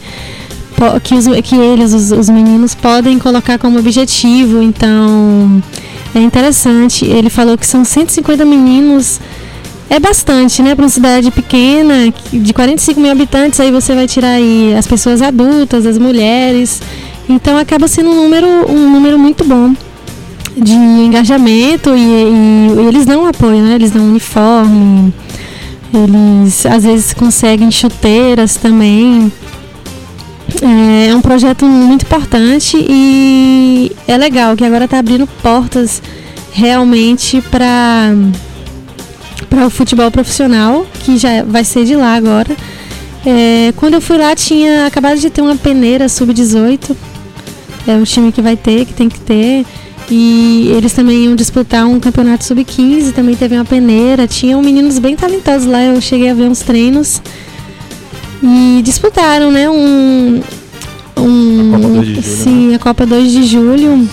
que, 1.03 1.15
os, 1.15 1.25
que 1.43 1.55
eles, 1.55 1.93
os, 1.93 2.11
os 2.11 2.29
meninos, 2.29 2.75
podem 2.75 3.17
colocar 3.17 3.57
como 3.57 3.79
objetivo. 3.79 4.61
Então, 4.61 5.61
é 6.13 6.19
interessante. 6.19 7.05
Ele 7.05 7.29
falou 7.29 7.57
que 7.57 7.65
são 7.65 7.83
150 7.83 8.45
meninos. 8.45 9.19
É 9.89 9.99
bastante, 9.99 10.61
né? 10.61 10.75
Para 10.75 10.83
uma 10.83 10.89
cidade 10.89 11.31
pequena, 11.31 12.13
de 12.31 12.53
45 12.53 12.99
mil 12.99 13.11
habitantes, 13.11 13.59
aí 13.59 13.71
você 13.71 13.95
vai 13.95 14.05
tirar 14.05 14.31
aí 14.31 14.75
as 14.77 14.85
pessoas 14.85 15.21
adultas, 15.21 15.85
as 15.85 15.97
mulheres. 15.97 16.81
Então 17.27 17.57
acaba 17.57 17.87
sendo 17.87 18.09
um 18.09 18.15
número, 18.15 18.47
um 18.69 18.91
número 18.91 19.17
muito 19.17 19.43
bom 19.43 19.73
de 20.57 20.73
engajamento 20.73 21.95
e, 21.95 22.01
e, 22.01 22.81
e 22.81 22.87
eles 22.87 23.05
dão 23.05 23.25
apoio, 23.25 23.61
né? 23.61 23.75
Eles 23.75 23.91
dão 23.91 24.03
uniforme, 24.03 25.13
eles 25.93 26.65
às 26.65 26.83
vezes 26.83 27.13
conseguem 27.13 27.71
chuteiras 27.71 28.55
também. 28.55 29.31
É, 30.61 31.07
é 31.09 31.15
um 31.15 31.21
projeto 31.21 31.65
muito 31.65 32.03
importante 32.03 32.77
e 32.77 33.91
é 34.07 34.17
legal 34.17 34.55
que 34.55 34.63
agora 34.63 34.85
está 34.85 34.99
abrindo 34.99 35.27
portas 35.41 36.01
realmente 36.51 37.41
para 37.41 38.13
para 39.49 39.67
o 39.67 39.69
futebol 39.69 40.11
profissional, 40.11 40.85
que 41.03 41.17
já 41.17 41.43
vai 41.43 41.63
ser 41.63 41.85
de 41.85 41.95
lá 41.95 42.15
agora. 42.15 42.55
É, 43.25 43.73
quando 43.75 43.95
eu 43.95 44.01
fui 44.01 44.17
lá 44.17 44.35
tinha 44.35 44.85
acabado 44.85 45.19
de 45.19 45.29
ter 45.29 45.41
uma 45.41 45.55
peneira 45.55 46.07
sub-18. 46.07 46.95
É 47.87 47.95
o 47.95 48.03
time 48.03 48.31
que 48.31 48.41
vai 48.41 48.57
ter, 48.57 48.85
que 48.85 48.93
tem 48.93 49.07
que 49.07 49.19
ter. 49.19 49.65
E 50.09 50.71
eles 50.75 50.93
também 50.93 51.25
iam 51.25 51.35
disputar 51.35 51.85
um 51.85 51.99
campeonato 51.99 52.45
sub-15, 52.45 53.11
também 53.11 53.35
teve 53.35 53.55
uma 53.55 53.65
peneira. 53.65 54.25
Tinham 54.27 54.61
meninos 54.61 54.99
bem 54.99 55.15
talentosos 55.15 55.67
lá, 55.67 55.83
eu 55.83 55.99
cheguei 55.99 56.29
a 56.29 56.33
ver 56.33 56.49
uns 56.49 56.59
treinos. 56.59 57.21
E 58.41 58.81
disputaram, 58.83 59.51
né? 59.51 59.69
Um. 59.69 60.41
um 61.17 61.73
a 61.75 61.77
Copa 61.77 61.85
2 61.89 62.05
de 62.05 62.13
julho. 62.13 62.23
Sim, 62.23 62.67
né? 62.69 62.75
a 62.75 62.79
Copa 62.79 63.05
2 63.05 63.31
de 63.31 63.43
julho. 63.43 64.09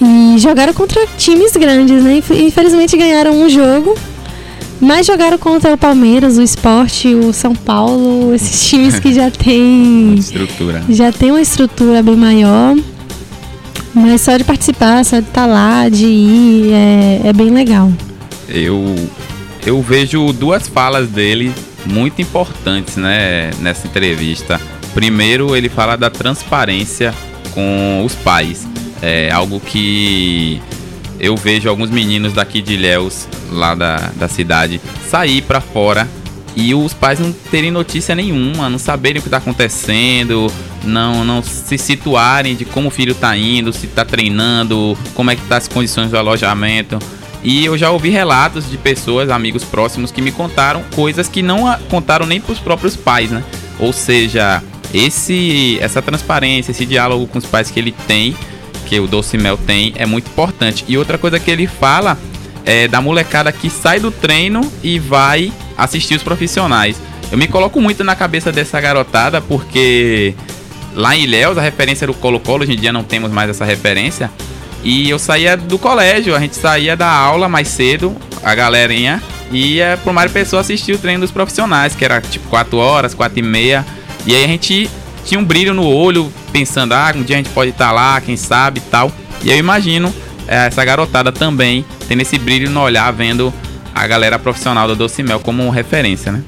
E 0.00 0.38
jogaram 0.38 0.72
contra 0.72 1.06
times 1.18 1.52
grandes, 1.52 2.02
né? 2.02 2.22
Infelizmente 2.30 2.96
ganharam 2.96 3.42
um 3.42 3.48
jogo. 3.48 3.94
Mas 4.80 5.06
jogaram 5.06 5.38
contra 5.38 5.74
o 5.74 5.78
Palmeiras, 5.78 6.36
o 6.36 6.42
Esporte, 6.42 7.14
o 7.14 7.32
São 7.32 7.54
Paulo, 7.54 8.34
esses 8.34 8.68
times 8.68 8.98
que 8.98 9.12
já 9.12 9.30
tem. 9.32 10.14
Estrutura. 10.14 10.82
Já 10.88 11.12
tem 11.12 11.30
uma 11.30 11.40
estrutura 11.40 12.02
bem 12.02 12.16
maior. 12.16 12.76
Mas 13.94 14.22
só 14.22 14.36
de 14.36 14.44
participar, 14.44 15.04
só 15.04 15.20
de 15.20 15.28
estar 15.28 15.46
lá, 15.46 15.88
de 15.88 16.04
ir, 16.04 16.72
é, 16.72 17.28
é 17.28 17.32
bem 17.32 17.50
legal. 17.50 17.92
Eu, 18.48 18.94
eu 19.64 19.80
vejo 19.80 20.32
duas 20.32 20.66
falas 20.66 21.08
dele 21.08 21.52
muito 21.86 22.20
importantes 22.20 22.96
né, 22.96 23.50
nessa 23.60 23.86
entrevista. 23.86 24.60
Primeiro, 24.92 25.54
ele 25.54 25.68
fala 25.68 25.96
da 25.96 26.10
transparência 26.10 27.14
com 27.52 28.04
os 28.04 28.14
pais. 28.14 28.66
É 29.00 29.30
algo 29.30 29.60
que 29.60 30.60
eu 31.20 31.36
vejo 31.36 31.68
alguns 31.68 31.90
meninos 31.90 32.32
daqui 32.32 32.60
de 32.60 32.74
Ilhéus, 32.74 33.28
lá 33.50 33.74
da, 33.74 34.10
da 34.16 34.28
cidade, 34.28 34.80
sair 35.08 35.42
para 35.42 35.60
fora 35.60 36.08
e 36.56 36.74
os 36.74 36.92
pais 36.92 37.18
não 37.18 37.32
terem 37.32 37.70
notícia 37.70 38.14
nenhuma, 38.14 38.68
não 38.68 38.78
saberem 38.78 39.18
o 39.18 39.22
que 39.22 39.28
está 39.28 39.38
acontecendo, 39.38 40.50
não 40.84 41.24
não 41.24 41.42
se 41.42 41.76
situarem 41.78 42.54
de 42.54 42.64
como 42.64 42.88
o 42.88 42.90
filho 42.90 43.12
está 43.12 43.36
indo, 43.36 43.72
se 43.72 43.86
está 43.86 44.04
treinando, 44.04 44.96
como 45.14 45.30
é 45.30 45.36
que 45.36 45.42
tá 45.42 45.56
as 45.56 45.68
condições 45.68 46.10
do 46.10 46.18
alojamento. 46.18 46.98
E 47.42 47.64
eu 47.64 47.76
já 47.76 47.90
ouvi 47.90 48.08
relatos 48.08 48.70
de 48.70 48.78
pessoas, 48.78 49.28
amigos 49.28 49.64
próximos, 49.64 50.10
que 50.10 50.22
me 50.22 50.32
contaram 50.32 50.82
coisas 50.94 51.28
que 51.28 51.42
não 51.42 51.78
contaram 51.90 52.24
nem 52.24 52.40
para 52.40 52.52
os 52.52 52.58
próprios 52.58 52.96
pais, 52.96 53.30
né? 53.30 53.44
Ou 53.78 53.92
seja, 53.92 54.62
esse 54.94 55.78
essa 55.80 56.00
transparência, 56.00 56.70
esse 56.70 56.86
diálogo 56.86 57.26
com 57.26 57.38
os 57.38 57.44
pais 57.44 57.70
que 57.70 57.78
ele 57.78 57.92
tem, 58.06 58.34
que 58.86 58.98
o 58.98 59.06
Doce 59.06 59.36
Mel 59.36 59.58
tem, 59.58 59.92
é 59.96 60.06
muito 60.06 60.28
importante. 60.28 60.84
E 60.88 60.96
outra 60.96 61.18
coisa 61.18 61.38
que 61.38 61.50
ele 61.50 61.66
fala 61.66 62.16
é 62.64 62.88
da 62.88 63.00
molecada 63.00 63.52
que 63.52 63.68
sai 63.68 64.00
do 64.00 64.10
treino 64.10 64.60
e 64.82 64.98
vai 64.98 65.52
assistir 65.76 66.14
os 66.14 66.22
profissionais. 66.22 66.96
Eu 67.30 67.38
me 67.38 67.48
coloco 67.48 67.80
muito 67.80 68.04
na 68.04 68.14
cabeça 68.14 68.52
dessa 68.52 68.80
garotada 68.80 69.40
porque 69.40 70.34
lá 70.94 71.16
em 71.16 71.22
Ilhéus 71.24 71.58
a 71.58 71.60
referência 71.60 72.04
era 72.04 72.12
o 72.12 72.14
Colo-Colo, 72.14 72.62
hoje 72.62 72.72
em 72.72 72.76
dia 72.76 72.92
não 72.92 73.02
temos 73.02 73.30
mais 73.30 73.50
essa 73.50 73.64
referência. 73.64 74.30
E 74.82 75.08
eu 75.08 75.18
saía 75.18 75.56
do 75.56 75.78
colégio, 75.78 76.36
a 76.36 76.40
gente 76.40 76.56
saía 76.56 76.96
da 76.96 77.10
aula 77.10 77.48
mais 77.48 77.68
cedo, 77.68 78.14
a 78.42 78.54
galerinha 78.54 79.22
ia 79.50 79.98
pro 80.02 80.12
Mário 80.12 80.30
Pessoa 80.32 80.60
assistir 80.60 80.92
o 80.92 80.98
treino 80.98 81.20
dos 81.20 81.30
profissionais, 81.30 81.94
que 81.94 82.04
era 82.04 82.20
tipo 82.20 82.48
4 82.48 82.76
horas, 82.76 83.14
4 83.14 83.38
e 83.38 83.42
meia. 83.42 83.84
E 84.26 84.34
aí 84.34 84.44
a 84.44 84.48
gente 84.48 84.90
tinha 85.24 85.40
um 85.40 85.44
brilho 85.44 85.72
no 85.72 85.86
olho, 85.86 86.30
pensando, 86.52 86.92
ah, 86.92 87.12
um 87.14 87.22
dia 87.22 87.36
a 87.36 87.38
gente 87.38 87.50
pode 87.50 87.70
estar 87.70 87.86
tá 87.86 87.92
lá, 87.92 88.20
quem 88.20 88.36
sabe 88.36 88.78
e 88.78 88.90
tal. 88.90 89.10
E 89.42 89.50
eu 89.50 89.56
imagino 89.56 90.14
é, 90.46 90.66
essa 90.66 90.84
garotada 90.84 91.32
também 91.32 91.84
tendo 92.06 92.20
esse 92.20 92.38
brilho 92.38 92.70
no 92.70 92.80
olhar, 92.80 93.10
vendo 93.12 93.52
a 93.94 94.06
galera 94.06 94.38
profissional 94.38 94.86
do 94.86 94.94
Doce 94.94 95.22
Mel 95.22 95.40
como 95.40 95.70
referência, 95.70 96.30
né? 96.30 96.42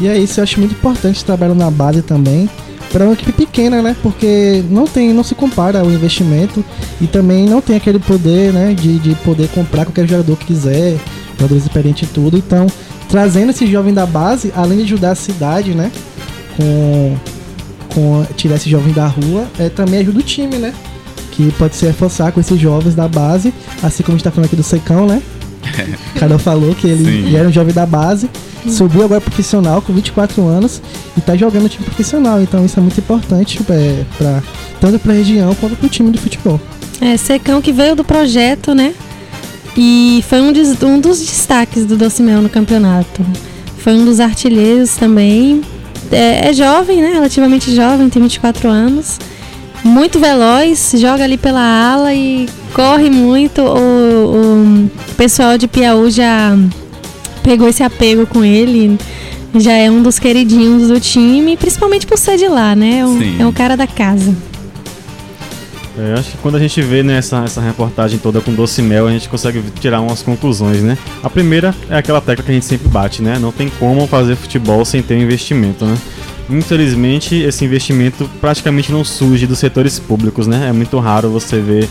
E 0.00 0.06
é 0.06 0.16
isso, 0.16 0.38
eu 0.40 0.44
acho 0.44 0.58
muito 0.58 0.72
importante 0.72 1.24
trabalhar 1.24 1.54
na 1.54 1.70
base 1.70 2.02
também 2.02 2.48
para 2.92 3.04
uma 3.04 3.14
equipe 3.14 3.32
pequena, 3.32 3.80
né? 3.80 3.96
Porque 4.02 4.62
não 4.68 4.86
tem, 4.86 5.12
não 5.12 5.22
se 5.22 5.34
compara 5.34 5.84
o 5.84 5.92
investimento 5.92 6.64
e 7.00 7.06
também 7.06 7.46
não 7.46 7.60
tem 7.60 7.76
aquele 7.76 7.98
poder, 7.98 8.52
né? 8.52 8.74
De, 8.74 8.98
de 8.98 9.14
poder 9.16 9.48
comprar 9.48 9.84
qualquer 9.84 10.06
jogador 10.06 10.36
que 10.36 10.46
quiser, 10.46 10.98
jogador 11.38 11.56
experiente 11.56 12.04
e 12.04 12.08
tudo. 12.08 12.36
Então, 12.36 12.66
trazendo 13.08 13.50
esse 13.50 13.66
jovem 13.66 13.94
da 13.94 14.04
base, 14.04 14.52
além 14.54 14.78
de 14.78 14.84
ajudar 14.84 15.12
a 15.12 15.14
cidade, 15.14 15.72
né? 15.72 15.90
Com, 16.56 17.16
com 17.94 18.26
tirar 18.36 18.56
esse 18.56 18.68
jovem 18.68 18.92
da 18.92 19.06
rua, 19.06 19.46
é, 19.58 19.68
também 19.68 20.00
ajuda 20.00 20.18
o 20.18 20.22
time, 20.22 20.56
né? 20.56 20.74
Que 21.30 21.50
pode 21.52 21.76
se 21.76 21.86
reforçar 21.86 22.32
com 22.32 22.40
esses 22.40 22.58
jovens 22.58 22.94
da 22.94 23.06
base, 23.06 23.54
assim 23.82 24.02
como 24.02 24.16
a 24.16 24.18
gente 24.18 24.24
tá 24.24 24.30
falando 24.30 24.46
aqui 24.46 24.56
do 24.56 24.62
Secão, 24.62 25.06
né? 25.06 25.22
O 26.14 26.18
cara 26.20 26.38
falou 26.38 26.74
que 26.74 26.86
ele, 26.86 27.08
ele 27.08 27.36
era 27.36 27.48
um 27.48 27.52
jovem 27.52 27.72
da 27.72 27.86
base, 27.86 28.28
subiu 28.68 29.04
agora 29.04 29.20
profissional 29.20 29.80
com 29.80 29.92
24 29.92 30.46
anos 30.46 30.82
e 31.16 31.20
tá 31.20 31.36
jogando 31.36 31.68
time 31.68 31.84
profissional. 31.84 32.40
Então 32.40 32.64
isso 32.64 32.78
é 32.78 32.82
muito 32.82 32.98
importante 32.98 33.60
é, 33.68 34.04
pra, 34.18 34.42
tanto 34.80 34.98
pra 34.98 35.12
região 35.12 35.54
quanto 35.54 35.76
pro 35.76 35.88
time 35.88 36.10
de 36.10 36.18
futebol. 36.18 36.60
É, 37.00 37.16
Secão 37.16 37.62
que 37.62 37.72
veio 37.72 37.96
do 37.96 38.04
projeto, 38.04 38.74
né? 38.74 38.94
E 39.76 40.24
foi 40.28 40.40
um, 40.40 40.52
des, 40.52 40.82
um 40.82 41.00
dos 41.00 41.20
destaques 41.20 41.86
do 41.86 41.96
Docimel 41.96 42.42
no 42.42 42.48
campeonato. 42.48 43.24
Foi 43.78 43.94
um 43.94 44.04
dos 44.04 44.20
artilheiros 44.20 44.96
também. 44.96 45.62
É, 46.12 46.48
é, 46.48 46.52
jovem, 46.52 47.00
né? 47.00 47.12
Relativamente 47.14 47.74
jovem, 47.74 48.08
tem 48.10 48.20
24 48.20 48.68
anos. 48.68 49.18
Muito 49.82 50.18
veloz, 50.18 50.92
joga 50.96 51.24
ali 51.24 51.38
pela 51.38 51.60
ala 51.60 52.12
e 52.12 52.46
corre 52.74 53.08
muito. 53.08 53.62
O, 53.62 54.86
o 55.06 55.14
pessoal 55.16 55.56
de 55.56 55.66
Piauí 55.66 56.10
já 56.10 56.54
pegou 57.42 57.68
esse 57.68 57.82
apego 57.82 58.26
com 58.26 58.44
ele. 58.44 58.98
Já 59.54 59.72
é 59.72 59.90
um 59.90 60.02
dos 60.02 60.18
queridinhos 60.18 60.88
do 60.88 61.00
time, 61.00 61.56
principalmente 61.56 62.06
por 62.06 62.16
ser 62.16 62.36
de 62.36 62.46
lá, 62.46 62.76
né? 62.76 63.00
É 63.00 63.06
um, 63.06 63.40
é 63.40 63.46
um 63.46 63.52
cara 63.52 63.76
da 63.76 63.86
casa. 63.86 64.34
É, 65.98 66.14
acho 66.14 66.30
que 66.30 66.38
quando 66.38 66.54
a 66.54 66.58
gente 66.58 66.80
vê 66.80 67.02
né, 67.02 67.18
essa, 67.18 67.42
essa 67.44 67.60
reportagem 67.60 68.18
toda 68.18 68.40
com 68.40 68.54
doce 68.54 68.80
mel, 68.80 69.06
a 69.06 69.10
gente 69.10 69.28
consegue 69.28 69.62
tirar 69.80 70.00
umas 70.00 70.22
conclusões, 70.22 70.82
né? 70.82 70.96
A 71.22 71.28
primeira 71.28 71.74
é 71.90 71.96
aquela 71.96 72.20
tecla 72.20 72.44
que 72.44 72.50
a 72.50 72.54
gente 72.54 72.64
sempre 72.64 72.88
bate, 72.88 73.20
né? 73.20 73.38
Não 73.38 73.50
tem 73.52 73.68
como 73.68 74.06
fazer 74.06 74.36
futebol 74.36 74.84
sem 74.84 75.02
ter 75.02 75.14
um 75.14 75.22
investimento, 75.22 75.84
né? 75.84 75.98
Infelizmente, 76.48 77.36
esse 77.36 77.64
investimento 77.64 78.28
praticamente 78.40 78.90
não 78.90 79.04
surge 79.04 79.46
dos 79.46 79.58
setores 79.58 79.98
públicos, 79.98 80.46
né? 80.46 80.68
É 80.68 80.72
muito 80.72 80.98
raro 80.98 81.28
você 81.28 81.60
ver, 81.60 81.88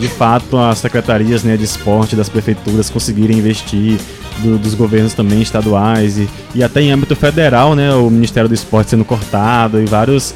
de 0.00 0.08
fato, 0.08 0.56
as 0.56 0.78
secretarias 0.78 1.44
né, 1.44 1.56
de 1.56 1.64
esporte 1.64 2.16
das 2.16 2.28
prefeituras 2.28 2.90
conseguirem 2.90 3.38
investir, 3.38 3.98
do, 4.38 4.58
dos 4.58 4.74
governos 4.74 5.14
também 5.14 5.42
estaduais 5.42 6.18
e, 6.18 6.28
e 6.54 6.64
até 6.64 6.80
em 6.80 6.90
âmbito 6.90 7.14
federal, 7.14 7.74
né? 7.74 7.92
O 7.94 8.10
Ministério 8.10 8.48
do 8.48 8.54
Esporte 8.54 8.90
sendo 8.90 9.04
cortado 9.04 9.80
e 9.80 9.84
vários 9.84 10.34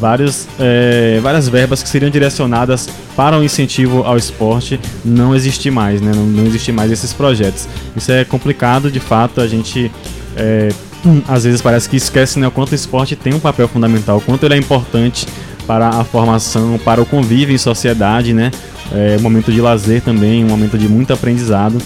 vários, 0.00 0.48
é, 0.58 1.20
várias 1.22 1.46
verbas 1.48 1.82
que 1.82 1.88
seriam 1.88 2.10
direcionadas 2.10 2.88
para 3.14 3.36
o 3.36 3.40
um 3.40 3.44
incentivo 3.44 4.02
ao 4.04 4.16
esporte 4.16 4.80
não 5.04 5.34
existe 5.34 5.70
mais, 5.70 6.00
né? 6.00 6.12
Não, 6.14 6.24
não 6.24 6.46
existe 6.46 6.72
mais 6.72 6.90
esses 6.90 7.12
projetos. 7.12 7.68
Isso 7.94 8.10
é 8.10 8.24
complicado, 8.24 8.90
de 8.90 9.00
fato, 9.00 9.40
a 9.40 9.46
gente 9.46 9.90
é, 10.36 10.70
às 11.28 11.44
vezes 11.44 11.60
parece 11.60 11.88
que 11.88 11.96
esquece 11.96 12.38
né, 12.38 12.46
o 12.46 12.50
quanto 12.50 12.72
o 12.72 12.74
esporte 12.74 13.14
tem 13.14 13.34
um 13.34 13.40
papel 13.40 13.68
fundamental, 13.68 14.18
o 14.18 14.20
quanto 14.20 14.44
ele 14.44 14.54
é 14.54 14.56
importante 14.56 15.26
para 15.66 15.88
a 15.88 16.04
formação, 16.04 16.78
para 16.84 17.00
o 17.00 17.06
convívio 17.06 17.54
em 17.54 17.58
sociedade, 17.58 18.32
né? 18.32 18.50
É 18.92 19.16
um 19.18 19.22
momento 19.22 19.52
de 19.52 19.60
lazer 19.60 20.02
também, 20.02 20.44
um 20.44 20.48
momento 20.48 20.76
de 20.76 20.88
muito 20.88 21.12
aprendizado. 21.12 21.78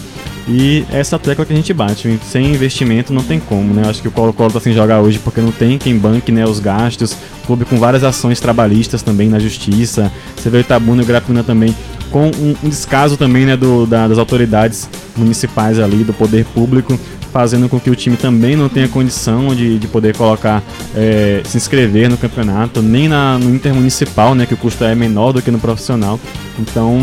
E 0.47 0.85
essa 0.91 1.19
tecla 1.19 1.45
que 1.47 1.53
a 1.55 1.57
gente 1.57 1.73
bate, 1.73 2.21
sem 2.31 2.53
investimento 2.53 3.15
não 3.15 3.23
tem 3.23 3.41
como, 3.41 3.73
né? 3.73 3.89
Acho 3.89 4.03
que 4.03 4.09
o 4.09 4.11
Colo-Colo 4.11 4.53
tá 4.53 4.61
sem 4.61 4.75
jogar 4.75 5.01
hoje 5.01 5.19
porque 5.19 5.41
não 5.41 5.51
tem 5.51 5.79
quem 5.79 5.97
banque 5.97 6.31
né, 6.31 6.45
os 6.45 6.61
gastos. 6.61 7.17
Clube 7.47 7.65
com 7.65 7.79
várias 7.79 8.05
ações 8.05 8.41
trabalhistas 8.41 9.03
também 9.03 9.29
na 9.29 9.39
justiça. 9.39 10.13
Você 10.37 10.51
vê 10.51 10.59
o 10.59 10.61
Itabuna 10.61 11.01
e 11.01 11.05
o 11.05 11.07
Grafina 11.07 11.43
também 11.43 11.75
com 12.11 12.27
um, 12.27 12.55
um, 12.63 12.69
descaso 12.69 13.17
também 13.17 13.47
né, 13.47 13.57
do, 13.57 13.87
da, 13.87 14.07
das 14.07 14.19
autoridades 14.19 14.89
municipais 15.17 15.79
ali, 15.79 16.05
do 16.05 16.13
poder 16.13 16.45
público, 16.45 16.99
fazendo 17.35 17.69
com 17.69 17.81
que 17.81 17.91
o 17.91 17.97
time 17.97 18.17
também 18.17 18.55
não 18.55 18.69
tenha 18.69 18.87
condição 18.87 19.53
de, 19.57 19.77
de 19.77 19.89
poder 19.89 20.17
colocar, 20.17 20.63
é, 20.95 21.43
se 21.45 21.57
inscrever 21.57 22.09
no 22.09 22.17
campeonato, 22.17 22.81
nem 22.81 23.09
na, 23.09 23.37
no 23.41 23.53
intermunicipal, 23.53 24.37
né, 24.37 24.47
que 24.47 24.55
o 24.55 24.57
custo 24.57 24.85
é 24.85 24.95
menor 24.95 25.33
do 25.33 25.43
que 25.43 25.51
no 25.51 25.59
profissional. 25.59 26.21
Então, 26.57 26.97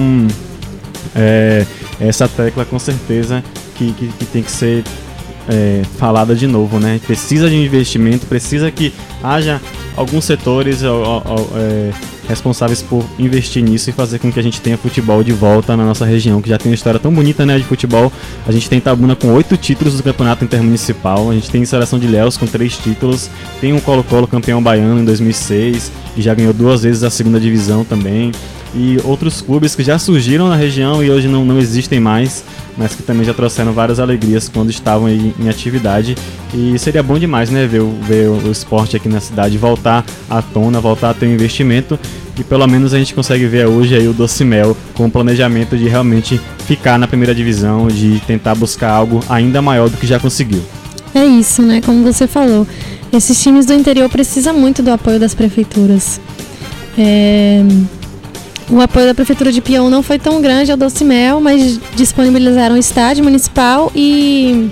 é, 1.14 1.66
essa 2.00 2.30
tecla 2.30 2.64
com 2.64 2.80
certeza 2.80 3.44
que, 3.76 3.92
que, 3.92 4.08
que 4.08 4.26
tem 4.26 4.42
que 4.42 4.52
ser 4.52 4.86
é, 5.50 5.82
falada 5.98 6.36
de 6.36 6.48
novo, 6.48 6.80
né? 6.80 7.00
Precisa 7.06 7.50
de 7.50 7.56
investimento, 7.56 8.26
precisa 8.26 8.70
que 8.72 8.94
haja 9.24 9.62
alguns 9.96 10.26
setores 10.26 10.82
é, 10.84 11.92
responsáveis 12.28 12.82
por 12.82 13.04
investir 13.20 13.64
nisso 13.64 13.90
e 13.90 13.94
fazer 13.94 14.20
com 14.20 14.32
que 14.32 14.40
a 14.40 14.44
gente 14.44 14.62
tenha 14.62 14.78
futebol 14.78 15.24
de 15.24 15.34
volta 15.34 15.76
na 15.76 15.86
nossa 15.86 16.06
região, 16.06 16.42
que 16.42 16.50
já 16.50 16.58
tem 16.58 16.72
uma 16.72 16.76
história 16.76 17.00
tão 17.00 17.14
bonita, 17.14 17.46
né, 17.46 17.58
de 17.58 17.64
futebol. 17.64 18.12
A 18.48 18.52
gente 18.52 18.70
tem 18.70 18.80
Tabuna 18.80 19.16
com 19.16 19.34
oito 19.34 19.58
títulos 19.58 19.98
do 19.98 20.04
campeonato 20.04 20.44
intermunicipal, 20.44 21.30
a 21.30 21.34
gente 21.34 21.50
tem 21.50 21.66
Seleção 21.66 22.00
de 22.00 22.08
Léus 22.08 22.38
com 22.38 22.46
três 22.46 22.78
títulos, 22.78 23.30
tem 23.60 23.74
o 23.74 23.82
Colo-Colo 23.82 24.28
campeão 24.28 24.62
baiano 24.62 25.02
em 25.02 25.06
2006, 25.06 25.92
e 26.16 26.22
já 26.22 26.34
ganhou 26.34 26.54
duas 26.54 26.84
vezes 26.84 27.04
a 27.04 27.10
segunda 27.10 27.40
divisão 27.40 27.84
também 27.84 28.32
e 28.74 28.98
outros 29.04 29.42
clubes 29.42 29.76
que 29.76 29.84
já 29.84 30.00
surgiram 30.00 30.48
na 30.48 30.56
região 30.56 31.04
e 31.04 31.12
hoje 31.12 31.28
não, 31.28 31.44
não 31.44 31.58
existem 31.60 32.00
mais, 32.00 32.44
mas 32.78 32.96
que 32.96 33.04
também 33.04 33.26
já 33.26 33.34
trouxeram 33.34 33.74
várias 33.74 34.00
alegrias 34.00 34.48
quando 34.48 34.70
estavam 34.70 35.10
em, 35.10 35.34
em 35.40 35.50
atividade. 35.50 36.16
E 36.54 36.78
seria 36.80 37.04
bom 37.04 37.20
demais, 37.20 37.50
né, 37.50 37.68
ver, 37.68 37.82
ver 37.82 38.30
o, 38.30 38.52
esporte 38.52 38.96
aqui 38.96 39.10
na 39.10 39.20
cidade 39.20 39.58
voltar 39.58 40.06
à 40.30 40.42
tona, 40.42 40.80
voltar 40.80 41.10
a 41.10 41.14
ter 41.14 41.26
um 41.26 41.34
investimento. 41.34 42.00
E 42.40 42.44
pelo 42.44 42.66
menos 42.66 42.94
a 42.94 42.98
gente 42.98 43.14
consegue 43.14 43.46
ver 43.46 43.68
hoje 43.68 43.96
aí 43.96 44.08
o 44.08 44.14
Docimel 44.14 44.76
com 44.96 45.06
o 45.06 45.12
planejamento 45.12 45.78
de 45.78 45.88
realmente 45.88 46.40
ficar 46.66 46.98
na 46.98 47.08
primeira 47.08 47.36
divisão, 47.36 47.88
de 47.88 48.22
tentar 48.26 48.56
buscar 48.56 48.92
algo 48.92 49.20
ainda 49.30 49.62
maior 49.62 49.90
do 49.90 49.98
que 49.98 50.08
já 50.08 50.20
conseguiu. 50.20 50.62
É 51.14 51.26
isso, 51.26 51.62
né? 51.62 51.82
Como 51.82 52.04
você 52.04 52.26
falou, 52.26 52.66
esses 53.12 53.42
times 53.44 53.66
do 53.66 53.74
interior 53.74 54.10
precisam 54.10 54.54
muito 54.54 54.82
do 54.82 54.92
apoio 54.92 55.20
das 55.20 55.36
prefeituras. 55.36 56.22
É, 56.98 57.62
o 58.72 58.80
apoio 58.80 59.08
da 59.08 59.14
Prefeitura 59.14 59.52
de 59.52 59.60
Pião 59.60 59.90
não 59.90 60.02
foi 60.02 60.18
tão 60.18 60.42
grande 60.42 60.72
ao 60.72 60.78
Docimel, 60.78 61.42
mas 61.42 61.78
disponibilizaram 61.94 62.76
o 62.76 62.78
estádio 62.78 63.22
municipal 63.22 63.92
e 63.94 64.72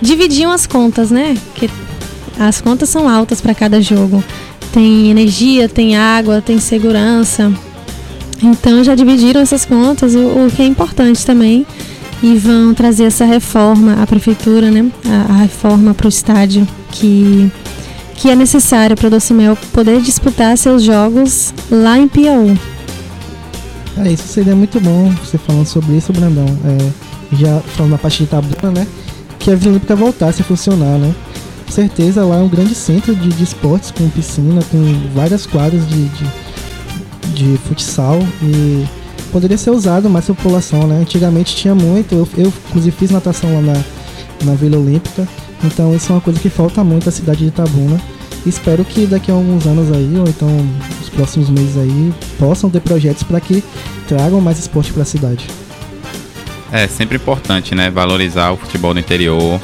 dividiam 0.00 0.52
as 0.52 0.66
contas, 0.66 1.10
né? 1.10 1.34
Que 1.54 1.70
as 2.38 2.60
contas 2.60 2.90
são 2.90 3.08
altas 3.08 3.40
para 3.40 3.54
cada 3.54 3.80
jogo. 3.80 4.22
Tem 4.72 5.10
energia, 5.10 5.68
tem 5.68 5.96
água, 5.96 6.42
tem 6.42 6.58
segurança. 6.60 7.50
Então 8.42 8.84
já 8.84 8.94
dividiram 8.94 9.40
essas 9.40 9.64
contas, 9.64 10.14
o, 10.14 10.18
o 10.18 10.50
que 10.54 10.60
é 10.60 10.66
importante 10.66 11.24
também. 11.24 11.66
E 12.22 12.36
vão 12.36 12.74
trazer 12.74 13.04
essa 13.04 13.24
reforma, 13.24 14.02
a 14.02 14.06
prefeitura, 14.06 14.70
né? 14.70 14.90
A, 15.08 15.32
a 15.32 15.36
reforma 15.38 15.94
para 15.94 16.06
o 16.06 16.08
estádio 16.10 16.68
que, 16.90 17.50
que 18.16 18.28
é 18.28 18.36
necessária 18.36 18.94
para 18.94 19.06
o 19.06 19.10
Docimel 19.10 19.56
poder 19.72 20.02
disputar 20.02 20.58
seus 20.58 20.82
jogos 20.82 21.54
lá 21.70 21.98
em 21.98 22.06
Piauí. 22.06 22.73
É, 23.96 24.10
isso 24.10 24.26
seria 24.26 24.56
muito 24.56 24.80
bom 24.80 25.10
você 25.24 25.38
falando 25.38 25.66
sobre 25.66 25.96
isso, 25.96 26.12
Brandão. 26.12 26.46
É, 26.64 27.36
já 27.36 27.60
falando 27.60 27.92
na 27.92 27.98
parte 27.98 28.18
de 28.18 28.24
Itabuna, 28.24 28.70
né? 28.72 28.86
Que 29.38 29.50
a 29.50 29.54
Vila 29.54 29.72
Olímpica 29.72 29.94
voltasse 29.94 30.42
a 30.42 30.44
funcionar, 30.44 30.98
né? 30.98 31.14
Com 31.66 31.72
certeza 31.72 32.24
lá 32.24 32.36
é 32.36 32.42
um 32.42 32.48
grande 32.48 32.74
centro 32.74 33.14
de, 33.14 33.28
de 33.28 33.44
esportes, 33.44 33.90
com 33.90 34.08
piscina, 34.10 34.60
com 34.70 34.78
várias 35.14 35.46
quadras 35.46 35.86
de, 35.88 36.08
de, 36.08 36.26
de 37.34 37.58
futsal 37.58 38.18
e 38.42 38.84
poderia 39.30 39.58
ser 39.58 39.70
usado 39.70 40.08
mais 40.10 40.26
pela 40.26 40.36
população, 40.36 40.86
né? 40.86 41.00
Antigamente 41.00 41.56
tinha 41.56 41.74
muito, 41.74 42.14
eu, 42.14 42.28
eu 42.36 42.52
inclusive 42.68 42.96
fiz 42.96 43.10
natação 43.10 43.54
lá 43.54 43.60
na, 43.60 43.84
na 44.44 44.54
Vila 44.54 44.78
Olímpica, 44.78 45.26
então 45.64 45.94
isso 45.94 46.12
é 46.12 46.14
uma 46.14 46.20
coisa 46.20 46.38
que 46.38 46.50
falta 46.50 46.84
muito 46.84 47.08
à 47.08 47.12
cidade 47.12 47.38
de 47.40 47.46
Itabuna. 47.46 48.00
Espero 48.46 48.84
que 48.84 49.06
daqui 49.06 49.30
a 49.30 49.34
alguns 49.34 49.66
anos 49.66 49.90
aí, 49.90 50.18
ou 50.18 50.28
então 50.28 50.48
os 51.00 51.08
próximos 51.08 51.48
meses 51.48 51.76
aí, 51.78 52.12
possam 52.38 52.68
ter 52.68 52.80
projetos 52.80 53.22
para 53.22 53.40
que 53.40 53.64
tragam 54.06 54.40
mais 54.40 54.58
esporte 54.58 54.92
para 54.92 55.02
a 55.02 55.06
cidade. 55.06 55.46
É 56.70 56.86
sempre 56.86 57.16
importante, 57.16 57.74
né? 57.74 57.90
Valorizar 57.90 58.50
o 58.50 58.56
futebol 58.56 58.92
do 58.92 59.00
interior. 59.00 59.60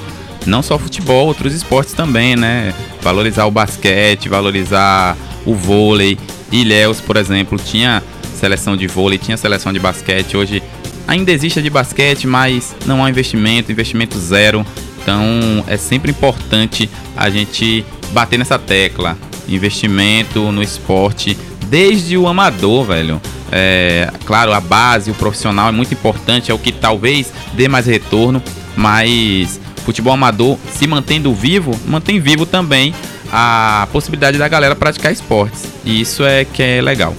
Não 0.46 0.62
só 0.62 0.78
futebol, 0.78 1.26
outros 1.26 1.52
esportes 1.52 1.92
também, 1.92 2.36
né? 2.36 2.72
Valorizar 3.02 3.44
o 3.46 3.50
basquete, 3.50 4.28
valorizar 4.28 5.16
o 5.44 5.54
vôlei. 5.54 6.16
Ilhéus, 6.50 7.00
por 7.00 7.16
exemplo, 7.16 7.58
tinha 7.58 8.02
seleção 8.34 8.76
de 8.76 8.86
vôlei, 8.86 9.18
tinha 9.18 9.36
seleção 9.36 9.72
de 9.72 9.78
basquete. 9.78 10.36
Hoje 10.36 10.62
ainda 11.06 11.30
existe 11.30 11.60
de 11.60 11.68
basquete, 11.68 12.26
mas 12.26 12.74
não 12.86 13.04
há 13.04 13.10
investimento, 13.10 13.70
investimento 13.70 14.18
zero. 14.18 14.64
Então 15.02 15.64
é 15.66 15.76
sempre 15.76 16.10
importante 16.10 16.88
a 17.16 17.28
gente 17.28 17.84
bater 18.10 18.38
nessa 18.38 18.58
tecla. 18.58 19.16
Investimento 19.48 20.52
no 20.52 20.62
esporte, 20.62 21.36
desde 21.66 22.16
o 22.16 22.28
amador, 22.28 22.84
velho. 22.84 23.20
É, 23.50 24.10
claro, 24.24 24.52
a 24.52 24.60
base, 24.60 25.10
o 25.10 25.14
profissional 25.14 25.68
é 25.68 25.72
muito 25.72 25.92
importante, 25.92 26.50
é 26.50 26.54
o 26.54 26.58
que 26.58 26.70
talvez 26.70 27.32
dê 27.54 27.68
mais 27.68 27.86
retorno, 27.86 28.42
mas 28.76 29.60
futebol 29.84 30.12
amador 30.12 30.56
se 30.72 30.86
mantendo 30.86 31.34
vivo, 31.34 31.78
mantém 31.86 32.20
vivo 32.20 32.46
também 32.46 32.94
a 33.32 33.88
possibilidade 33.92 34.38
da 34.38 34.48
galera 34.48 34.76
praticar 34.76 35.12
esportes. 35.12 35.64
E 35.84 36.00
isso 36.00 36.24
é 36.24 36.44
que 36.44 36.62
é 36.62 36.80
legal. 36.80 37.14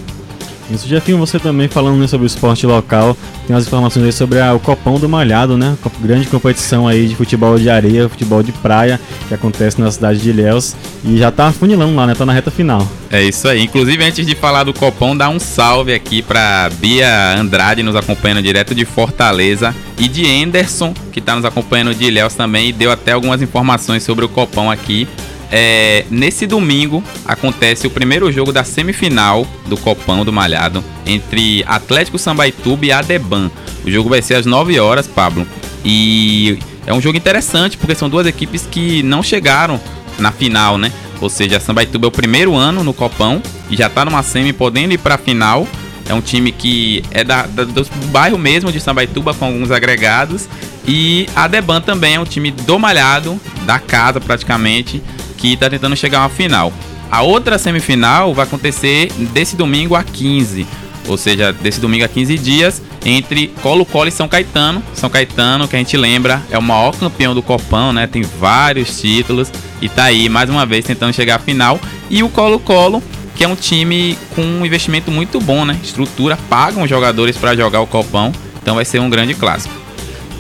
Isso, 0.74 0.88
Jefinho, 0.88 1.18
você 1.18 1.38
também 1.38 1.68
falando 1.68 1.98
né, 2.00 2.08
sobre 2.08 2.26
o 2.26 2.28
esporte 2.28 2.66
local, 2.66 3.18
tem 3.46 3.56
umas 3.56 3.68
informações 3.68 4.06
aí 4.06 4.12
sobre 4.14 4.40
a, 4.40 4.54
o 4.54 4.60
Copão 4.60 4.98
do 4.98 5.10
Malhado, 5.10 5.58
né? 5.58 5.78
Grande 6.00 6.28
competição 6.28 6.88
aí 6.88 7.08
de 7.08 7.16
futebol 7.16 7.60
de 7.60 7.70
areia, 7.70 8.08
futebol 8.08 8.42
de 8.42 8.52
praia, 8.54 9.00
que 9.28 9.34
acontece 9.34 9.80
na 9.82 9.92
cidade 9.92 10.20
de 10.20 10.30
Ilhéus 10.30 10.76
e 11.04 11.18
já 11.18 11.30
tá 11.30 11.52
funilando 11.52 11.94
lá, 11.94 12.08
né? 12.08 12.16
Tá 12.16 12.26
na 12.26 12.34
reta 12.34 12.50
final. 12.50 12.88
É 13.10 13.22
isso 13.22 13.48
aí. 13.48 13.62
Inclusive, 13.62 14.04
antes 14.04 14.26
de 14.26 14.36
falar 14.36 14.64
do 14.64 14.74
Copão, 14.74 15.16
dá 15.16 15.30
um 15.30 15.40
salve 15.40 15.94
aqui 15.94 16.22
pra 16.22 16.70
Bia 16.80 17.36
Andrade, 17.38 17.84
nos 17.84 17.96
acompanhando 17.96 18.42
direto 18.42 18.74
de 18.74 18.86
Fortaleza, 18.86 19.76
e 20.00 20.08
de 20.08 20.26
Anderson, 20.26 20.94
que 21.12 21.20
tá 21.20 21.36
nos 21.36 21.44
acompanhando 21.44 21.94
de 21.94 22.06
Ilhéus 22.06 22.34
também, 22.34 22.70
e 22.70 22.74
deu 22.74 22.92
até 22.92 23.12
algumas 23.12 23.42
informações 23.42 24.04
sobre 24.04 24.24
o 24.24 24.30
Copão 24.30 24.72
aqui. 24.72 25.08
É, 25.52 26.06
nesse 26.10 26.48
domingo 26.48 27.04
acontece 27.26 27.86
o 27.86 27.90
primeiro 27.90 28.32
jogo 28.32 28.54
da 28.54 28.64
semifinal 28.64 29.46
do 29.68 29.76
Copão 29.76 30.24
do 30.24 30.32
Malhado 30.32 30.82
entre 31.06 31.62
Atlético 31.68 32.18
Sambaituba 32.18 32.86
e 32.86 32.92
Adeban. 32.92 33.52
O 33.84 33.92
jogo 33.92 34.10
vai 34.10 34.22
ser 34.22 34.36
às 34.36 34.46
9 34.46 34.80
horas, 34.80 35.08
Pablo. 35.08 35.46
E 35.84 36.58
é 36.86 36.94
um 36.94 37.02
jogo 37.02 37.18
interessante 37.18 37.78
porque 37.78 37.96
são 37.96 38.10
duas 38.10 38.26
equipes 38.26 38.66
que 38.70 39.04
não 39.04 39.22
chegaram 39.22 39.80
na 40.18 40.32
final, 40.32 40.78
né? 40.78 40.92
Ou 41.20 41.30
seja, 41.30 41.58
a 41.58 41.60
Sambaituba 41.60 42.08
é 42.08 42.10
o 42.10 42.12
primeiro 42.12 42.56
ano 42.56 42.84
no 42.84 42.94
Copão 42.94 43.42
e 43.70 43.76
já 43.76 43.90
tá 43.90 44.06
numa 44.06 44.24
semi 44.24 44.54
podendo 44.54 44.94
ir 44.94 44.98
para 45.00 45.16
a 45.16 45.18
final. 45.18 45.68
É 46.08 46.14
um 46.14 46.22
time 46.22 46.52
que 46.52 47.04
é 47.12 47.24
da, 47.24 47.44
da, 47.44 47.64
do 47.64 47.86
bairro 48.08 48.38
mesmo 48.38 48.72
de 48.72 48.80
Sambaituba 48.80 49.34
com 49.34 49.46
alguns 49.46 49.70
agregados. 49.70 50.48
E 50.88 51.28
a 51.36 51.48
Deban 51.48 51.82
também 51.82 52.16
é 52.16 52.20
um 52.20 52.26
time 52.26 52.52
do 52.52 52.80
Malhado, 52.80 53.40
da 53.66 53.78
casa 53.78 54.20
praticamente 54.20 55.02
que 55.42 55.54
está 55.54 55.70
tentando 55.70 55.96
chegar 55.96 56.20
a 56.20 56.22
uma 56.24 56.30
final. 56.30 56.72
A 57.10 57.24
outra 57.24 57.58
semifinal 57.58 58.34
vai 58.34 58.46
acontecer 58.46 59.12
desse 59.34 59.56
domingo 59.56 59.96
a 59.96 60.04
15, 60.04 60.66
ou 61.08 61.18
seja, 61.18 61.52
desse 61.52 61.82
domingo 61.82 62.06
a 62.06 62.08
15 62.08 62.38
dias, 62.38 62.82
entre 63.04 63.48
Colo-Colo 63.62 64.08
e 64.08 64.12
São 64.12 64.30
Caetano. 64.30 64.82
São 64.94 65.10
Caetano, 65.10 65.68
que 65.68 65.76
a 65.76 65.80
gente 65.80 65.98
lembra, 65.98 66.42
é 66.50 66.58
o 66.58 66.62
maior 66.62 66.96
campeão 66.96 67.34
do 67.34 67.42
Copão, 67.42 67.92
né? 67.92 68.08
Tem 68.08 68.22
vários 68.22 69.02
títulos 69.02 69.52
e 69.82 69.90
tá 69.90 70.06
aí 70.06 70.30
mais 70.30 70.50
uma 70.50 70.66
vez 70.66 70.86
tentando 70.86 71.12
chegar 71.12 71.36
à 71.36 71.40
final. 71.40 71.80
E 72.10 72.24
o 72.24 72.30
Colo-Colo, 72.30 73.04
que 73.36 73.44
é 73.44 73.48
um 73.48 73.56
time 73.56 74.18
com 74.36 74.44
um 74.44 74.66
investimento 74.66 75.10
muito 75.12 75.42
bom, 75.42 75.66
né? 75.66 75.78
Estrutura, 75.84 76.38
pagam 76.50 76.84
os 76.84 76.90
jogadores 76.90 77.36
para 77.36 77.56
jogar 77.56 77.82
o 77.82 77.88
Copão, 77.88 78.32
então 78.62 78.76
vai 78.76 78.86
ser 78.86 79.00
um 79.00 79.10
grande 79.10 79.34
clássico. 79.34 79.81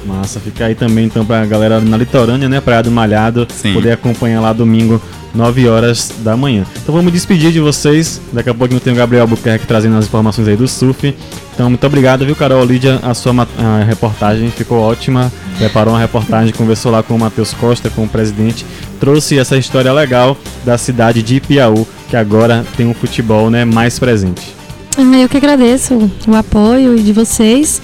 Massa, 0.06 0.40
fica 0.40 0.66
aí 0.66 0.76
também 0.76 1.06
então 1.06 1.26
pra 1.26 1.46
galera 1.46 1.80
na 1.80 1.98
litorânea, 1.98 2.50
né? 2.50 2.60
Praia 2.62 2.84
do 2.84 2.92
Malhado, 2.92 3.48
Sim. 3.50 3.74
poder 3.74 3.92
acompanhar 3.92 4.42
lá 4.42 4.54
domingo, 4.54 5.02
9 5.34 5.68
horas 5.68 6.14
da 6.20 6.36
manhã. 6.36 6.66
Então 6.82 6.94
vamos 6.94 7.12
despedir 7.14 7.52
de 7.52 7.60
vocês. 7.60 8.20
Daqui 8.34 8.50
a 8.50 8.54
pouco 8.54 8.80
tem 8.80 8.94
o 8.94 8.96
Gabriel 8.96 9.24
Albuquerque 9.24 9.66
trazendo 9.66 9.98
as 9.98 10.06
informações 10.06 10.48
aí 10.48 10.56
do 10.56 10.68
surf. 10.68 11.16
Então, 11.54 11.70
muito 11.70 11.86
obrigado, 11.86 12.26
viu, 12.26 12.36
Carol? 12.36 12.64
Lídia, 12.66 13.00
a 13.04 13.14
sua 13.14 13.48
a 13.58 13.84
reportagem 13.84 14.50
ficou 14.50 14.80
ótima. 14.80 15.32
Preparou 15.58 15.94
uma 15.94 16.00
reportagem, 16.00 16.54
conversou 16.54 16.92
lá 16.92 17.04
com 17.04 17.16
o 17.16 17.20
Matheus 17.20 17.54
Costa, 17.54 17.90
com 17.90 18.04
o 18.04 18.10
presidente, 18.10 18.66
trouxe 19.00 19.38
essa 19.38 19.58
história 19.58 19.94
legal 19.94 20.38
da 20.66 20.78
cidade 20.78 21.22
de 21.22 21.40
Piauí, 21.40 21.86
que 22.10 22.16
agora 22.16 22.66
tem 22.76 22.88
um 22.88 22.94
futebol 22.94 23.50
né, 23.50 23.64
mais 23.64 24.00
presente. 24.00 24.56
Ah, 24.98 25.20
eu 25.20 25.30
que 25.30 25.38
agradeço 25.38 26.12
o 26.28 26.36
apoio 26.36 26.98
de 26.98 27.14
vocês. 27.14 27.82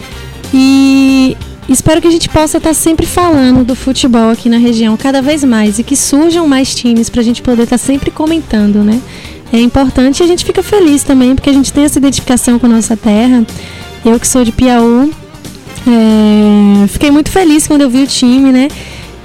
E 0.53 1.37
Espero 1.69 2.01
que 2.01 2.07
a 2.07 2.11
gente 2.11 2.29
possa 2.29 2.57
estar 2.57 2.73
sempre 2.73 3.05
falando 3.05 3.63
do 3.63 3.75
futebol 3.75 4.29
aqui 4.29 4.47
na 4.47 4.57
região 4.57 4.95
cada 4.95 5.21
vez 5.21 5.43
mais 5.43 5.79
e 5.79 5.83
que 5.83 5.95
surjam 5.95 6.47
mais 6.47 6.73
times 6.73 7.09
para 7.09 7.21
a 7.21 7.23
gente 7.23 7.41
poder 7.41 7.63
estar 7.63 7.77
sempre 7.77 8.09
comentando, 8.09 8.83
né? 8.83 9.01
É 9.51 9.59
importante 9.59 10.21
e 10.21 10.23
a 10.23 10.27
gente 10.27 10.45
fica 10.45 10.63
feliz 10.63 11.03
também 11.03 11.35
porque 11.35 11.49
a 11.49 11.53
gente 11.53 11.71
tem 11.73 11.83
essa 11.83 11.99
identificação 11.99 12.57
com 12.57 12.65
a 12.67 12.69
nossa 12.69 12.95
terra. 12.95 13.45
Eu 14.05 14.19
que 14.19 14.27
sou 14.27 14.45
de 14.45 14.51
Piauí, 14.51 15.11
é... 15.87 16.87
fiquei 16.87 17.11
muito 17.11 17.29
feliz 17.29 17.67
quando 17.67 17.81
eu 17.81 17.89
vi 17.89 18.03
o 18.03 18.07
time, 18.07 18.51
né? 18.51 18.69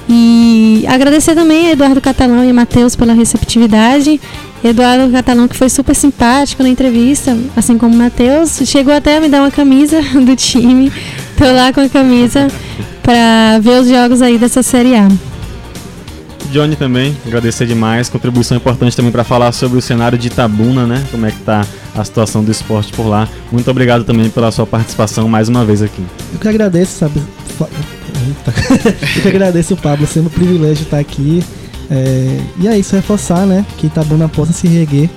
E 0.08 0.84
agradecer 0.88 1.34
também 1.34 1.68
a 1.68 1.72
Eduardo 1.72 2.00
Catalão 2.00 2.44
e 2.44 2.50
a 2.50 2.54
Matheus 2.54 2.96
pela 2.96 3.12
receptividade. 3.12 4.20
Eduardo 4.62 5.10
Catalão, 5.12 5.48
que 5.48 5.56
foi 5.56 5.68
super 5.68 5.94
simpático 5.94 6.62
na 6.62 6.68
entrevista, 6.68 7.36
assim 7.56 7.78
como 7.78 7.94
o 7.94 7.98
Matheus, 7.98 8.60
chegou 8.64 8.92
até 8.94 9.16
a 9.16 9.20
me 9.20 9.28
dar 9.28 9.40
uma 9.42 9.50
camisa 9.50 10.00
do 10.24 10.36
time. 10.36 10.92
Tô 11.42 11.52
lá 11.52 11.72
com 11.72 11.80
a 11.80 11.88
camisa 11.88 12.46
para 13.02 13.58
ver 13.58 13.80
os 13.80 13.88
jogos 13.88 14.22
aí 14.22 14.38
dessa 14.38 14.62
Série 14.62 14.94
A. 14.94 15.08
Johnny 16.52 16.76
também, 16.76 17.16
agradecer 17.26 17.66
demais, 17.66 18.08
contribuição 18.08 18.56
importante 18.56 18.94
também 18.94 19.10
para 19.10 19.24
falar 19.24 19.50
sobre 19.50 19.76
o 19.76 19.82
cenário 19.82 20.16
de 20.16 20.28
Itabuna, 20.28 20.86
né? 20.86 21.04
Como 21.10 21.26
é 21.26 21.32
que 21.32 21.40
tá 21.40 21.66
a 21.96 22.04
situação 22.04 22.44
do 22.44 22.52
esporte 22.52 22.92
por 22.92 23.08
lá. 23.08 23.28
Muito 23.50 23.68
obrigado 23.68 24.04
também 24.04 24.30
pela 24.30 24.52
sua 24.52 24.64
participação 24.68 25.28
mais 25.28 25.48
uma 25.48 25.64
vez 25.64 25.82
aqui. 25.82 26.06
Eu 26.32 26.38
que 26.38 26.46
agradeço, 26.46 27.00
sabe? 27.00 27.20
Eu 29.16 29.22
que 29.22 29.28
agradeço 29.28 29.74
o 29.74 29.76
Pablo, 29.76 30.06
sendo 30.06 30.26
um 30.26 30.30
privilégio 30.30 30.84
estar 30.84 31.00
aqui. 31.00 31.42
É, 31.90 32.38
e 32.60 32.68
é 32.68 32.78
isso, 32.78 32.94
reforçar, 32.94 33.46
né? 33.46 33.66
Que 33.78 33.88
Itabuna 33.88 34.28
possa 34.28 34.52
se 34.52 34.68
reerguer 34.68 35.10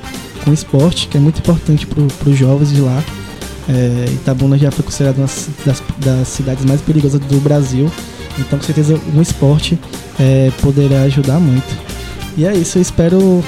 com 0.43 0.49
o 0.49 0.53
esporte, 0.55 1.07
que 1.07 1.17
é 1.17 1.19
muito 1.19 1.37
importante 1.37 1.85
para 1.85 2.01
os 2.01 2.35
jovens 2.35 2.73
de 2.73 2.81
lá. 2.81 3.03
É, 3.67 4.05
Itabuna 4.11 4.57
já 4.57 4.71
foi 4.71 4.83
considerada 4.83 5.19
uma 5.19 5.29
das, 5.65 5.83
das, 5.97 6.27
cidades 6.27 6.65
mais 6.65 6.81
perigosas 6.81 7.19
do 7.19 7.39
Brasil. 7.39 7.91
Então, 8.37 8.59
com 8.59 8.65
certeza, 8.65 8.99
o 9.15 9.21
esporte 9.21 9.79
é, 10.19 10.51
poderá 10.61 11.03
ajudar 11.03 11.39
muito. 11.39 11.75
E 12.37 12.45
é 12.45 12.53
isso, 12.53 12.77
eu 12.77 12.81
espero 12.81 13.43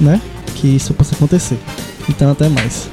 né, 0.00 0.20
que 0.54 0.66
isso 0.66 0.94
possa 0.94 1.14
acontecer. 1.14 1.58
Então, 2.08 2.30
até 2.30 2.48
mais. 2.48 2.88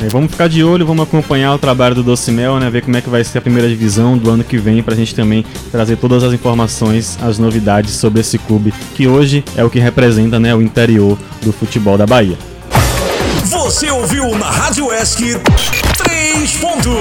É, 0.00 0.08
vamos 0.08 0.30
ficar 0.32 0.48
de 0.48 0.62
olho, 0.62 0.84
vamos 0.84 1.04
acompanhar 1.04 1.54
o 1.54 1.58
trabalho 1.58 1.94
do 1.94 2.02
Doce 2.02 2.30
Mel, 2.30 2.58
né, 2.58 2.68
ver 2.68 2.82
como 2.82 2.96
é 2.96 3.00
que 3.00 3.08
vai 3.08 3.22
ser 3.22 3.38
a 3.38 3.40
primeira 3.40 3.68
divisão 3.68 4.18
do 4.18 4.30
ano 4.30 4.42
que 4.42 4.58
vem, 4.58 4.82
para 4.82 4.94
a 4.94 4.96
gente 4.96 5.14
também 5.14 5.44
trazer 5.70 5.96
todas 5.96 6.24
as 6.24 6.32
informações, 6.32 7.16
as 7.22 7.38
novidades 7.38 7.92
sobre 7.92 8.20
esse 8.20 8.36
clube, 8.36 8.74
que 8.94 9.06
hoje 9.06 9.44
é 9.56 9.64
o 9.64 9.70
que 9.70 9.78
representa 9.78 10.38
né, 10.40 10.54
o 10.54 10.60
interior 10.60 11.16
do 11.40 11.52
futebol 11.52 11.96
da 11.96 12.06
Bahia. 12.06 12.36
Você 13.44 13.90
ouviu 13.90 14.36
na 14.36 14.50
Rádio 14.50 14.92
ESC 14.92 15.40
seis 16.46 16.56
pontos. 16.56 16.92